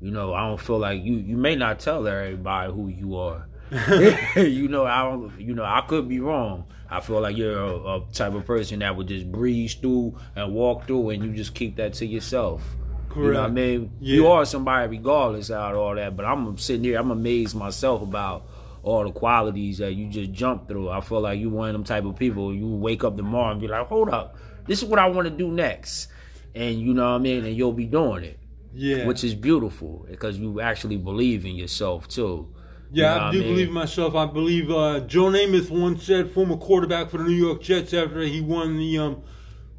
You 0.00 0.10
know, 0.10 0.32
I 0.32 0.48
don't 0.48 0.60
feel 0.60 0.78
like 0.78 1.02
you 1.02 1.14
you 1.14 1.36
may 1.36 1.56
not 1.56 1.78
tell 1.78 2.06
everybody 2.06 2.72
who 2.72 2.88
you 2.88 3.16
are. 3.16 3.46
you 4.36 4.68
know, 4.68 4.86
I 4.86 5.02
don't. 5.02 5.38
You 5.38 5.54
know, 5.54 5.64
I 5.64 5.82
could 5.86 6.08
be 6.08 6.20
wrong. 6.20 6.64
I 6.88 7.00
feel 7.00 7.20
like 7.20 7.36
you're 7.36 7.56
a, 7.56 7.76
a, 7.76 8.04
type 8.12 8.34
of 8.34 8.44
person 8.44 8.80
that 8.80 8.96
would 8.96 9.06
just 9.06 9.30
breeze 9.30 9.74
through 9.74 10.18
and 10.34 10.52
walk 10.52 10.86
through, 10.86 11.10
and 11.10 11.24
you 11.24 11.32
just 11.32 11.54
keep 11.54 11.76
that 11.76 11.94
to 11.94 12.06
yourself. 12.06 12.62
Correct. 13.08 13.26
You 13.26 13.32
know 13.32 13.40
what 13.42 13.50
I 13.50 13.52
mean? 13.52 13.92
Yeah. 14.00 14.14
You 14.14 14.26
are 14.28 14.44
somebody 14.44 14.88
regardless 14.88 15.50
out 15.50 15.74
of 15.74 15.78
all 15.78 15.94
that. 15.94 16.16
But 16.16 16.24
I'm 16.24 16.58
sitting 16.58 16.82
here, 16.82 16.98
I'm 16.98 17.12
amazed 17.12 17.54
myself 17.54 18.02
about 18.02 18.46
all 18.82 19.04
the 19.04 19.12
qualities 19.12 19.78
that 19.78 19.92
you 19.92 20.08
just 20.08 20.32
jump 20.32 20.66
through. 20.66 20.90
I 20.90 21.00
feel 21.00 21.20
like 21.20 21.38
you 21.38 21.50
one 21.50 21.68
of 21.68 21.72
them 21.74 21.84
type 21.84 22.04
of 22.04 22.16
people. 22.16 22.52
You 22.52 22.66
wake 22.66 23.04
up 23.04 23.16
tomorrow 23.16 23.52
and 23.52 23.60
be 23.60 23.68
like, 23.68 23.86
hold 23.86 24.10
up, 24.10 24.36
this 24.66 24.82
is 24.82 24.88
what 24.88 24.98
I 24.98 25.06
want 25.06 25.26
to 25.28 25.30
do 25.30 25.48
next, 25.48 26.08
and 26.54 26.80
you 26.80 26.92
know 26.92 27.10
what 27.10 27.16
I 27.16 27.18
mean, 27.18 27.44
and 27.44 27.56
you'll 27.56 27.72
be 27.72 27.86
doing 27.86 28.24
it. 28.24 28.39
Yeah. 28.72 29.06
Which 29.06 29.24
is 29.24 29.34
beautiful 29.34 30.06
because 30.08 30.38
you 30.38 30.60
actually 30.60 30.96
believe 30.96 31.44
in 31.44 31.56
yourself 31.56 32.06
too. 32.08 32.54
Yeah, 32.92 33.14
You 33.14 33.20
know 33.20 33.26
I 33.26 33.30
do 33.32 33.38
I 33.38 33.40
mean? 33.40 33.50
believe 33.50 33.68
in 33.68 33.74
myself. 33.74 34.14
I 34.14 34.26
believe 34.26 34.70
uh, 34.70 35.00
Joe 35.00 35.24
Namath 35.26 35.70
once 35.70 36.04
said, 36.04 36.30
former 36.32 36.56
quarterback 36.56 37.10
for 37.10 37.18
the 37.18 37.24
New 37.24 37.34
York 37.34 37.62
Jets, 37.62 37.94
after 37.94 38.20
he 38.22 38.40
won 38.40 38.78
the 38.78 38.98
um, 38.98 39.22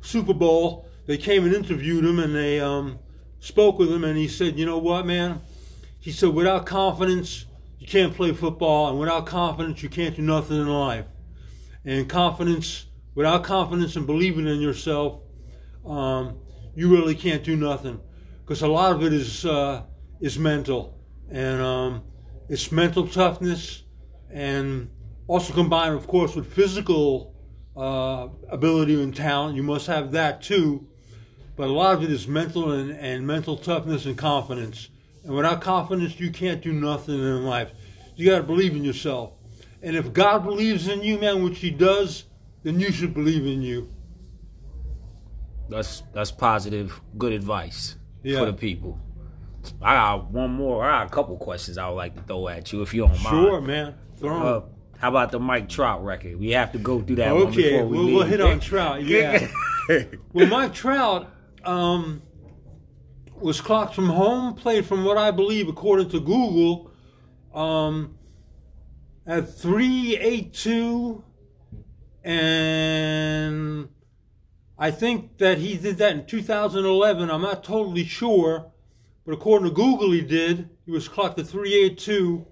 Super 0.02 0.34
Bowl, 0.34 0.88
they 1.08 1.18
came 1.18 1.46
and 1.46 1.54
interviewed 1.54 2.06
him 2.06 2.20
and 2.20 2.36
they 2.36 2.60
um, 2.60 3.00
spoke 3.40 3.80
with 3.80 3.92
him, 3.92 4.04
and 4.04 4.18
he 4.18 4.28
said, 4.28 4.58
"You 4.58 4.66
know 4.66 4.78
what, 4.78 5.06
man?" 5.06 5.42
He 6.00 6.12
said, 6.12 6.30
"Without 6.30 6.66
confidence, 6.66 7.46
you 7.80 7.88
can't 7.88 8.14
play 8.14 8.32
football, 8.34 8.90
and 8.90 9.00
without 9.00 9.26
confidence, 9.26 9.82
you 9.84 9.90
can't 9.90 10.16
do 10.16 10.22
nothing 10.22 10.58
in 10.58 10.68
life. 10.68 11.06
And 11.84 12.08
confidence, 12.08 12.86
without 13.16 13.44
confidence 13.44 13.96
and 13.96 14.06
believing 14.06 14.48
in 14.48 14.62
yourself, 14.62 15.22
um, 15.86 16.38
you 16.76 16.88
really 16.90 17.16
can't 17.16 17.44
do 17.44 17.56
nothing, 17.56 18.00
because 18.44 18.62
a 18.62 18.68
lot 18.68 18.92
of 18.92 19.04
it 19.04 19.14
is 19.14 19.46
uh, 19.46 19.84
is 20.20 20.38
mental, 20.38 20.98
and 21.30 21.62
um, 21.62 22.04
it's 22.50 22.72
mental 22.72 23.08
toughness, 23.08 23.84
and 24.30 24.90
also 25.28 25.54
combined, 25.54 25.96
of 25.96 26.08
course, 26.08 26.36
with 26.36 26.52
physical 26.52 27.34
uh, 27.76 28.28
ability 28.50 29.02
and 29.02 29.16
talent. 29.16 29.56
You 29.56 29.64
must 29.64 29.88
have 29.88 30.12
that 30.12 30.42
too, 30.42 30.88
but 31.56 31.68
a 31.70 31.72
lot 31.72 31.96
of 31.96 32.04
it 32.04 32.12
is 32.12 32.28
mental 32.28 32.72
and, 32.72 32.92
and 32.92 33.26
mental 33.26 33.58
toughness 33.58 34.06
and 34.06 34.18
confidence. 34.18 34.90
And 35.24 35.34
without 35.34 35.62
confidence, 35.62 36.20
you 36.20 36.32
can't 36.32 36.62
do 36.62 36.74
nothing 36.74 37.16
in 37.16 37.46
life. 37.46 37.72
You 38.16 38.30
got 38.30 38.38
to 38.40 38.44
believe 38.44 38.76
in 38.76 38.84
yourself. 38.84 39.34
And 39.82 39.96
if 39.96 40.14
God 40.14 40.44
believes 40.44 40.88
in 40.88 41.04
you, 41.04 41.18
man, 41.20 41.44
which 41.44 41.60
He 41.60 41.72
does, 41.72 42.26
then 42.64 42.80
you 42.80 42.92
should 42.92 43.14
believe 43.14 43.46
in 43.46 43.62
you. 43.62 43.90
That's 45.70 46.04
that's 46.14 46.32
positive, 46.32 47.00
good 47.18 47.32
advice 47.32 47.96
Yeah. 48.24 48.40
for 48.40 48.46
the 48.46 48.54
people. 48.54 49.00
I 49.82 49.94
got 49.96 50.32
one 50.32 50.52
more. 50.52 50.84
I 50.84 51.00
got 51.04 51.08
a 51.08 51.10
couple 51.16 51.38
questions 51.38 51.78
I 51.78 51.88
would 51.88 51.96
like 51.96 52.16
to 52.16 52.22
throw 52.24 52.48
at 52.48 52.72
you 52.74 52.82
if 52.82 52.94
you 52.94 53.02
don't 53.08 53.16
Sure, 53.16 53.32
mind. 53.32 53.46
Sure, 53.48 53.62
man. 53.62 53.96
Throw 54.18 54.36
'em. 54.36 54.46
Uh, 54.46 54.62
how 54.98 55.10
about 55.10 55.32
the 55.32 55.40
Mike 55.40 55.70
Trout 55.70 56.04
record? 56.04 56.40
We 56.40 56.50
have 56.52 56.72
to 56.74 56.78
go 56.78 57.02
through 57.02 57.18
that 57.18 57.34
one 57.34 57.48
okay, 57.48 57.72
before 57.72 57.86
we 57.88 57.98
we'll, 57.98 58.08
we'll 58.16 58.24
hit 58.26 58.42
on 58.42 58.60
Trout. 58.60 59.04
Yeah. 59.04 59.48
well, 60.34 60.48
Mike 60.48 60.74
Trout 60.74 61.28
um, 61.64 62.22
was 63.36 63.60
clocked 63.62 63.96
from 63.96 64.10
home 64.10 64.54
plate, 64.54 64.86
from 64.86 65.04
what 65.04 65.18
I 65.18 65.32
believe, 65.32 65.68
according 65.68 66.10
to 66.10 66.20
Google, 66.20 66.92
um, 67.54 68.16
at 69.26 69.50
382. 69.58 71.24
And 72.24 73.90
I 74.82 74.90
think 74.90 75.38
that 75.38 75.60
he 75.60 75.78
did 75.78 76.00
that 76.00 76.16
in 76.16 76.26
2011. 76.26 77.30
I'm 77.30 77.44
not 77.44 77.64
totally 77.64 78.04
sure. 78.04 78.72
But 79.24 79.34
according 79.34 79.70
to 79.70 79.76
Google, 79.76 80.12
he 80.12 80.22
did. 80.22 80.70
He 80.88 80.92
was 80.92 81.08
clocked 81.08 81.38
at 81.38 81.46
382. 81.46 82.48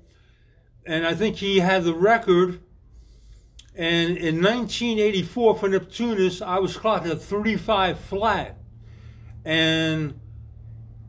And 0.86 1.08
I 1.08 1.16
think 1.16 1.38
he 1.38 1.58
had 1.58 1.86
the 1.86 1.96
record. 1.96 2.62
And 3.76 4.16
in 4.16 4.44
1984 4.44 5.56
for 5.58 5.70
Neptunus, 5.70 6.46
I 6.46 6.60
was 6.60 6.78
clocked 6.78 7.08
at 7.08 7.20
35 7.20 8.00
flat. 8.00 8.60
And 9.44 10.20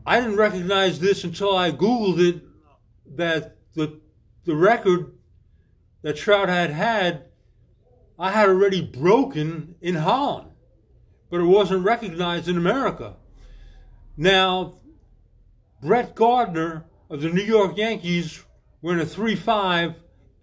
I 0.07 0.19
didn't 0.19 0.37
recognize 0.37 0.99
this 0.99 1.23
until 1.23 1.55
I 1.55 1.69
Googled 1.69 2.19
it 2.19 2.41
that 3.15 3.57
the, 3.75 3.99
the 4.45 4.55
record 4.55 5.13
that 6.01 6.17
Trout 6.17 6.49
had 6.49 6.71
had, 6.71 7.25
I 8.17 8.31
had 8.31 8.49
already 8.49 8.81
broken 8.81 9.75
in 9.81 9.93
Holland, 9.93 10.50
but 11.31 11.39
it 11.39 11.45
wasn't 11.45 11.83
recognized 11.83 12.47
in 12.47 12.57
America. 12.57 13.15
Now, 14.17 14.75
Brett 15.81 16.13
Gardner 16.13 16.85
of 17.09 17.21
the 17.21 17.29
New 17.29 17.41
York 17.41 17.77
Yankees 17.77 18.43
in 18.83 18.99
a 18.99 19.05
3 19.05 19.35
5, 19.35 19.95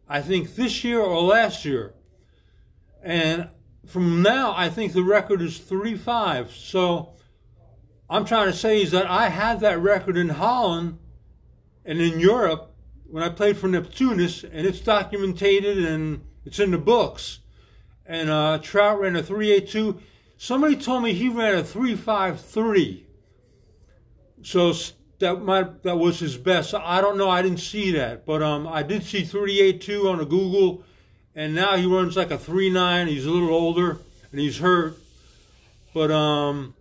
I 0.08 0.22
think 0.22 0.56
this 0.56 0.82
year 0.82 1.00
or 1.00 1.22
last 1.22 1.64
year. 1.64 1.94
And 3.02 3.50
from 3.86 4.22
now, 4.22 4.54
I 4.56 4.70
think 4.70 4.94
the 4.94 5.02
record 5.02 5.42
is 5.42 5.58
3 5.58 5.96
5. 5.96 6.52
So 6.52 7.14
I'm 8.08 8.24
trying 8.24 8.46
to 8.46 8.56
say 8.56 8.82
is 8.82 8.90
that 8.92 9.06
I 9.06 9.28
had 9.28 9.60
that 9.60 9.78
record 9.78 10.16
in 10.16 10.30
Holland 10.30 10.98
and 11.84 12.00
in 12.00 12.18
Europe 12.18 12.74
when 13.06 13.22
I 13.22 13.28
played 13.28 13.56
for 13.58 13.68
Neptunus, 13.68 14.42
and 14.44 14.66
it's 14.66 14.80
documented 14.80 15.64
and 15.64 16.22
it's 16.44 16.58
in 16.58 16.70
the 16.70 16.78
books. 16.78 17.40
And 18.06 18.30
uh, 18.30 18.58
Trout 18.62 19.00
ran 19.00 19.16
a 19.16 19.22
382. 19.22 20.00
Somebody 20.40 20.76
told 20.76 21.02
me 21.02 21.12
he 21.12 21.28
ran 21.28 21.56
a 21.56 21.64
353. 21.64 23.06
So 24.42 24.72
that 25.18 25.42
might 25.42 25.82
that 25.82 25.96
was 25.96 26.20
his 26.20 26.36
best. 26.36 26.74
I 26.74 27.00
don't 27.00 27.18
know. 27.18 27.28
I 27.28 27.42
didn't 27.42 27.58
see 27.58 27.90
that, 27.92 28.24
but 28.24 28.40
um, 28.40 28.66
I 28.68 28.84
did 28.84 29.02
see 29.02 29.24
382 29.24 30.08
on 30.08 30.20
a 30.20 30.24
Google, 30.24 30.84
and 31.34 31.56
now 31.56 31.76
he 31.76 31.86
runs 31.86 32.16
like 32.16 32.30
a 32.30 32.38
39. 32.38 33.08
He's 33.08 33.26
a 33.26 33.30
little 33.30 33.50
older 33.50 33.98
and 34.30 34.40
he's 34.40 34.58
hurt, 34.58 34.96
but 35.92 36.12
um, 36.12 36.74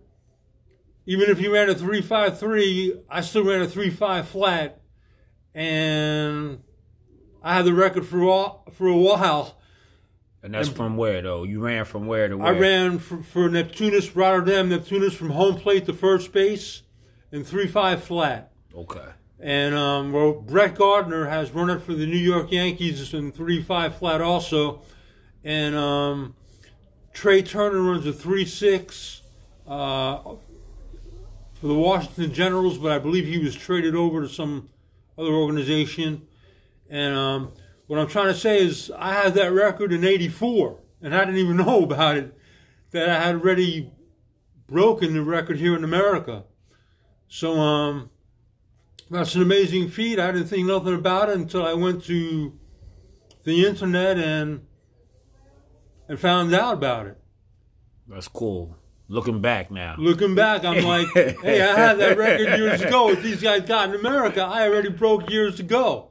even 1.04 1.28
if 1.28 1.38
he 1.40 1.48
ran 1.48 1.68
a 1.68 1.74
353, 1.74 3.00
I 3.10 3.22
still 3.22 3.44
ran 3.44 3.62
a 3.62 3.66
35 3.66 4.28
flat, 4.28 4.80
and 5.52 6.62
I 7.42 7.54
had 7.54 7.64
the 7.64 7.74
record 7.74 8.06
for 8.06 8.20
a 8.20 8.26
while, 8.26 8.64
for 8.72 8.86
a 8.86 8.96
while. 8.96 9.57
And 10.42 10.54
that's 10.54 10.68
from 10.68 10.96
where 10.96 11.20
though? 11.20 11.42
You 11.42 11.60
ran 11.60 11.84
from 11.84 12.06
where 12.06 12.28
to 12.28 12.36
where? 12.36 12.54
I 12.54 12.58
ran 12.58 12.98
for, 12.98 13.22
for 13.22 13.48
Neptunus, 13.48 14.14
Rotterdam, 14.14 14.70
Neptunus 14.70 15.12
from 15.12 15.30
home 15.30 15.56
plate 15.56 15.86
to 15.86 15.92
first 15.92 16.32
base 16.32 16.82
in 17.32 17.44
3-5 17.44 18.00
flat. 18.00 18.52
Okay. 18.74 19.08
And 19.40 19.74
um, 19.74 20.12
well, 20.12 20.32
Brett 20.32 20.76
Gardner 20.76 21.26
has 21.26 21.50
run 21.50 21.70
it 21.70 21.80
for 21.80 21.94
the 21.94 22.06
New 22.06 22.16
York 22.16 22.50
Yankees 22.52 23.14
in 23.14 23.32
3-5 23.32 23.94
flat 23.94 24.20
also. 24.20 24.82
And 25.44 25.74
um, 25.74 26.34
Trey 27.12 27.42
Turner 27.42 27.80
runs 27.80 28.06
a 28.06 28.12
3-6 28.12 29.20
uh, 29.66 30.18
for 31.54 31.66
the 31.66 31.74
Washington 31.74 32.32
Generals, 32.32 32.78
but 32.78 32.92
I 32.92 32.98
believe 32.98 33.26
he 33.26 33.38
was 33.38 33.54
traded 33.54 33.94
over 33.94 34.22
to 34.22 34.28
some 34.28 34.68
other 35.16 35.32
organization. 35.32 36.26
And 36.88 37.14
um, 37.14 37.52
what 37.88 37.98
I'm 37.98 38.06
trying 38.06 38.28
to 38.28 38.34
say 38.34 38.58
is 38.58 38.92
I 38.96 39.12
had 39.12 39.34
that 39.34 39.52
record 39.52 39.92
in 39.92 40.04
'84, 40.04 40.78
and 41.02 41.14
I 41.14 41.24
didn't 41.24 41.40
even 41.40 41.56
know 41.66 41.82
about 41.82 42.16
it. 42.16 42.34
That 42.92 43.10
I 43.10 43.20
had 43.20 43.34
already 43.34 43.90
broken 44.68 45.14
the 45.14 45.22
record 45.22 45.58
here 45.58 45.74
in 45.74 45.84
America. 45.84 46.44
So 47.26 47.58
um, 47.58 48.10
that's 49.10 49.34
an 49.34 49.42
amazing 49.42 49.88
feat. 49.90 50.18
I 50.18 50.32
didn't 50.32 50.46
think 50.46 50.66
nothing 50.66 50.94
about 50.94 51.28
it 51.28 51.36
until 51.36 51.66
I 51.66 51.74
went 51.74 52.04
to 52.04 52.58
the 53.44 53.66
internet 53.66 54.18
and 54.18 54.66
and 56.08 56.18
found 56.18 56.54
out 56.54 56.74
about 56.74 57.06
it. 57.06 57.18
That's 58.06 58.28
cool. 58.28 58.76
Looking 59.08 59.40
back 59.40 59.70
now. 59.70 59.94
Looking 59.98 60.34
back, 60.34 60.64
I'm 60.64 60.84
like, 60.84 61.08
hey, 61.14 61.62
I 61.62 61.78
had 61.78 61.98
that 61.98 62.18
record 62.18 62.58
years 62.58 62.82
ago. 62.82 63.14
These 63.14 63.42
guys 63.42 63.62
got 63.62 63.88
in 63.88 63.94
America, 63.94 64.42
I 64.42 64.68
already 64.68 64.90
broke 64.90 65.30
years 65.30 65.60
ago. 65.60 66.10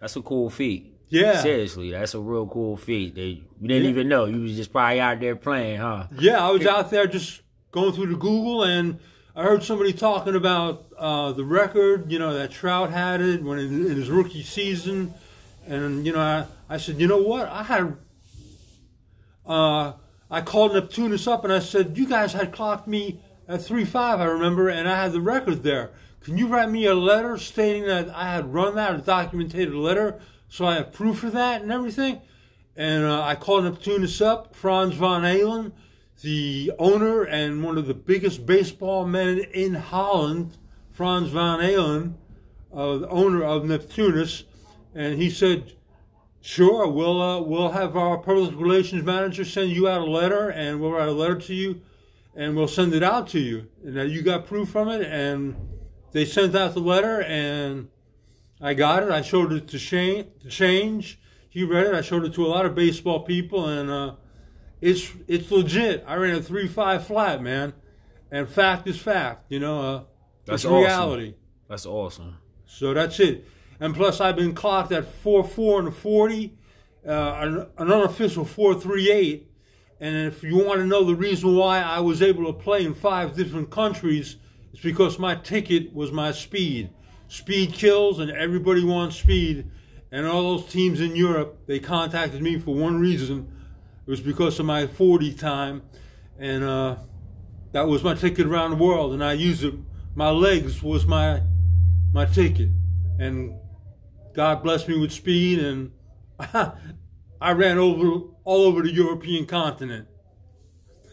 That's 0.00 0.16
a 0.16 0.22
cool 0.22 0.50
feat. 0.50 0.94
Yeah. 1.10 1.40
Seriously, 1.40 1.90
that's 1.90 2.14
a 2.14 2.20
real 2.20 2.46
cool 2.46 2.76
feat. 2.76 3.14
They 3.14 3.42
you 3.60 3.68
didn't 3.68 3.84
Yeah. 3.84 3.90
even 3.90 4.08
know. 4.08 4.26
You 4.26 4.40
was 4.42 4.56
just 4.56 4.72
probably 4.72 5.00
out 5.00 5.20
there 5.20 5.36
playing, 5.36 5.80
huh? 5.80 6.06
Yeah, 6.18 6.46
I 6.46 6.50
was 6.50 6.66
out 6.66 6.90
there 6.90 7.06
just 7.06 7.40
going 7.70 7.92
through 7.92 8.08
the 8.08 8.16
Google 8.16 8.64
and 8.64 8.98
I 9.34 9.42
heard 9.44 9.62
somebody 9.62 9.92
talking 9.92 10.34
about 10.34 10.86
uh, 10.98 11.32
the 11.32 11.44
record, 11.44 12.10
you 12.10 12.18
know, 12.18 12.34
that 12.34 12.50
Trout 12.50 12.90
had 12.90 13.20
it 13.20 13.42
when 13.42 13.58
in, 13.58 13.86
in 13.86 13.96
his 13.96 14.10
rookie 14.10 14.42
season. 14.42 15.14
And, 15.66 16.04
you 16.04 16.12
know, 16.12 16.20
I, 16.20 16.46
I 16.68 16.76
said, 16.78 16.98
you 17.00 17.06
know 17.06 17.22
what? 17.22 17.48
I 17.48 17.62
had, 17.62 17.96
uh, 19.46 19.92
I 20.30 20.40
called 20.42 20.72
Neptunus 20.72 21.30
up 21.30 21.44
and 21.44 21.52
I 21.52 21.58
said, 21.60 21.96
you 21.96 22.06
guys 22.06 22.32
had 22.32 22.52
clocked 22.52 22.86
me 22.88 23.20
at 23.46 23.60
3-5, 23.60 23.94
I 24.18 24.24
remember, 24.24 24.68
and 24.68 24.88
I 24.88 25.02
had 25.02 25.12
the 25.12 25.20
record 25.20 25.62
there. 25.62 25.90
Can 26.20 26.36
you 26.36 26.48
write 26.48 26.70
me 26.70 26.84
a 26.86 26.94
letter 26.94 27.38
stating 27.38 27.84
that 27.86 28.10
I 28.14 28.24
had 28.32 28.52
run 28.52 28.74
that, 28.74 28.94
a 28.94 28.98
documented 28.98 29.72
letter, 29.74 30.20
so 30.48 30.66
I 30.66 30.74
have 30.76 30.92
proof 30.92 31.24
of 31.24 31.32
that 31.32 31.62
and 31.62 31.70
everything? 31.72 32.20
And 32.76 33.04
uh, 33.04 33.22
I 33.22 33.34
called 33.34 33.64
Neptunus 33.64 34.24
up, 34.24 34.54
Franz 34.54 34.94
von 34.94 35.22
Halen, 35.22 35.72
the 36.22 36.72
owner 36.78 37.22
and 37.22 37.62
one 37.62 37.78
of 37.78 37.86
the 37.86 37.94
biggest 37.94 38.46
baseball 38.46 39.06
men 39.06 39.38
in 39.38 39.74
Holland, 39.74 40.56
Franz 40.90 41.30
von 41.30 41.60
Halen, 41.60 42.14
uh, 42.72 42.98
the 42.98 43.08
owner 43.08 43.42
of 43.44 43.64
Neptunus, 43.64 44.44
and 44.94 45.20
he 45.20 45.30
said, 45.30 45.72
"Sure, 46.40 46.88
we'll 46.88 47.20
uh, 47.20 47.40
we'll 47.40 47.70
have 47.70 47.96
our 47.96 48.18
public 48.18 48.58
relations 48.58 49.04
manager 49.04 49.44
send 49.44 49.70
you 49.70 49.88
out 49.88 50.00
a 50.00 50.10
letter, 50.10 50.50
and 50.50 50.80
we'll 50.80 50.92
write 50.92 51.08
a 51.08 51.12
letter 51.12 51.36
to 51.36 51.54
you, 51.54 51.80
and 52.34 52.56
we'll 52.56 52.68
send 52.68 52.94
it 52.94 53.02
out 53.02 53.28
to 53.28 53.38
you, 53.38 53.68
and 53.84 54.10
you 54.10 54.22
got 54.22 54.46
proof 54.46 54.70
from 54.70 54.88
it." 54.88 55.02
And 55.02 55.56
they 56.12 56.24
sent 56.24 56.54
out 56.54 56.74
the 56.74 56.80
letter, 56.80 57.22
and 57.22 57.88
I 58.60 58.74
got 58.74 59.02
it. 59.02 59.10
I 59.10 59.22
showed 59.22 59.52
it 59.52 59.68
to 59.68 59.78
Shane, 59.78 60.26
to 60.40 60.48
Change. 60.48 61.18
He 61.48 61.64
read 61.64 61.86
it. 61.86 61.94
I 61.94 62.00
showed 62.00 62.24
it 62.24 62.34
to 62.34 62.44
a 62.44 62.48
lot 62.48 62.66
of 62.66 62.74
baseball 62.74 63.20
people, 63.20 63.66
and 63.66 63.90
uh, 63.90 64.14
it's 64.80 65.10
it's 65.26 65.50
legit. 65.50 66.04
I 66.06 66.16
ran 66.16 66.36
a 66.36 66.42
three 66.42 66.68
five 66.68 67.06
flat, 67.06 67.42
man, 67.42 67.72
and 68.30 68.48
fact 68.48 68.86
is 68.86 68.98
fact. 69.00 69.46
You 69.48 69.60
know, 69.60 69.80
uh, 69.80 70.04
That's 70.44 70.64
awesome. 70.64 70.80
reality. 70.82 71.34
That's 71.68 71.86
awesome. 71.86 72.38
So 72.66 72.94
that's 72.94 73.18
it. 73.20 73.46
And 73.80 73.94
plus, 73.94 74.20
I've 74.20 74.36
been 74.36 74.54
clocked 74.54 74.92
at 74.92 75.06
four 75.06 75.44
four 75.44 75.80
and 75.80 75.94
forty, 75.94 76.58
uh, 77.06 77.10
an, 77.40 77.66
an 77.78 77.92
unofficial 77.92 78.44
four 78.44 78.74
three 78.74 79.10
eight. 79.10 79.50
And 80.00 80.28
if 80.28 80.44
you 80.44 80.56
want 80.58 80.78
to 80.80 80.86
know 80.86 81.02
the 81.02 81.14
reason 81.16 81.56
why 81.56 81.80
I 81.80 82.00
was 82.00 82.22
able 82.22 82.46
to 82.46 82.52
play 82.52 82.84
in 82.84 82.94
five 82.94 83.34
different 83.34 83.70
countries, 83.70 84.36
it's 84.72 84.82
because 84.82 85.18
my 85.18 85.34
ticket 85.34 85.92
was 85.92 86.12
my 86.12 86.30
speed. 86.30 86.90
Speed 87.28 87.72
kills, 87.74 88.18
and 88.18 88.30
everybody 88.30 88.84
wants 88.84 89.16
speed. 89.16 89.70
And 90.10 90.26
all 90.26 90.56
those 90.56 90.66
teams 90.72 91.00
in 91.00 91.14
Europe, 91.14 91.66
they 91.66 91.78
contacted 91.78 92.40
me 92.40 92.58
for 92.58 92.74
one 92.74 92.98
reason. 92.98 93.52
It 94.06 94.10
was 94.10 94.20
because 94.20 94.58
of 94.58 94.66
my 94.66 94.86
40 94.86 95.34
time, 95.34 95.82
and 96.38 96.64
uh, 96.64 96.96
that 97.72 97.86
was 97.86 98.02
my 98.02 98.14
ticket 98.14 98.46
around 98.46 98.70
the 98.70 98.76
world. 98.76 99.12
And 99.12 99.22
I 99.22 99.34
used 99.34 99.62
it. 99.62 99.74
My 100.14 100.30
legs 100.30 100.82
was 100.82 101.06
my 101.06 101.42
my 102.12 102.24
ticket, 102.24 102.70
and 103.18 103.54
God 104.34 104.62
blessed 104.62 104.88
me 104.88 104.98
with 104.98 105.12
speed, 105.12 105.58
and 105.58 105.92
I 107.40 107.52
ran 107.52 107.76
over 107.76 108.22
all 108.44 108.64
over 108.64 108.82
the 108.82 108.90
European 108.90 109.44
continent. 109.46 110.08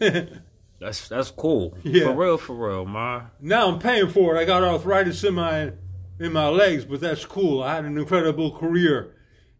That's 0.78 1.08
that's 1.08 1.30
cool. 1.30 1.76
Yeah. 1.82 2.04
For 2.04 2.12
real, 2.12 2.36
for 2.36 2.54
real, 2.54 2.84
man. 2.84 3.30
now 3.40 3.68
I'm 3.68 3.78
paying 3.78 4.08
for 4.10 4.36
it. 4.36 4.38
I 4.38 4.44
got 4.44 4.62
arthritis 4.62 5.24
in 5.24 5.34
my 5.34 5.72
in 6.18 6.32
my 6.32 6.48
legs, 6.48 6.84
but 6.84 7.00
that's 7.00 7.24
cool. 7.24 7.62
I 7.62 7.76
had 7.76 7.84
an 7.84 7.98
incredible 7.98 8.56
career, 8.56 9.14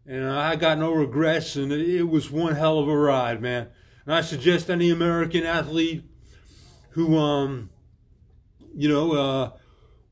and 0.05 0.27
I 0.29 0.55
got 0.55 0.77
no 0.77 0.91
regrets, 0.91 1.55
and 1.55 1.71
it, 1.71 2.03
was 2.03 2.31
one 2.31 2.55
hell 2.55 2.79
of 2.79 2.87
a 2.87 2.97
ride, 2.97 3.41
man. 3.41 3.67
And 4.05 4.15
I 4.15 4.21
suggest 4.21 4.69
any 4.69 4.89
American 4.89 5.43
athlete 5.43 6.03
who, 6.91 7.17
um, 7.17 7.69
you 8.75 8.89
know, 8.89 9.11
uh, 9.13 9.51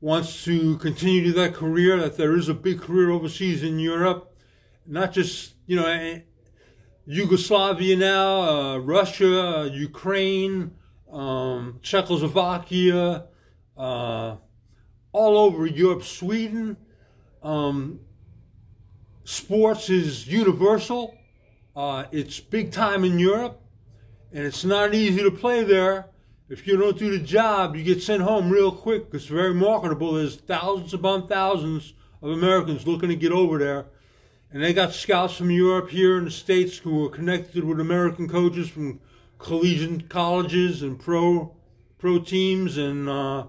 wants 0.00 0.44
to 0.44 0.76
continue 0.78 1.32
that 1.32 1.54
career, 1.54 1.98
that 1.98 2.16
there 2.16 2.36
is 2.36 2.48
a 2.48 2.54
big 2.54 2.80
career 2.80 3.10
overseas 3.10 3.62
in 3.62 3.78
Europe, 3.78 4.36
not 4.86 5.12
just 5.12 5.54
you 5.66 5.76
know. 5.76 5.86
eh, 5.86 6.20
Yugoslavia 7.08 7.96
now, 7.96 8.40
uh, 8.40 8.78
Russia, 8.78 9.58
uh, 9.58 9.64
Ukraine, 9.66 10.72
um, 11.10 11.78
Czechoslovakia, 11.80 13.26
uh, 13.76 14.36
all 15.16 15.38
over 15.38 15.66
Europe, 15.66 16.02
Sweden. 16.02 16.76
Um, 17.42 18.00
sports 19.24 19.88
is 19.88 20.28
universal. 20.28 21.16
Uh, 21.74 22.04
it's 22.12 22.38
big 22.38 22.70
time 22.70 23.02
in 23.02 23.18
Europe, 23.18 23.58
and 24.30 24.44
it's 24.44 24.62
not 24.62 24.94
easy 24.94 25.22
to 25.22 25.30
play 25.30 25.64
there. 25.64 26.10
If 26.50 26.66
you 26.66 26.76
don't 26.76 26.98
do 26.98 27.10
the 27.10 27.24
job, 27.24 27.74
you 27.76 27.82
get 27.82 28.02
sent 28.02 28.22
home 28.22 28.50
real 28.50 28.70
quick. 28.70 29.06
It's 29.14 29.24
very 29.24 29.54
marketable. 29.54 30.12
There's 30.12 30.36
thousands 30.36 30.92
upon 30.92 31.26
thousands 31.26 31.94
of 32.20 32.32
Americans 32.32 32.86
looking 32.86 33.08
to 33.08 33.16
get 33.16 33.32
over 33.32 33.58
there. 33.58 33.86
And 34.52 34.62
they 34.62 34.74
got 34.74 34.92
scouts 34.92 35.38
from 35.38 35.50
Europe 35.50 35.88
here 35.88 36.18
in 36.18 36.26
the 36.26 36.30
States 36.30 36.76
who 36.76 37.06
are 37.06 37.10
connected 37.10 37.64
with 37.64 37.80
American 37.80 38.28
coaches 38.28 38.68
from 38.68 39.00
collegiate 39.38 40.10
colleges 40.10 40.82
and 40.82 41.00
pro 41.00 41.56
pro 41.98 42.18
teams 42.18 42.76
and 42.76 43.08
uh, 43.08 43.46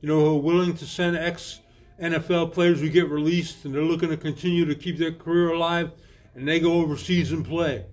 you 0.00 0.08
know, 0.08 0.20
who 0.20 0.36
are 0.36 0.40
willing 0.40 0.74
to 0.76 0.86
send 0.86 1.16
ex 1.16 1.60
NFL 2.00 2.52
players 2.52 2.80
who 2.80 2.88
get 2.88 3.08
released 3.08 3.64
and 3.64 3.74
they're 3.74 3.82
looking 3.82 4.08
to 4.10 4.16
continue 4.16 4.64
to 4.64 4.74
keep 4.74 4.98
their 4.98 5.12
career 5.12 5.50
alive 5.50 5.90
and 6.34 6.46
they 6.46 6.60
go 6.60 6.74
overseas 6.74 7.32
and 7.32 7.44
play. 7.44 7.84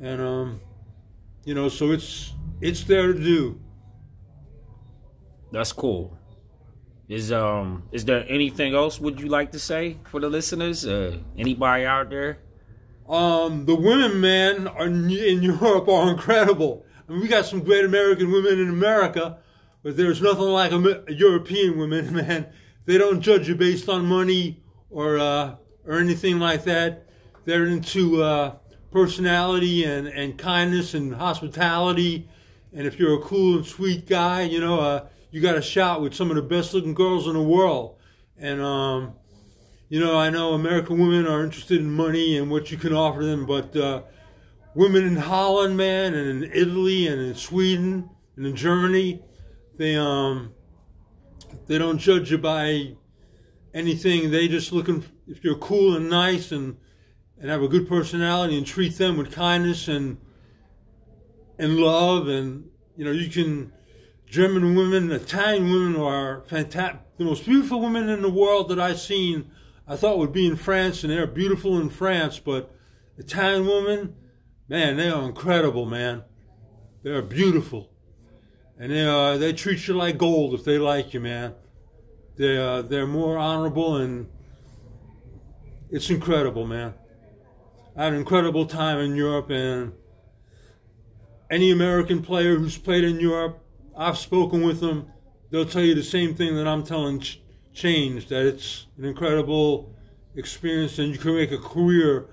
And 0.00 0.20
um, 0.20 0.60
you 1.44 1.54
know, 1.54 1.68
so 1.68 1.92
it's 1.92 2.32
it's 2.60 2.84
there 2.84 3.12
to 3.12 3.18
do. 3.18 3.60
That's 5.52 5.72
cool. 5.72 6.16
Is 7.08 7.32
um 7.32 7.84
is 7.92 8.04
there 8.04 8.24
anything 8.28 8.74
else 8.74 9.00
would 9.00 9.20
you 9.20 9.28
like 9.28 9.52
to 9.52 9.58
say 9.58 9.98
for 10.04 10.20
the 10.20 10.28
listeners? 10.28 10.86
Uh, 10.86 11.18
anybody 11.36 11.84
out 11.84 12.10
there? 12.10 12.38
Um, 13.08 13.64
the 13.64 13.74
women, 13.74 14.20
man, 14.20 14.68
are 14.68 14.86
in 14.86 15.08
Europe 15.42 15.88
are 15.88 16.10
incredible. 16.10 16.84
I 17.08 17.12
mean, 17.12 17.22
we 17.22 17.28
got 17.28 17.46
some 17.46 17.60
great 17.60 17.86
American 17.86 18.30
women 18.30 18.60
in 18.60 18.68
America, 18.68 19.38
but 19.82 19.96
there's 19.96 20.20
nothing 20.20 20.44
like 20.44 20.72
a 20.72 21.04
European 21.08 21.78
women, 21.78 22.14
man. 22.14 22.46
They 22.84 22.98
don't 22.98 23.20
judge 23.20 23.48
you 23.48 23.54
based 23.54 23.88
on 23.88 24.06
money 24.06 24.62
or 24.90 25.18
uh, 25.18 25.56
or 25.86 25.98
anything 25.98 26.38
like 26.38 26.64
that. 26.64 27.06
They're 27.44 27.66
into 27.66 28.22
uh, 28.22 28.56
personality 28.90 29.84
and, 29.84 30.06
and 30.06 30.38
kindness 30.38 30.94
and 30.94 31.14
hospitality. 31.14 32.28
And 32.72 32.86
if 32.86 32.98
you're 32.98 33.18
a 33.18 33.22
cool 33.22 33.56
and 33.56 33.66
sweet 33.66 34.06
guy, 34.06 34.42
you 34.42 34.60
know, 34.60 34.80
uh, 34.80 35.06
you 35.30 35.40
got 35.40 35.56
a 35.56 35.62
shot 35.62 36.02
with 36.02 36.14
some 36.14 36.30
of 36.30 36.36
the 36.36 36.42
best 36.42 36.74
looking 36.74 36.94
girls 36.94 37.26
in 37.26 37.34
the 37.34 37.42
world. 37.42 37.96
And 38.36 38.60
um, 38.60 39.14
you 39.88 40.00
know, 40.00 40.18
I 40.18 40.30
know 40.30 40.52
American 40.52 40.98
women 40.98 41.26
are 41.26 41.42
interested 41.42 41.80
in 41.80 41.90
money 41.90 42.36
and 42.36 42.50
what 42.50 42.70
you 42.70 42.76
can 42.76 42.92
offer 42.92 43.24
them, 43.24 43.46
but 43.46 43.74
uh, 43.74 44.02
women 44.74 45.04
in 45.04 45.16
Holland, 45.16 45.76
man, 45.76 46.14
and 46.14 46.44
in 46.44 46.52
Italy 46.52 47.06
and 47.06 47.20
in 47.20 47.34
Sweden 47.34 48.10
and 48.36 48.46
in 48.46 48.54
Germany, 48.54 49.22
they 49.78 49.96
um 49.96 50.52
they 51.66 51.78
don't 51.78 51.98
judge 51.98 52.30
you 52.30 52.38
by 52.38 52.94
anything. 53.72 54.30
They 54.30 54.48
just 54.48 54.72
looking 54.72 55.04
if 55.26 55.42
you're 55.42 55.56
cool 55.56 55.96
and 55.96 56.10
nice 56.10 56.52
and 56.52 56.76
and 57.40 57.50
have 57.50 57.62
a 57.62 57.68
good 57.68 57.88
personality 57.88 58.58
and 58.58 58.66
treat 58.66 58.98
them 58.98 59.16
with 59.16 59.32
kindness 59.32 59.88
and 59.88 60.18
and 61.58 61.76
love 61.76 62.28
and 62.28 62.68
you 62.96 63.04
know 63.04 63.12
you 63.12 63.30
can 63.30 63.72
German 64.30 64.74
women, 64.74 65.10
Italian 65.10 65.70
women 65.70 65.96
are 66.00 66.42
fantastic. 66.42 67.00
The 67.16 67.24
most 67.24 67.46
beautiful 67.46 67.80
women 67.80 68.08
in 68.10 68.20
the 68.20 68.30
world 68.30 68.68
that 68.68 68.78
I've 68.78 69.00
seen, 69.00 69.50
I 69.86 69.96
thought 69.96 70.18
would 70.18 70.32
be 70.32 70.46
in 70.46 70.56
France, 70.56 71.02
and 71.02 71.10
they're 71.10 71.26
beautiful 71.26 71.80
in 71.80 71.88
France. 71.88 72.38
But 72.38 72.70
Italian 73.16 73.66
women, 73.66 74.14
man, 74.68 74.98
they 74.98 75.08
are 75.08 75.24
incredible, 75.24 75.86
man. 75.86 76.24
They're 77.02 77.22
beautiful, 77.22 77.87
and 78.78 78.92
they 78.92 79.04
are 79.04 79.36
they 79.36 79.52
treat 79.52 79.86
you 79.88 79.94
like 79.94 80.18
gold 80.18 80.54
if 80.54 80.64
they 80.64 80.78
like 80.78 81.12
you, 81.12 81.20
man. 81.20 81.54
They 82.36 82.56
are 82.56 82.82
they're 82.82 83.06
more 83.06 83.36
honorable, 83.36 83.96
and 83.96 84.28
it's 85.90 86.08
incredible, 86.10 86.66
man. 86.66 86.94
I 87.96 88.04
had 88.04 88.12
an 88.12 88.18
incredible 88.20 88.66
time 88.66 88.98
in 88.98 89.16
Europe, 89.16 89.50
and 89.50 89.92
any 91.50 91.72
American 91.72 92.22
player 92.22 92.56
who's 92.56 92.78
played 92.78 93.02
in 93.02 93.18
Europe, 93.18 93.58
I've 93.96 94.18
spoken 94.18 94.62
with 94.62 94.80
them. 94.80 95.10
They'll 95.50 95.66
tell 95.66 95.82
you 95.82 95.94
the 95.94 96.02
same 96.02 96.34
thing 96.34 96.54
that 96.56 96.68
I'm 96.68 96.84
telling 96.84 97.20
Ch- 97.20 97.40
Change 97.72 98.28
that 98.28 98.44
it's 98.44 98.86
an 98.98 99.04
incredible 99.04 99.94
experience, 100.34 100.98
and 100.98 101.12
you 101.12 101.18
can 101.18 101.34
make 101.34 101.52
a 101.52 101.58
career, 101.58 102.28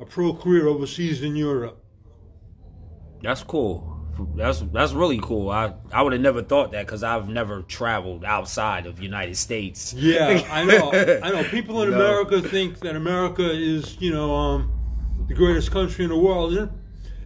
a 0.00 0.04
pro 0.04 0.32
career 0.32 0.66
overseas 0.66 1.22
in 1.22 1.36
Europe. 1.36 1.84
That's 3.22 3.42
cool. 3.42 3.93
That's 4.36 4.60
that's 4.72 4.92
really 4.92 5.18
cool. 5.20 5.50
I 5.50 5.74
I 5.92 6.02
would 6.02 6.12
have 6.12 6.22
never 6.22 6.42
thought 6.42 6.72
that 6.72 6.86
because 6.86 7.02
I've 7.02 7.28
never 7.28 7.62
traveled 7.62 8.24
outside 8.24 8.86
of 8.86 9.00
United 9.00 9.36
States. 9.36 9.92
Yeah, 9.94 10.46
I 10.50 10.64
know. 10.64 10.90
I 11.22 11.30
know. 11.30 11.44
People 11.50 11.82
in 11.82 11.90
No. 11.90 11.96
America 11.96 12.40
think 12.42 12.80
that 12.80 12.96
America 12.96 13.48
is, 13.50 13.96
you 14.00 14.12
know, 14.12 14.34
um, 14.34 14.72
the 15.28 15.34
greatest 15.34 15.70
country 15.70 16.04
in 16.04 16.10
the 16.10 16.18
world. 16.18 16.68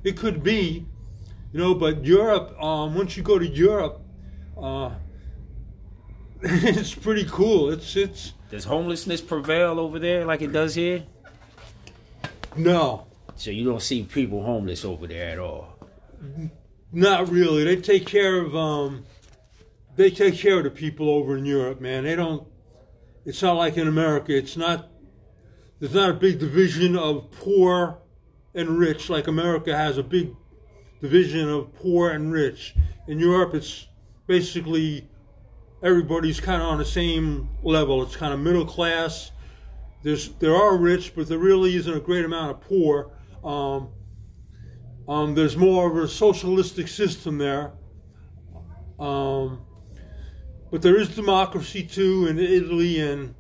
It 0.05 0.17
could 0.17 0.43
be, 0.43 0.87
you 1.53 1.59
know, 1.61 1.75
but 1.75 2.05
Europe. 2.05 2.55
Um, 2.63 2.95
once 2.95 3.17
you 3.17 3.23
go 3.23 3.39
to 3.39 3.47
Europe, 3.47 4.01
uh, 4.57 4.91
it's 6.43 6.95
pretty 6.95 7.25
cool. 7.29 7.71
It's 7.71 7.97
it's 7.97 8.33
Does 8.51 8.65
homelessness 8.65 9.21
prevail 9.21 9.79
over 9.81 9.99
there 9.99 10.25
like 10.25 10.41
it 10.43 10.53
does 10.53 10.75
here? 10.75 11.05
no, 12.57 13.07
So 13.37 13.51
you 13.51 13.65
don't 13.65 13.83
see 13.83 14.03
people 14.03 14.43
homeless 14.43 14.85
over 14.85 15.07
there 15.07 15.31
at 15.31 15.39
all. 15.39 15.77
Not 16.93 17.29
really. 17.31 17.65
They 17.65 17.77
take 17.77 18.07
care 18.07 18.41
of 18.41 18.55
um, 18.57 19.05
they 19.97 20.11
take 20.11 20.35
care 20.35 20.59
of 20.59 20.65
the 20.65 20.71
people 20.71 21.11
over 21.11 21.37
in 21.37 21.45
Europe, 21.45 21.81
man. 21.81 22.05
They 22.05 22.17
don't. 22.17 22.47
It's 23.25 23.43
not 23.43 23.55
like 23.55 23.77
in 23.77 23.89
America. 23.89 24.37
It's 24.37 24.57
not. 24.57 24.89
There's 25.81 25.95
not 25.95 26.11
a 26.11 26.15
big 26.15 26.39
division 26.39 26.97
of 26.97 27.31
poor 27.31 27.99
and 28.55 28.79
rich 28.79 29.09
like 29.09 29.29
America 29.29 29.77
has 29.77 29.99
a 29.99 30.03
big 30.03 30.35
division 31.01 31.49
of 31.49 31.73
poor 31.75 32.11
and 32.11 32.33
rich. 32.33 32.75
In 33.07 33.19
Europe, 33.19 33.55
it's 33.55 33.87
basically 34.27 35.09
everybody's 35.83 36.41
kind 36.41 36.61
of 36.61 36.69
on 36.69 36.79
the 36.79 36.85
same 36.85 37.49
level. 37.63 38.03
It's 38.03 38.17
kind 38.17 38.35
of 38.35 38.41
middle 38.41 38.67
class. 38.67 39.31
There's 40.03 40.31
there 40.41 40.55
are 40.55 40.77
rich, 40.77 41.15
but 41.15 41.29
there 41.29 41.39
really 41.39 41.77
isn't 41.77 41.93
a 41.95 42.01
great 42.01 42.25
amount 42.25 42.51
of 42.51 42.61
poor. 42.61 43.13
Um, 43.45 43.91
um, 45.09 45.35
there's 45.35 45.57
more 45.57 45.91
of 45.91 45.97
a 45.97 46.09
socialistic 46.09 46.89
system 46.89 47.39
there. 47.39 47.73
Um, 48.99 49.61
but 50.71 50.83
there 50.83 50.97
is 50.97 51.15
democracy 51.15 51.83
too 51.83 52.27
in 52.27 52.39
Italy 52.39 53.01
and 53.01 53.35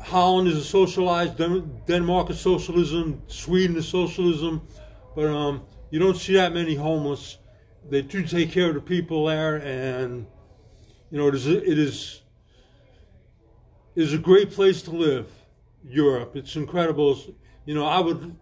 Holland 0.00 0.48
is 0.48 0.56
a 0.56 0.64
socialized. 0.64 1.38
Den- 1.38 1.82
Denmark 1.86 2.30
is 2.30 2.38
socialism. 2.38 3.22
Sweden 3.26 3.76
is 3.76 3.88
socialism. 3.88 4.62
But 5.16 5.26
um, 5.26 5.62
you 5.90 5.98
don't 5.98 6.16
see 6.16 6.34
that 6.34 6.52
many 6.52 6.74
homeless. 6.74 7.38
They 7.88 8.02
do 8.02 8.24
take 8.24 8.52
care 8.52 8.68
of 8.68 8.74
the 8.74 8.80
people 8.80 9.26
there, 9.26 9.56
and 9.56 10.26
you 11.10 11.18
know 11.18 11.28
it 11.28 11.34
is 11.34 11.46
it 11.46 11.78
is 11.78 12.22
it 13.94 14.02
is 14.02 14.12
a 14.12 14.18
great 14.18 14.50
place 14.50 14.82
to 14.82 14.90
live. 14.90 15.30
Europe, 15.88 16.34
it's 16.34 16.56
incredible. 16.56 17.16
You 17.64 17.74
know, 17.74 17.86
I 17.86 18.00
would 18.00 18.36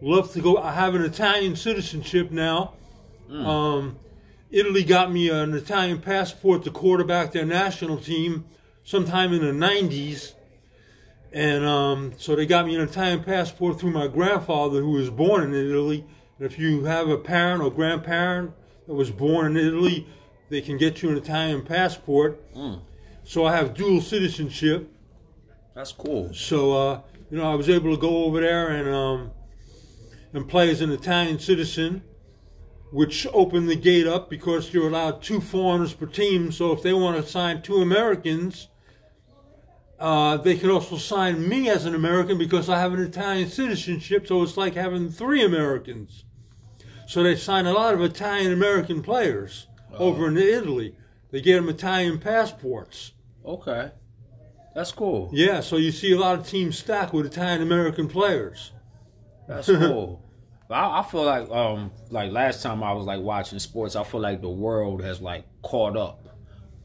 love 0.00 0.32
to 0.32 0.40
go. 0.40 0.58
I 0.58 0.72
have 0.72 0.94
an 0.94 1.02
Italian 1.02 1.56
citizenship 1.56 2.30
now. 2.30 2.74
Um, 3.30 3.98
Italy 4.50 4.84
got 4.84 5.12
me 5.12 5.28
an 5.28 5.54
Italian 5.54 6.00
passport 6.00 6.64
to 6.64 6.70
quarterback 6.70 7.32
their 7.32 7.44
national 7.44 7.98
team 7.98 8.44
sometime 8.84 9.32
in 9.32 9.40
the 9.40 9.66
90s. 9.66 10.34
And 11.32 11.64
um, 11.64 12.12
so 12.16 12.36
they 12.36 12.46
got 12.46 12.66
me 12.66 12.76
an 12.76 12.82
Italian 12.82 13.22
passport 13.24 13.80
through 13.80 13.90
my 13.90 14.06
grandfather, 14.06 14.80
who 14.80 14.92
was 14.92 15.10
born 15.10 15.42
in 15.42 15.54
Italy. 15.54 16.04
And 16.38 16.46
if 16.46 16.58
you 16.58 16.84
have 16.84 17.08
a 17.08 17.18
parent 17.18 17.62
or 17.62 17.70
grandparent 17.70 18.52
that 18.86 18.94
was 18.94 19.10
born 19.10 19.56
in 19.56 19.66
Italy, 19.66 20.06
they 20.48 20.60
can 20.60 20.78
get 20.78 21.02
you 21.02 21.10
an 21.10 21.16
Italian 21.16 21.62
passport. 21.62 22.40
So 23.24 23.44
I 23.44 23.56
have 23.56 23.74
dual 23.74 24.00
citizenship. 24.00 24.88
That's 25.74 25.92
cool. 25.92 26.32
So 26.32 26.72
uh, 26.72 27.00
you 27.30 27.38
know, 27.38 27.50
I 27.50 27.56
was 27.56 27.68
able 27.68 27.92
to 27.94 28.00
go 28.00 28.24
over 28.24 28.40
there 28.40 28.68
and 28.68 28.88
um, 28.88 29.30
and 30.32 30.48
play 30.48 30.70
as 30.70 30.80
an 30.80 30.90
Italian 30.90 31.38
citizen, 31.38 32.02
which 32.92 33.26
opened 33.32 33.68
the 33.68 33.76
gate 33.76 34.06
up 34.06 34.30
because 34.30 34.72
you're 34.72 34.88
allowed 34.88 35.22
two 35.22 35.40
foreigners 35.40 35.94
per 35.94 36.06
team. 36.06 36.52
So 36.52 36.72
if 36.72 36.82
they 36.82 36.92
want 36.92 37.16
to 37.16 37.30
sign 37.30 37.62
two 37.62 37.82
Americans, 37.82 38.68
uh, 39.98 40.36
they 40.36 40.56
can 40.56 40.70
also 40.70 40.96
sign 40.96 41.48
me 41.48 41.70
as 41.70 41.86
an 41.86 41.94
American 41.94 42.38
because 42.38 42.68
I 42.68 42.78
have 42.78 42.92
an 42.92 43.02
Italian 43.02 43.48
citizenship. 43.48 44.26
So 44.26 44.42
it's 44.42 44.56
like 44.56 44.74
having 44.74 45.10
three 45.10 45.44
Americans. 45.44 46.24
So 47.06 47.22
they 47.22 47.36
sign 47.36 47.66
a 47.66 47.72
lot 47.72 47.94
of 47.94 48.02
Italian 48.02 48.52
American 48.52 49.02
players 49.02 49.68
over 49.94 50.28
in 50.28 50.36
Italy. 50.36 50.96
They 51.30 51.40
get 51.40 51.56
them 51.56 51.68
Italian 51.68 52.18
passports. 52.18 53.12
Okay. 53.44 53.90
That's 54.74 54.92
cool. 54.92 55.30
Yeah, 55.32 55.60
so 55.60 55.76
you 55.76 55.90
see 55.90 56.12
a 56.12 56.18
lot 56.18 56.38
of 56.38 56.46
teams 56.46 56.78
stacked 56.78 57.14
with 57.14 57.26
Italian 57.26 57.62
American 57.62 58.08
players. 58.08 58.72
That's 59.48 59.66
cool. 59.66 60.22
I, 60.68 61.00
I 61.00 61.02
feel 61.04 61.24
like 61.24 61.48
um 61.50 61.92
like 62.10 62.32
last 62.32 62.62
time 62.62 62.82
I 62.82 62.92
was 62.92 63.06
like 63.06 63.20
watching 63.20 63.58
sports, 63.58 63.94
I 63.96 64.04
feel 64.04 64.20
like 64.20 64.40
the 64.42 64.48
world 64.50 65.02
has 65.02 65.20
like 65.20 65.44
caught 65.62 65.96
up. 65.96 66.22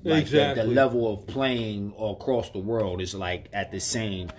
Like 0.04 0.26
the- 0.26 0.38
the, 0.56 0.64
level 0.74 1.14
of 1.14 1.28
playing 1.28 1.94
across 2.00 2.50
the 2.52 2.60
world 2.60 3.02
is 3.02 3.14
like 3.16 3.50
at 3.54 3.72
the 3.72 3.80
same. 3.80 4.32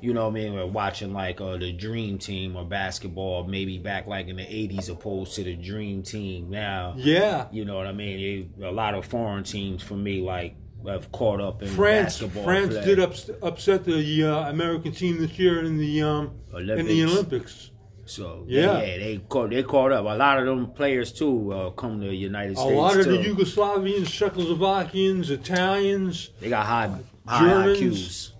You 0.00 0.12
know 0.12 0.24
what 0.28 0.32
I 0.32 0.34
mean? 0.34 0.54
We're 0.54 0.66
watching 0.66 1.12
like 1.12 1.40
uh, 1.40 1.56
the 1.56 1.72
Dream 1.72 2.18
Team 2.18 2.54
or 2.54 2.64
basketball, 2.64 3.44
maybe 3.44 3.78
back 3.78 4.06
like 4.06 4.28
in 4.28 4.36
the 4.36 4.42
'80s, 4.44 4.90
opposed 4.90 5.34
to 5.36 5.44
the 5.44 5.54
Dream 5.56 6.02
Team 6.02 6.50
now. 6.50 6.94
Yeah. 6.96 7.46
You 7.50 7.64
know 7.64 7.76
what 7.76 7.86
I 7.86 7.92
mean? 7.92 8.50
It- 8.58 8.64
a 8.64 8.70
lot 8.70 8.94
of 8.94 9.06
foreign 9.06 9.42
teams 9.44 9.82
for 9.82 9.94
me 9.94 10.20
like 10.20 10.54
have 10.86 11.10
caught 11.12 11.40
up 11.40 11.62
in 11.62 11.68
France 11.68 12.20
basketball. 12.20 12.44
France 12.44 12.74
play. 12.74 12.84
did 12.84 13.00
ups, 13.00 13.30
upset 13.42 13.84
the 13.84 14.24
uh, 14.24 14.50
American 14.50 14.92
team 14.92 15.18
this 15.18 15.38
year 15.38 15.64
in 15.64 15.76
the 15.78 16.02
um, 16.02 16.32
in 16.54 16.86
the 16.86 17.04
Olympics. 17.04 17.70
So 18.04 18.44
Yeah. 18.46 18.78
yeah, 18.80 18.98
they 18.98 19.20
caught 19.28 19.50
they 19.50 19.64
caught 19.64 19.90
up. 19.90 20.04
A 20.04 20.16
lot 20.16 20.38
of 20.38 20.46
them 20.46 20.70
players 20.72 21.12
too 21.12 21.52
uh, 21.52 21.70
come 21.70 22.00
to 22.00 22.06
the 22.06 22.14
United 22.14 22.52
A 22.52 22.56
States. 22.56 22.72
A 22.72 22.76
lot 22.76 22.96
of 22.96 23.04
the. 23.04 23.18
Yugoslavians, 23.18 24.06
Czechoslovakians, 24.06 25.30
Italians, 25.30 26.30
They 26.40 26.48
got 26.48 26.66
high 26.66 26.90
high 27.26 27.40
Germans. 27.48 27.80
IQs. 27.80 28.32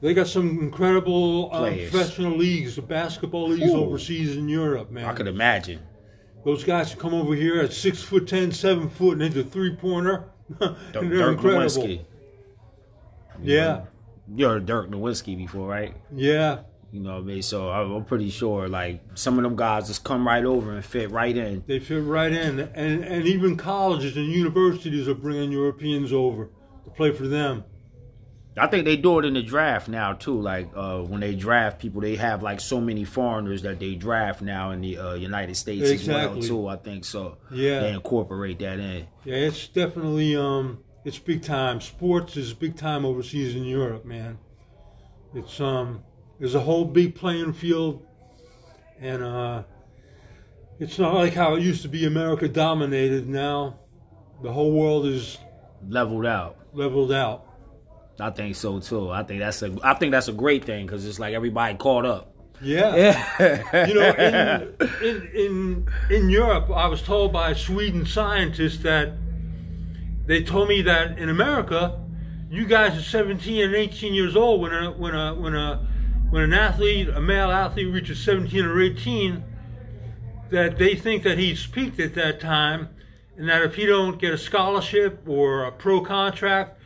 they 0.00 0.12
got 0.14 0.26
some 0.26 0.58
incredible 0.58 1.50
um, 1.54 1.72
professional 1.72 2.36
leagues, 2.36 2.74
the 2.74 2.82
basketball 2.82 3.48
leagues 3.50 3.70
Ooh. 3.70 3.84
overseas 3.84 4.36
in 4.36 4.48
Europe, 4.48 4.90
man. 4.90 5.04
I 5.04 5.12
could 5.12 5.28
imagine. 5.28 5.78
Those 6.44 6.64
guys 6.64 6.92
come 6.96 7.14
over 7.14 7.36
here 7.36 7.60
at 7.60 7.72
six 7.72 8.02
foot 8.02 8.26
ten, 8.26 8.50
seven 8.50 8.88
foot, 8.90 9.12
and 9.12 9.22
hit 9.22 9.34
the 9.34 9.44
three 9.44 9.76
pointer. 9.76 10.24
Dirk, 10.60 10.92
Dirk. 10.92 11.38
Nowitzki. 11.38 12.04
Yeah, 13.42 13.82
You 14.34 14.46
heard 14.46 14.66
Dirk 14.66 14.90
Nowitzki 14.90 15.36
before, 15.36 15.68
right? 15.68 15.94
yeah. 16.14 16.60
You 16.92 17.00
know 17.00 17.14
what 17.14 17.20
I 17.22 17.24
mean? 17.24 17.40
So 17.42 17.70
I'm 17.70 17.90
I'm 17.92 18.04
pretty 18.04 18.28
sure 18.28 18.68
like 18.68 19.00
some 19.14 19.38
of 19.38 19.44
them 19.44 19.56
guys 19.56 19.86
just 19.86 20.04
come 20.04 20.26
right 20.26 20.44
over 20.44 20.72
and 20.72 20.84
fit 20.84 21.10
right 21.10 21.34
in. 21.34 21.64
They 21.66 21.78
fit 21.78 22.02
right 22.04 22.30
in, 22.30 22.60
and 22.60 23.02
and 23.02 23.26
even 23.26 23.56
colleges 23.56 24.14
and 24.18 24.26
universities 24.26 25.08
are 25.08 25.14
bringing 25.14 25.50
Europeans 25.52 26.12
over 26.12 26.50
to 26.84 26.90
play 26.90 27.10
for 27.12 27.26
them. 27.26 27.64
I 28.56 28.66
think 28.66 28.84
they 28.84 28.96
do 28.96 29.18
it 29.18 29.24
in 29.24 29.32
the 29.34 29.42
draft 29.42 29.88
now 29.88 30.12
too. 30.12 30.38
Like 30.40 30.70
uh, 30.76 31.00
when 31.00 31.20
they 31.20 31.34
draft 31.34 31.78
people, 31.80 32.00
they 32.02 32.16
have 32.16 32.42
like 32.42 32.60
so 32.60 32.80
many 32.80 33.04
foreigners 33.04 33.62
that 33.62 33.78
they 33.80 33.94
draft 33.94 34.42
now 34.42 34.72
in 34.72 34.82
the 34.82 34.98
uh, 34.98 35.14
United 35.14 35.56
States 35.56 35.88
Exactly. 35.88 36.38
as 36.40 36.50
well 36.50 36.58
too. 36.62 36.68
I 36.68 36.76
think 36.76 37.04
so. 37.06 37.38
Yeah. 37.50 37.80
they 37.80 37.92
incorporate 37.92 38.58
that 38.58 38.78
in. 38.78 39.06
Yeah, 39.24 39.36
it's 39.36 39.68
definitely 39.68 40.36
um, 40.36 40.80
it's 41.04 41.18
big 41.18 41.42
time. 41.42 41.80
Sports 41.80 42.36
is 42.36 42.52
big 42.52 42.76
time 42.76 43.06
overseas 43.06 43.56
in 43.56 43.64
Europe, 43.64 44.04
man. 44.04 44.38
It's 45.34 45.58
um, 45.60 46.02
there's 46.38 46.54
a 46.54 46.60
whole 46.60 46.84
big 46.84 47.14
playing 47.14 47.54
field, 47.54 48.04
and 49.00 49.22
uh, 49.22 49.62
it's 50.78 50.98
not 50.98 51.14
like 51.14 51.32
how 51.32 51.54
it 51.54 51.62
used 51.62 51.80
to 51.82 51.88
be 51.88 52.04
America 52.04 52.48
dominated. 52.48 53.28
Now, 53.28 53.78
the 54.42 54.52
whole 54.52 54.72
world 54.72 55.06
is 55.06 55.38
Leveled 55.88 56.26
out. 56.26 56.58
leveled 56.74 57.12
out. 57.12 57.46
I 58.20 58.30
think 58.30 58.56
so 58.56 58.78
too. 58.80 59.10
I 59.10 59.22
think 59.22 59.40
that's 59.40 59.62
a 59.62 59.76
I 59.82 59.94
think 59.94 60.12
that's 60.12 60.28
a 60.28 60.32
great 60.32 60.64
thing 60.64 60.86
because 60.86 61.06
it's 61.06 61.18
like 61.18 61.34
everybody 61.34 61.76
caught 61.76 62.04
up. 62.04 62.28
Yeah. 62.60 62.94
Yeah, 62.94 63.86
you 63.86 63.94
know, 63.94 64.10
in, 64.10 64.84
in 65.02 65.30
in 65.34 65.88
in 66.10 66.30
Europe, 66.30 66.70
I 66.70 66.86
was 66.86 67.02
told 67.02 67.32
by 67.32 67.50
a 67.50 67.54
Sweden 67.54 68.06
scientist 68.06 68.82
that 68.84 69.14
they 70.26 70.42
told 70.42 70.68
me 70.68 70.82
that 70.82 71.18
in 71.18 71.28
America, 71.28 72.00
you 72.50 72.66
guys 72.66 72.96
are 72.96 73.02
17 73.02 73.64
and 73.64 73.74
18 73.74 74.14
years 74.14 74.36
old 74.36 74.60
when 74.60 74.72
a 74.72 74.92
when 74.92 75.14
a 75.14 75.34
when 75.34 75.54
a 75.54 75.88
when 76.30 76.42
an 76.44 76.54
athlete, 76.54 77.08
a 77.08 77.20
male 77.20 77.50
athlete, 77.50 77.92
reaches 77.92 78.22
17 78.24 78.64
or 78.64 78.80
18, 78.80 79.44
that 80.50 80.78
they 80.78 80.94
think 80.94 81.24
that 81.24 81.36
he's 81.36 81.66
peaked 81.66 82.00
at 82.00 82.14
that 82.14 82.40
time, 82.40 82.88
and 83.36 83.48
that 83.48 83.62
if 83.62 83.74
he 83.74 83.84
don't 83.84 84.18
get 84.18 84.32
a 84.32 84.38
scholarship 84.38 85.28
or 85.28 85.64
a 85.64 85.72
pro 85.72 86.00
contract, 86.00 86.78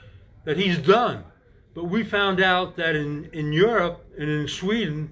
that 0.46 0.56
he's 0.56 0.78
done. 0.78 1.24
But 1.74 1.84
we 1.84 2.02
found 2.02 2.40
out 2.40 2.76
that 2.76 2.96
in 2.96 3.28
in 3.34 3.52
Europe 3.52 4.02
and 4.18 4.30
in 4.30 4.48
Sweden, 4.48 5.10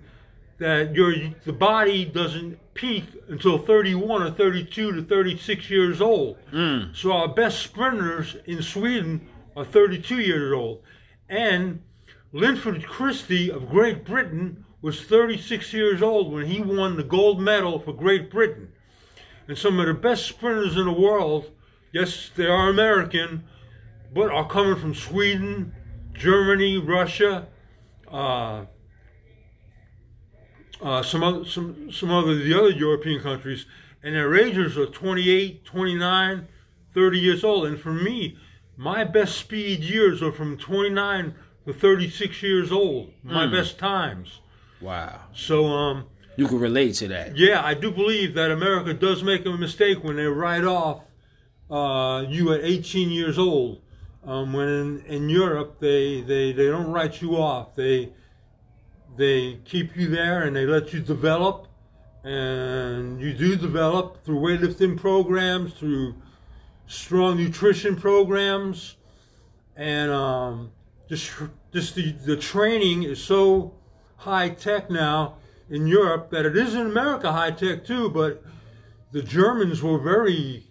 that 0.58 0.94
your 0.94 1.12
the 1.44 1.52
body 1.52 2.06
doesn't 2.06 2.58
peak 2.72 3.04
until 3.28 3.58
31 3.58 4.22
or 4.22 4.30
32 4.30 4.92
to 4.92 5.02
36 5.02 5.70
years 5.70 6.00
old. 6.00 6.38
Mm. 6.52 6.96
So 6.96 7.12
our 7.12 7.28
best 7.28 7.60
sprinters 7.60 8.36
in 8.46 8.62
Sweden 8.62 9.28
are 9.56 9.64
32 9.64 10.20
years 10.20 10.52
old. 10.52 10.82
And 11.28 11.82
Linford 12.32 12.84
Christie 12.84 13.50
of 13.50 13.68
Great 13.68 14.04
Britain 14.04 14.64
was 14.82 15.02
36 15.02 15.72
years 15.72 16.02
old 16.02 16.32
when 16.32 16.46
he 16.46 16.60
won 16.60 16.96
the 16.96 17.04
gold 17.04 17.40
medal 17.40 17.78
for 17.78 17.92
Great 17.92 18.30
Britain. 18.30 18.72
And 19.46 19.56
some 19.56 19.78
of 19.78 19.86
the 19.86 19.94
best 19.94 20.26
sprinters 20.26 20.76
in 20.76 20.84
the 20.84 20.92
world, 20.92 21.50
yes, 21.92 22.30
they 22.34 22.46
are 22.46 22.68
American, 22.68 23.44
but 24.14 24.30
are 24.30 24.46
coming 24.48 24.76
from 24.76 24.94
Sweden, 24.94 25.74
Germany, 26.12 26.78
Russia, 26.78 27.48
uh, 28.10 28.64
uh, 30.82 31.02
some 31.02 31.22
other 31.22 31.44
some 31.44 31.90
some 31.90 32.10
other 32.10 32.34
the 32.36 32.54
other 32.58 32.70
European 32.70 33.20
countries, 33.20 33.66
and 34.02 34.14
their 34.14 34.34
ages 34.34 34.76
are 34.76 34.86
28, 34.86 35.64
29, 35.64 36.48
30 36.92 37.18
years 37.18 37.44
old. 37.44 37.66
And 37.66 37.78
for 37.80 37.92
me, 37.92 38.36
my 38.76 39.04
best 39.04 39.36
speed 39.38 39.80
years 39.80 40.22
are 40.22 40.32
from 40.32 40.56
29 40.56 41.34
to 41.66 41.72
36 41.72 42.42
years 42.42 42.70
old. 42.70 43.12
My 43.22 43.46
Mm. 43.46 43.52
best 43.52 43.78
times. 43.78 44.40
Wow. 44.80 45.20
So 45.32 45.66
um, 45.66 46.04
You 46.36 46.46
can 46.48 46.58
relate 46.58 46.94
to 46.96 47.08
that. 47.08 47.36
yeah, 47.38 47.64
I 47.64 47.72
do 47.74 47.90
believe 47.90 48.34
that 48.34 48.50
America 48.50 48.92
does 48.92 49.22
make 49.22 49.46
a 49.46 49.50
mistake 49.56 50.02
when 50.04 50.16
they 50.16 50.26
write 50.26 50.64
off 50.64 51.02
uh, 51.70 52.24
you 52.28 52.52
at 52.52 52.60
18 52.62 53.10
years 53.10 53.38
old. 53.38 53.80
Um, 54.26 54.52
when 54.52 54.68
in, 54.68 55.04
in 55.06 55.28
Europe 55.28 55.80
they, 55.80 56.22
they, 56.22 56.52
they 56.52 56.66
don't 56.66 56.90
write 56.90 57.20
you 57.20 57.36
off. 57.36 57.74
They 57.74 58.12
they 59.16 59.60
keep 59.64 59.96
you 59.96 60.08
there 60.08 60.42
and 60.42 60.56
they 60.56 60.66
let 60.66 60.92
you 60.92 61.00
develop, 61.00 61.68
and 62.24 63.20
you 63.20 63.32
do 63.32 63.54
develop 63.54 64.24
through 64.24 64.40
weightlifting 64.40 64.96
programs, 64.98 65.74
through 65.74 66.14
strong 66.86 67.36
nutrition 67.36 67.96
programs, 67.96 68.96
and 69.76 70.10
um, 70.10 70.72
just 71.08 71.32
just 71.72 71.94
the, 71.94 72.12
the 72.26 72.36
training 72.36 73.04
is 73.04 73.22
so 73.22 73.74
high 74.16 74.48
tech 74.48 74.90
now 74.90 75.36
in 75.70 75.86
Europe 75.86 76.30
that 76.30 76.44
it 76.44 76.56
is 76.56 76.74
in 76.74 76.86
America 76.86 77.30
high 77.30 77.50
tech 77.50 77.84
too, 77.84 78.10
but 78.10 78.42
the 79.12 79.22
Germans 79.22 79.82
were 79.82 79.98
very. 79.98 80.66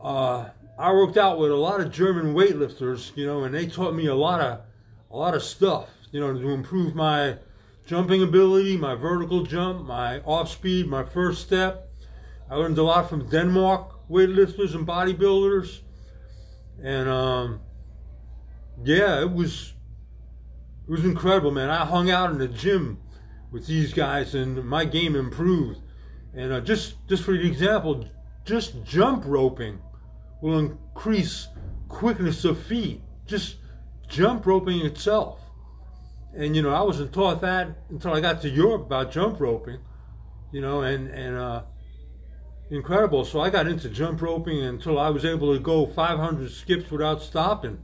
Uh, 0.00 0.48
I 0.78 0.92
worked 0.92 1.16
out 1.16 1.40
with 1.40 1.50
a 1.50 1.56
lot 1.56 1.80
of 1.80 1.90
German 1.90 2.34
weightlifters, 2.34 3.16
you 3.16 3.26
know, 3.26 3.42
and 3.42 3.52
they 3.52 3.66
taught 3.66 3.94
me 3.94 4.06
a 4.06 4.14
lot 4.14 4.40
of 4.40 4.60
a 5.10 5.16
lot 5.16 5.34
of 5.34 5.42
stuff, 5.42 5.90
you 6.12 6.20
know, 6.20 6.32
to 6.32 6.50
improve 6.50 6.94
my 6.94 7.38
jumping 7.84 8.22
ability, 8.22 8.76
my 8.76 8.94
vertical 8.94 9.42
jump, 9.42 9.84
my 9.84 10.20
off 10.20 10.48
speed, 10.48 10.86
my 10.86 11.02
first 11.02 11.42
step. 11.42 11.90
I 12.48 12.54
learned 12.54 12.78
a 12.78 12.84
lot 12.84 13.08
from 13.08 13.28
Denmark 13.28 14.08
weightlifters 14.08 14.74
and 14.76 14.86
bodybuilders, 14.86 15.80
and 16.80 17.08
um, 17.08 17.60
yeah, 18.84 19.20
it 19.20 19.32
was 19.32 19.74
it 20.86 20.92
was 20.92 21.04
incredible, 21.04 21.50
man. 21.50 21.70
I 21.70 21.84
hung 21.86 22.08
out 22.08 22.30
in 22.30 22.38
the 22.38 22.46
gym 22.46 22.98
with 23.50 23.66
these 23.66 23.92
guys, 23.92 24.36
and 24.36 24.64
my 24.64 24.84
game 24.84 25.16
improved. 25.16 25.80
And 26.34 26.52
uh, 26.52 26.60
just 26.60 27.04
just 27.08 27.24
for 27.24 27.32
the 27.32 27.44
example, 27.44 28.04
just 28.44 28.84
jump 28.84 29.24
roping 29.26 29.80
will 30.40 30.58
increase 30.58 31.48
quickness 31.88 32.44
of 32.44 32.62
feet. 32.62 33.00
Just 33.26 33.56
jump 34.08 34.46
roping 34.46 34.84
itself. 34.84 35.40
And 36.34 36.54
you 36.54 36.62
know, 36.62 36.70
I 36.70 36.82
wasn't 36.82 37.12
taught 37.12 37.40
that 37.40 37.68
until 37.88 38.12
I 38.12 38.20
got 38.20 38.42
to 38.42 38.48
Europe 38.48 38.82
about 38.82 39.10
jump 39.10 39.40
roping. 39.40 39.78
You 40.52 40.60
know, 40.60 40.82
and 40.82 41.08
and 41.08 41.36
uh, 41.36 41.62
incredible. 42.70 43.24
So 43.24 43.40
I 43.40 43.50
got 43.50 43.66
into 43.66 43.88
jump 43.88 44.22
roping 44.22 44.62
until 44.62 44.98
I 44.98 45.10
was 45.10 45.24
able 45.24 45.52
to 45.54 45.60
go 45.60 45.86
500 45.86 46.50
skips 46.50 46.90
without 46.90 47.22
stopping. 47.22 47.82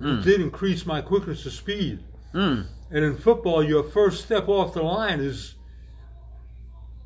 It 0.00 0.24
did 0.24 0.40
increase 0.42 0.84
my 0.84 1.00
quickness 1.00 1.46
of 1.46 1.52
speed. 1.52 2.00
Mm. 2.34 2.66
And 2.90 3.04
in 3.04 3.16
football, 3.16 3.64
your 3.64 3.82
first 3.82 4.24
step 4.24 4.48
off 4.48 4.74
the 4.74 4.82
line 4.82 5.20
is 5.20 5.54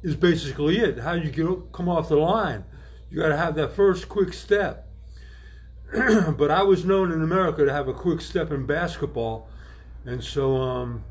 is 0.02 0.16
basically 0.16 0.78
it. 0.78 0.98
How 0.98 1.12
you 1.12 1.30
get 1.30 1.72
come 1.72 1.88
off 1.88 2.08
the 2.08 2.16
line, 2.16 2.64
you 3.10 3.20
got 3.20 3.28
to 3.28 3.36
have 3.36 3.54
that 3.56 3.72
first 3.72 4.08
quick 4.08 4.32
step. 4.32 4.86
but 5.92 6.50
I 6.50 6.62
was 6.62 6.84
known 6.84 7.10
in 7.10 7.22
America 7.22 7.64
to 7.64 7.72
have 7.72 7.88
a 7.88 7.92
quick 7.92 8.20
step 8.20 8.52
in 8.52 8.64
basketball, 8.64 9.48
and 10.04 10.22
so 10.22 10.56
um, 10.56 11.04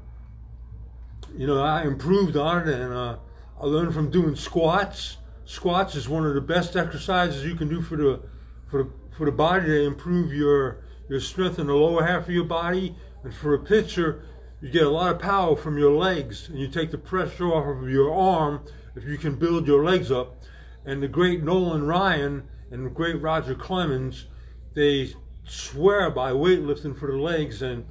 you 1.36 1.46
know 1.46 1.62
I 1.62 1.84
improved 1.84 2.38
on 2.38 2.68
it, 2.68 2.80
and 2.80 2.94
uh, 2.94 3.18
I 3.60 3.66
learned 3.66 3.94
from 3.94 4.10
doing 4.10 4.38
squats. 4.38 5.18
Squats 5.44 5.96
is 5.96 6.08
one 6.08 6.26
of 6.26 6.34
the 6.34 6.42
best 6.42 6.78
exercises 6.78 7.44
you 7.44 7.56
can 7.56 7.68
do 7.68 7.82
for 7.82 7.98
the 7.98 8.22
for 8.68 8.84
the, 8.84 8.90
for 9.18 9.26
the 9.26 9.34
body 9.34 9.66
to 9.66 9.86
improve 9.86 10.32
your 10.32 10.86
your 11.10 11.20
strength 11.20 11.60
in 11.60 11.68
the 11.68 11.74
lower 11.74 12.06
half 12.06 12.24
of 12.24 12.34
your 12.34 12.46
body, 12.46 12.96
and 13.24 13.34
for 13.34 13.54
a 13.54 13.60
pitcher, 13.60 14.24
you 14.62 14.70
get 14.70 14.84
a 14.84 14.90
lot 14.90 15.14
of 15.14 15.20
power 15.20 15.58
from 15.58 15.78
your 15.78 15.92
legs, 15.92 16.48
and 16.48 16.58
you 16.58 16.70
take 16.70 16.92
the 16.92 16.98
pressure 16.98 17.48
off 17.48 17.68
of 17.68 17.90
your 17.90 18.14
arm 18.14 18.62
if 18.96 19.04
you 19.04 19.18
can 19.18 19.36
build 19.36 19.68
your 19.68 19.84
legs 19.84 20.10
up. 20.10 20.38
And 20.86 21.04
the 21.04 21.08
great 21.08 21.44
Nolan 21.44 21.86
Ryan 21.86 22.48
and 22.72 22.86
the 22.86 22.90
great 22.90 23.22
Roger 23.22 23.56
Clemens, 23.56 24.28
they 24.74 25.14
swear 25.44 26.10
by 26.10 26.32
weightlifting 26.32 26.98
for 26.98 27.12
the 27.12 27.18
legs 27.18 27.62
and 27.62 27.86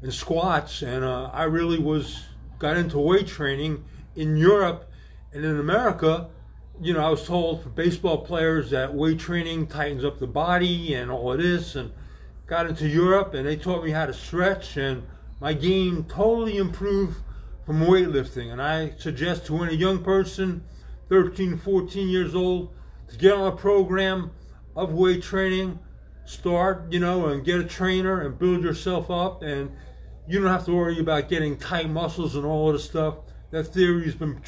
and 0.00 0.14
squats. 0.14 0.82
And 0.82 1.04
uh, 1.04 1.30
I 1.32 1.44
really 1.44 1.78
was 1.78 2.24
got 2.58 2.76
into 2.76 2.98
weight 2.98 3.26
training 3.26 3.84
in 4.16 4.36
Europe 4.36 4.90
and 5.32 5.44
in 5.44 5.58
America. 5.58 6.28
You 6.80 6.94
know, 6.94 7.04
I 7.04 7.10
was 7.10 7.26
told 7.26 7.62
for 7.62 7.68
baseball 7.70 8.18
players 8.18 8.70
that 8.70 8.94
weight 8.94 9.18
training 9.18 9.66
tightens 9.66 10.04
up 10.04 10.18
the 10.18 10.28
body 10.28 10.94
and 10.94 11.10
all 11.10 11.32
of 11.32 11.38
this, 11.38 11.74
and 11.74 11.90
got 12.46 12.66
into 12.66 12.88
Europe 12.88 13.34
and 13.34 13.46
they 13.46 13.56
taught 13.56 13.84
me 13.84 13.90
how 13.90 14.06
to 14.06 14.14
stretch, 14.14 14.76
and 14.76 15.02
my 15.40 15.52
game 15.52 16.04
totally 16.04 16.56
improved 16.56 17.18
from 17.66 17.80
weightlifting. 17.80 18.50
And 18.50 18.62
I 18.62 18.94
suggest 18.98 19.46
to 19.46 19.62
any 19.62 19.74
young 19.74 20.02
person, 20.02 20.64
13, 21.08 21.56
14 21.58 22.08
years 22.08 22.34
old, 22.34 22.74
to 23.08 23.16
get 23.16 23.32
on 23.32 23.52
a 23.52 23.56
program 23.56 24.30
of 24.76 24.92
weight 24.92 25.22
training. 25.22 25.78
Start, 26.24 26.92
you 26.92 27.00
know, 27.00 27.28
and 27.28 27.44
get 27.44 27.58
a 27.58 27.64
trainer 27.64 28.20
and 28.20 28.38
build 28.38 28.62
yourself 28.62 29.10
up. 29.10 29.42
And 29.42 29.70
you 30.28 30.40
don't 30.40 30.50
have 30.50 30.66
to 30.66 30.72
worry 30.72 31.00
about 31.00 31.28
getting 31.28 31.56
tight 31.56 31.88
muscles 31.88 32.36
and 32.36 32.44
all 32.44 32.68
of 32.68 32.74
this 32.74 32.84
stuff. 32.84 33.16
That 33.50 33.64
theory 33.64 34.04
has 34.04 34.14
been 34.14 34.40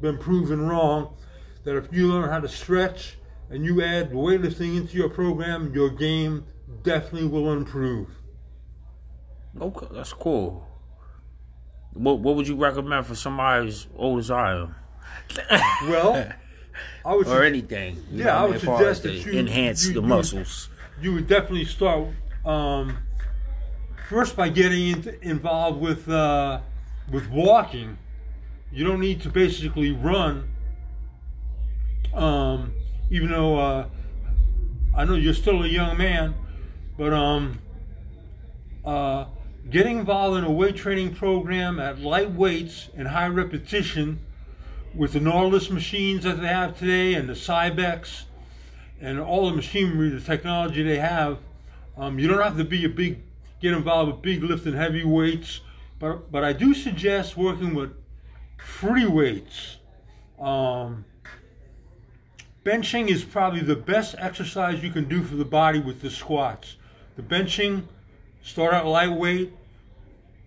been 0.00 0.18
proven 0.18 0.60
wrong. 0.66 1.16
That 1.64 1.76
if 1.76 1.92
you 1.92 2.08
learn 2.12 2.28
how 2.28 2.40
to 2.40 2.48
stretch 2.48 3.18
and 3.50 3.64
you 3.64 3.82
add 3.82 4.10
weightlifting 4.10 4.76
into 4.76 4.96
your 4.96 5.08
program, 5.08 5.72
your 5.72 5.90
game 5.90 6.44
definitely 6.82 7.28
will 7.28 7.52
improve. 7.52 8.08
Okay, 9.60 9.86
that's 9.92 10.12
cool. 10.12 10.66
What 11.92 12.18
What 12.18 12.34
would 12.34 12.48
you 12.48 12.56
recommend 12.56 13.06
for 13.06 13.14
somebody 13.14 13.68
as 13.68 13.86
old 13.94 14.18
as 14.18 14.30
I 14.30 14.54
am, 14.54 14.74
Well, 15.88 16.32
I 17.04 17.14
would 17.14 17.26
or 17.26 17.42
anything? 17.42 18.02
Yeah, 18.10 18.24
know 18.26 18.30
I 18.32 18.44
would 18.46 18.60
suggest 18.60 19.02
that 19.04 19.12
you- 19.14 19.32
enhance 19.38 19.86
you- 19.86 19.94
the 19.94 20.00
you- 20.02 20.06
muscles. 20.06 20.68
you 21.00 21.12
would 21.14 21.26
definitely 21.26 21.64
start 21.64 22.08
um, 22.44 22.98
first 24.08 24.36
by 24.36 24.48
getting 24.48 24.88
into, 24.88 25.26
involved 25.26 25.80
with 25.80 26.08
uh, 26.08 26.60
with 27.10 27.28
walking. 27.30 27.96
You 28.72 28.84
don't 28.84 29.00
need 29.00 29.20
to 29.22 29.28
basically 29.30 29.92
run. 29.92 30.48
Um, 32.14 32.72
even 33.10 33.30
though 33.30 33.58
uh, 33.58 33.88
I 34.96 35.04
know 35.04 35.14
you're 35.14 35.34
still 35.34 35.62
a 35.62 35.68
young 35.68 35.96
man, 35.96 36.34
but 36.98 37.12
um, 37.12 37.58
uh, 38.84 39.26
getting 39.70 39.98
involved 40.00 40.38
in 40.38 40.44
a 40.44 40.50
weight 40.50 40.76
training 40.76 41.14
program 41.14 41.78
at 41.78 42.00
light 42.00 42.30
weights 42.32 42.88
and 42.96 43.08
high 43.08 43.28
repetition 43.28 44.20
with 44.94 45.12
the 45.12 45.20
Nautilus 45.20 45.70
machines 45.70 46.24
that 46.24 46.40
they 46.40 46.48
have 46.48 46.78
today 46.78 47.14
and 47.14 47.28
the 47.28 47.34
Cybex 47.34 48.24
and 49.00 49.18
all 49.18 49.48
the 49.48 49.56
machinery, 49.56 50.10
the 50.10 50.20
technology 50.20 50.82
they 50.82 50.98
have, 50.98 51.38
um, 51.96 52.18
you 52.18 52.28
don't 52.28 52.42
have 52.42 52.56
to 52.56 52.64
be 52.64 52.84
a 52.84 52.88
big, 52.88 53.22
get 53.60 53.72
involved 53.72 54.12
with 54.12 54.22
big 54.22 54.42
lifting 54.42 54.74
heavy 54.74 55.04
weights, 55.04 55.60
but 55.98 56.30
but 56.30 56.44
I 56.44 56.52
do 56.52 56.74
suggest 56.74 57.36
working 57.36 57.74
with 57.74 57.92
free 58.58 59.06
weights. 59.06 59.76
Um, 60.40 61.04
benching 62.64 63.08
is 63.08 63.24
probably 63.24 63.60
the 63.60 63.76
best 63.76 64.14
exercise 64.18 64.82
you 64.82 64.90
can 64.90 65.08
do 65.08 65.22
for 65.22 65.36
the 65.36 65.44
body 65.44 65.80
with 65.80 66.00
the 66.00 66.10
squats. 66.10 66.76
The 67.16 67.22
benching, 67.22 67.84
start 68.42 68.72
out 68.72 68.86
lightweight 68.86 69.52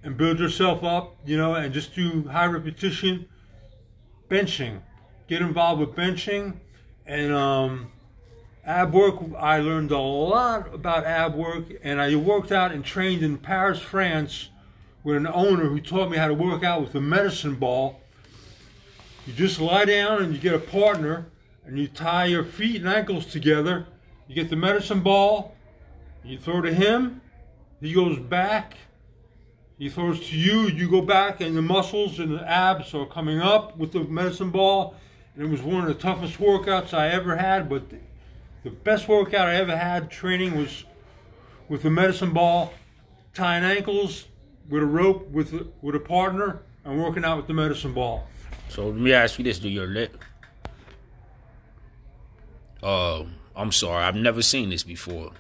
and 0.04 0.18
build 0.18 0.40
yourself 0.40 0.84
up, 0.84 1.16
you 1.26 1.38
know, 1.38 1.56
and 1.56 1.74
just 1.74 1.96
do 1.96 2.28
high 2.28 2.46
repetition. 2.46 3.28
Benching, 4.30 4.82
get 5.28 5.42
involved 5.42 5.80
with 5.80 5.96
benching, 5.96 6.54
and 7.06 7.32
um, 7.32 7.92
ab 8.66 8.94
work. 8.94 9.16
I 9.38 9.60
learned 9.60 9.92
a 9.92 10.00
lot 10.00 10.74
about 10.74 11.06
ab 11.06 11.36
work, 11.36 11.66
and 11.84 12.02
I 12.02 12.16
worked 12.16 12.52
out 12.52 12.72
and 12.72 12.84
trained 12.84 13.24
in 13.24 13.38
Paris, 13.38 13.80
France, 13.80 14.50
with 15.04 15.18
an 15.18 15.28
owner 15.28 15.70
who 15.70 15.80
taught 15.80 16.10
me 16.10 16.18
how 16.18 16.28
to 16.28 16.34
work 16.34 16.64
out 16.64 16.82
with 16.82 16.96
a 16.96 17.02
medicine 17.02 17.56
ball 17.56 18.02
You 19.28 19.34
just 19.34 19.60
lie 19.60 19.86
down 19.86 20.22
and 20.22 20.34
you 20.34 20.40
get 20.40 20.54
a 20.54 20.60
partner, 20.60 21.28
and 21.66 21.80
you 21.80 21.88
tie 21.88 22.26
your 22.26 22.44
feet 22.44 22.78
and 22.78 22.88
ankles 22.88 23.26
together. 23.26 23.88
You 24.28 24.36
get 24.36 24.50
the 24.50 24.56
medicine 24.56 25.02
ball. 25.02 25.56
You 26.24 26.38
throw 26.38 26.62
to 26.62 26.74
him. 26.74 27.22
He 27.82 27.94
goes 27.94 28.20
back. 28.20 28.78
He 29.78 29.90
throws 29.90 30.30
to 30.30 30.38
you. 30.38 30.68
You 30.68 30.90
go 30.90 31.02
back, 31.02 31.42
and 31.42 31.56
the 31.56 31.62
muscles 31.62 32.20
and 32.20 32.34
the 32.38 32.50
abs 32.50 32.94
are 32.94 33.06
coming 33.06 33.40
up 33.40 33.78
with 33.78 33.92
the 33.92 34.00
medicine 34.06 34.50
ball. 34.50 34.96
And 35.36 35.44
it 35.44 35.50
was 35.50 35.62
one 35.62 35.82
of 35.82 35.88
the 35.88 35.94
toughest 35.94 36.38
workouts 36.38 36.94
I 36.94 37.10
ever 37.10 37.36
had, 37.36 37.68
but 37.68 37.84
the 38.64 38.70
best 38.70 39.08
workout 39.08 39.48
I 39.48 39.56
ever 39.56 39.76
had 39.76 40.10
training 40.10 40.58
was 40.58 40.86
with 41.68 41.84
the 41.84 41.90
medicine 41.90 42.32
ball, 42.32 42.74
tying 43.34 43.64
ankles 43.64 44.26
with 44.70 44.82
a 44.82 44.86
rope 44.86 45.30
with 45.30 45.54
a, 45.54 45.68
with 45.82 45.96
a 45.96 46.00
partner, 46.00 46.62
and 46.86 47.02
working 47.02 47.26
out 47.26 47.38
with 47.38 47.48
the 47.48 47.54
medicine 47.54 47.94
ball. 47.94 48.28
So 48.70 48.88
let 48.88 48.96
me 48.96 49.12
ask 49.12 49.38
you 49.38 49.44
this: 49.44 49.60
Do 49.60 49.68
your 49.68 49.88
lit? 49.88 50.16
Uh, 52.82 53.26
I'm 53.56 53.72
sorry, 53.72 54.04
I've 54.04 54.16
never 54.16 54.42
seen 54.42 54.70
this 54.70 54.84
before. 54.84 55.32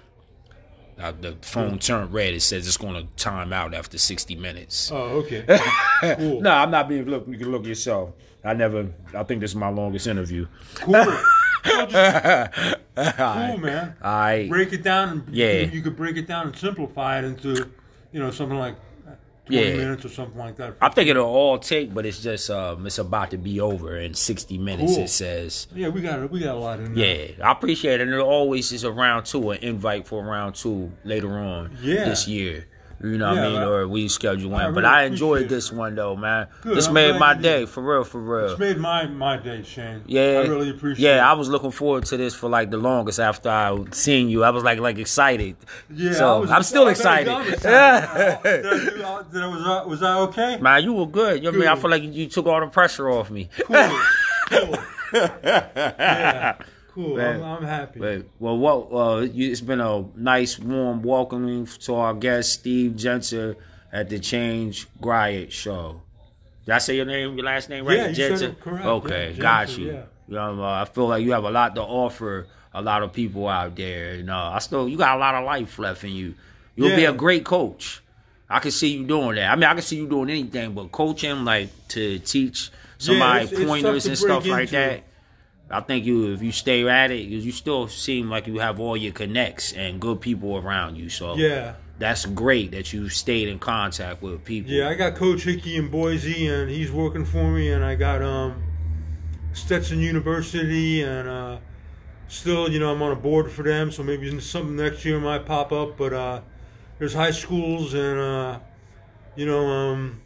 Uh, 0.97 1.11
the 1.19 1.35
phone 1.41 1.77
turned 1.77 2.13
red. 2.13 2.33
It 2.33 2.41
says 2.41 2.67
it's 2.67 2.77
going 2.77 2.95
to 2.95 3.11
time 3.21 3.51
out 3.51 3.73
after 3.73 3.97
60 3.97 4.35
minutes. 4.35 4.91
Oh, 4.93 5.23
okay. 5.23 5.43
cool. 6.15 6.41
no, 6.41 6.51
I'm 6.51 6.71
not 6.71 6.87
being 6.87 7.05
look. 7.05 7.27
You 7.27 7.37
can 7.37 7.51
look 7.51 7.65
yourself. 7.65 8.11
I 8.43 8.53
never. 8.53 8.87
I 9.13 9.23
think 9.23 9.41
this 9.41 9.51
is 9.51 9.55
my 9.55 9.69
longest 9.69 10.07
interview. 10.07 10.47
Cool. 10.75 11.03
Cool, 11.63 11.87
man. 13.57 13.95
I 14.01 14.45
Break 14.49 14.71
it 14.71 14.83
down. 14.83 15.09
And 15.09 15.35
Yeah. 15.35 15.61
You, 15.61 15.67
you 15.71 15.81
could 15.81 15.97
break 15.97 16.15
it 16.17 16.27
down 16.27 16.47
and 16.47 16.55
simplify 16.55 17.19
it 17.19 17.25
into, 17.25 17.69
you 18.11 18.19
know, 18.19 18.31
something 18.31 18.57
like 18.57 18.75
20 18.75 18.85
Yeah. 19.47 19.75
minutes 19.75 20.05
or 20.05 20.09
something 20.09 20.37
like 20.39 20.55
that. 20.57 20.75
I 20.81 20.89
think 20.89 21.09
it'll 21.09 21.25
all 21.25 21.59
take, 21.59 21.93
but 21.93 22.05
it's 22.05 22.21
just 22.21 22.49
um, 22.49 22.85
it's 22.87 22.97
about 22.97 23.31
to 23.31 23.37
be 23.37 23.59
over 23.59 23.97
in 23.97 24.13
60 24.13 24.57
minutes. 24.57 24.95
Cool. 24.95 25.03
It 25.03 25.09
says. 25.09 25.67
yeah, 25.75 25.89
we 25.89 26.01
got 26.01 26.29
we 26.31 26.39
got 26.39 26.55
a 26.55 26.59
lot 26.59 26.79
in 26.79 26.95
there. 26.95 27.27
Yeah, 27.37 27.47
I 27.47 27.51
appreciate 27.51 27.99
it. 27.99 28.03
And 28.03 28.11
there 28.13 28.21
always 28.21 28.71
is 28.71 28.83
a 28.83 28.91
round 28.91 29.25
two, 29.25 29.51
an 29.51 29.59
invite 29.63 30.07
for 30.07 30.23
round 30.23 30.55
two 30.55 30.91
later 31.03 31.37
on 31.37 31.77
Yeah. 31.81 32.05
this 32.05 32.27
year. 32.27 32.65
You 33.03 33.17
know 33.17 33.27
what 33.27 33.35
Yeah, 33.35 33.45
I 33.45 33.49
mean? 33.49 33.61
I- 33.61 33.65
Or 33.65 33.87
we 33.87 34.07
schedule 34.07 34.51
one. 34.51 34.61
I 34.65 34.71
but 34.71 34.85
I 34.85 35.03
enjoyed 35.03 35.49
this 35.49 35.71
one 35.71 35.95
though, 35.95 36.15
man. 36.15 36.47
Good, 36.61 36.77
This 36.77 36.87
I'm 36.87 36.93
made 36.93 37.19
my 37.19 37.33
day 37.33 37.59
did. 37.59 37.69
for 37.69 37.83
real, 37.83 38.03
for 38.05 38.19
real. 38.21 38.51
It's 38.51 38.59
made 38.59 38.77
my 38.77 39.05
my 39.07 39.37
day, 39.37 39.63
Shane. 39.63 40.01
Yeah, 40.07 40.21
I 40.43 40.47
really 40.47 40.69
appreciate 40.69 41.05
Yeah, 41.05 41.17
it. 41.17 41.29
I 41.29 41.33
was 41.33 41.49
looking 41.49 41.71
forward 41.71 42.05
to 42.05 42.17
this 42.17 42.33
for 42.33 42.49
like 42.49 42.71
the 42.71 42.77
longest 42.77 43.19
after 43.19 43.49
I 43.49 43.77
seen 43.91 44.29
you. 44.29 44.43
I 44.45 44.49
was 44.51 44.63
like 44.63 44.79
like 44.79 44.97
excited. 44.97 45.57
Yeah, 45.93 46.13
so 46.13 46.39
was, 46.41 46.51
I'm 46.51 46.63
still 46.63 46.87
excited. 46.87 47.27
I'm 47.31 47.47
excited. 47.51 48.43
did 48.43 49.01
I, 49.03 49.21
do- 49.21 49.25
did 49.33 49.41
I- 49.43 49.47
was, 49.47 49.61
I, 49.65 49.83
was 49.85 50.01
I 50.03 50.17
okay? 50.19 50.57
Man, 50.61 50.83
you 50.83 50.93
were 50.93 51.05
good. 51.07 51.43
You 51.43 51.51
know 51.51 51.57
what 51.59 51.67
I 51.67 51.73
mean? 51.73 51.77
I 51.77 51.81
feel 51.81 51.91
like 51.91 52.03
you 52.03 52.27
took 52.27 52.45
all 52.47 52.59
the 52.61 52.67
pressure 52.67 53.09
off 53.09 53.29
me. 53.29 53.49
Cool. 53.67 53.99
cool. 54.49 54.75
Yeah, 55.13 56.55
cool. 56.95 57.17
Man. 57.17 57.35
I'm, 57.41 57.57
I'm 57.57 57.63
happy. 57.63 57.99
But, 57.99 58.25
well, 58.39 58.57
what? 58.57 58.91
Uh, 58.91 59.27
it's 59.33 59.61
been 59.61 59.81
a 59.81 60.05
nice, 60.15 60.57
warm 60.57 61.03
welcoming 61.03 61.65
to 61.67 61.95
our 61.95 62.13
guest 62.13 62.53
Steve 62.53 62.93
Jenser 62.93 63.55
at 63.93 64.09
the 64.09 64.17
Change 64.19 64.87
Griot 65.01 65.51
show. 65.51 66.01
Did 66.65 66.71
I 66.73 66.77
say 66.79 66.95
your 66.95 67.05
name, 67.05 67.35
your 67.35 67.45
last 67.45 67.69
name 67.69 67.85
right? 67.85 67.97
Yeah, 67.97 68.07
you 68.07 68.15
said 68.37 68.41
it 68.41 68.59
correct. 68.59 68.85
Okay, 68.85 69.33
Yeah, 69.35 69.41
got 69.41 69.77
you. 69.77 69.87
yeah. 69.87 70.01
You 70.27 70.33
know, 70.35 70.63
uh, 70.63 70.81
I 70.81 70.85
feel 70.85 71.07
like 71.07 71.23
you 71.23 71.33
have 71.33 71.43
a 71.43 71.51
lot 71.51 71.75
to 71.75 71.81
offer 71.83 72.47
a 72.73 72.81
lot 72.81 73.03
of 73.03 73.13
people 73.13 73.47
out 73.47 73.75
there. 73.75 74.15
You 74.15 74.23
know, 74.23 74.35
I 74.37 74.57
still 74.59 74.89
you 74.89 74.97
got 74.97 75.15
a 75.15 75.19
lot 75.19 75.35
of 75.35 75.45
life 75.45 75.77
left 75.77 76.03
in 76.03 76.11
you. 76.11 76.33
You'll 76.75 76.95
be 76.95 77.05
a 77.05 77.13
great 77.13 77.45
coach. 77.45 78.01
I 78.49 78.59
can 78.59 78.71
see 78.71 78.97
you 78.97 79.05
doing 79.05 79.35
that. 79.35 79.51
I 79.51 79.55
mean, 79.55 79.63
I 79.65 79.73
can 79.73 79.81
see 79.83 79.95
you 79.97 80.07
doing 80.07 80.29
anything, 80.29 80.73
but 80.73 80.91
coaching, 80.91 81.45
like 81.45 81.69
to 81.89 82.17
teach 82.19 82.71
somebody 82.97 83.45
it's- 83.45 83.59
it's 83.59 83.69
pointers 83.69 84.03
to 84.03 84.09
and 84.09 84.17
stuff 84.17 84.45
like 84.47 84.69
that. 84.71 85.03
I 85.69 85.81
think 85.81 86.05
you, 86.05 86.31
if 86.33 86.41
you 86.43 86.51
stay 86.51 86.87
at 86.87 87.11
it, 87.11 87.23
you 87.23 87.39
you 87.39 87.51
still 87.51 87.87
seem 87.87 88.29
like 88.29 88.45
you 88.47 88.59
have 88.59 88.79
all 88.79 88.95
your 88.95 89.13
connects 89.13 89.73
and 89.73 89.99
good 89.99 90.21
people 90.21 90.57
around 90.57 90.95
you. 90.95 91.09
So 91.09 91.35
Yeah. 91.35 91.73
that's 91.97 92.25
great 92.25 92.71
that 92.71 92.93
you 92.93 93.09
stayed 93.09 93.47
in 93.47 93.57
contact 93.57 94.21
with 94.21 94.43
people. 94.45 94.71
Yeah, 94.71 94.89
I 94.89 94.93
got 94.95 95.15
Coach 95.15 95.43
Hickey 95.43 95.75
in 95.77 95.89
Boise, 95.89 96.47
and 96.47 96.69
he's 96.69 96.91
working 96.91 97.25
for 97.25 97.49
me, 97.51 97.71
and 97.71 97.83
I 97.83 97.95
got 97.95 98.21
um, 98.21 98.61
Stetson 99.53 99.99
University, 100.01 101.01
and 101.01 101.27
uh, 101.27 101.57
still, 102.27 102.69
you 102.69 102.79
know, 102.79 102.91
I'm 102.91 103.01
on 103.01 103.11
a 103.11 103.15
board 103.15 103.49
for 103.51 103.63
them, 103.63 103.91
so 103.91 104.03
maybe 104.03 104.39
something 104.39 104.75
next 104.75 105.03
year 105.05 105.19
might 105.19 105.45
pop 105.45 105.71
up. 105.71 105.97
But 105.97 106.13
uh, 106.13 106.41
there's 106.99 107.13
high 107.13 107.31
schools, 107.31 107.93
and 107.95 108.19
uh, 108.19 108.59
you 109.35 109.45
know, 109.47 109.65
um, 109.65 110.21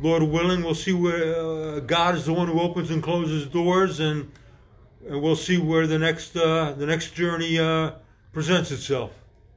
Lord 0.00 0.22
willing, 0.22 0.62
we'll 0.62 0.74
see 0.74 0.92
where 0.92 1.34
uh, 1.40 1.80
God 1.80 2.14
is 2.14 2.26
the 2.26 2.32
one 2.32 2.46
who 2.46 2.60
opens 2.60 2.90
and 2.90 3.02
closes 3.02 3.46
doors, 3.48 3.98
and, 4.00 4.30
and 5.08 5.20
we'll 5.22 5.36
see 5.36 5.58
where 5.58 5.86
the 5.86 5.98
next 5.98 6.36
uh, 6.36 6.72
the 6.76 6.86
next 6.86 7.14
journey 7.14 7.58
uh, 7.58 7.92
presents 8.32 8.70
itself. 8.70 9.12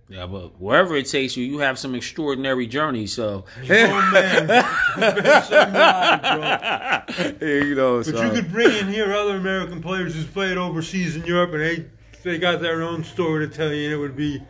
Yeah, 0.09 0.25
but 0.25 0.59
wherever 0.61 0.95
it 0.95 1.07
takes 1.07 1.35
you, 1.35 1.43
you 1.43 1.59
have 1.59 1.77
some 1.77 1.93
extraordinary 1.93 2.65
journeys. 2.65 3.11
So 3.13 3.43
Oh 3.69 4.11
man, 4.13 4.65
It's 4.97 5.47
so 5.49 5.69
wild, 5.69 7.41
you 7.41 7.75
know, 7.75 7.97
But 7.97 8.05
so 8.05 8.23
you 8.23 8.31
could 8.31 8.49
bring 8.51 8.71
in 8.77 8.87
here 8.87 9.13
other 9.13 9.35
American 9.35 9.81
players 9.81 10.15
who's 10.15 10.25
played 10.25 10.57
overseas 10.57 11.15
in 11.17 11.25
Europe, 11.25 11.51
and 11.53 11.61
they 11.61 11.85
they 12.23 12.37
got 12.39 12.61
their 12.61 12.81
own 12.83 13.03
story 13.03 13.47
to 13.47 13.53
tell 13.53 13.71
you, 13.73 13.85
and 13.85 13.93
it 13.93 13.97
would 13.97 14.15
be 14.15 14.41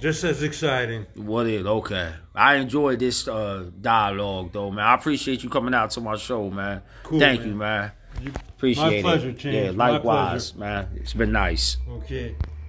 just 0.00 0.24
as 0.24 0.42
exciting. 0.42 1.06
what 1.14 1.46
is 1.46 1.66
okay? 1.66 2.12
I 2.34 2.56
enjoyed 2.56 2.98
this 3.00 3.26
uh, 3.26 3.70
dialogue 3.80 4.52
though, 4.52 4.70
man. 4.70 4.84
I 4.84 4.94
appreciate 4.94 5.42
you 5.42 5.48
coming 5.50 5.74
out 5.74 5.90
to 5.92 6.00
my 6.00 6.16
show, 6.16 6.50
man. 6.50 6.82
Cool, 7.02 7.18
Thank 7.18 7.40
man. 7.40 7.48
you, 7.48 7.54
man. 7.54 7.92
You- 8.22 8.32
Appreciate 8.56 9.02
pleasure, 9.02 9.28
it. 9.30 9.38
James. 9.38 9.54
Yeah, 9.54 9.70
My 9.70 9.90
likewise, 9.90 10.54
man. 10.56 10.88
It's 10.96 11.14
been 11.14 11.30
nice. 11.32 11.76
Okay. 11.88 12.34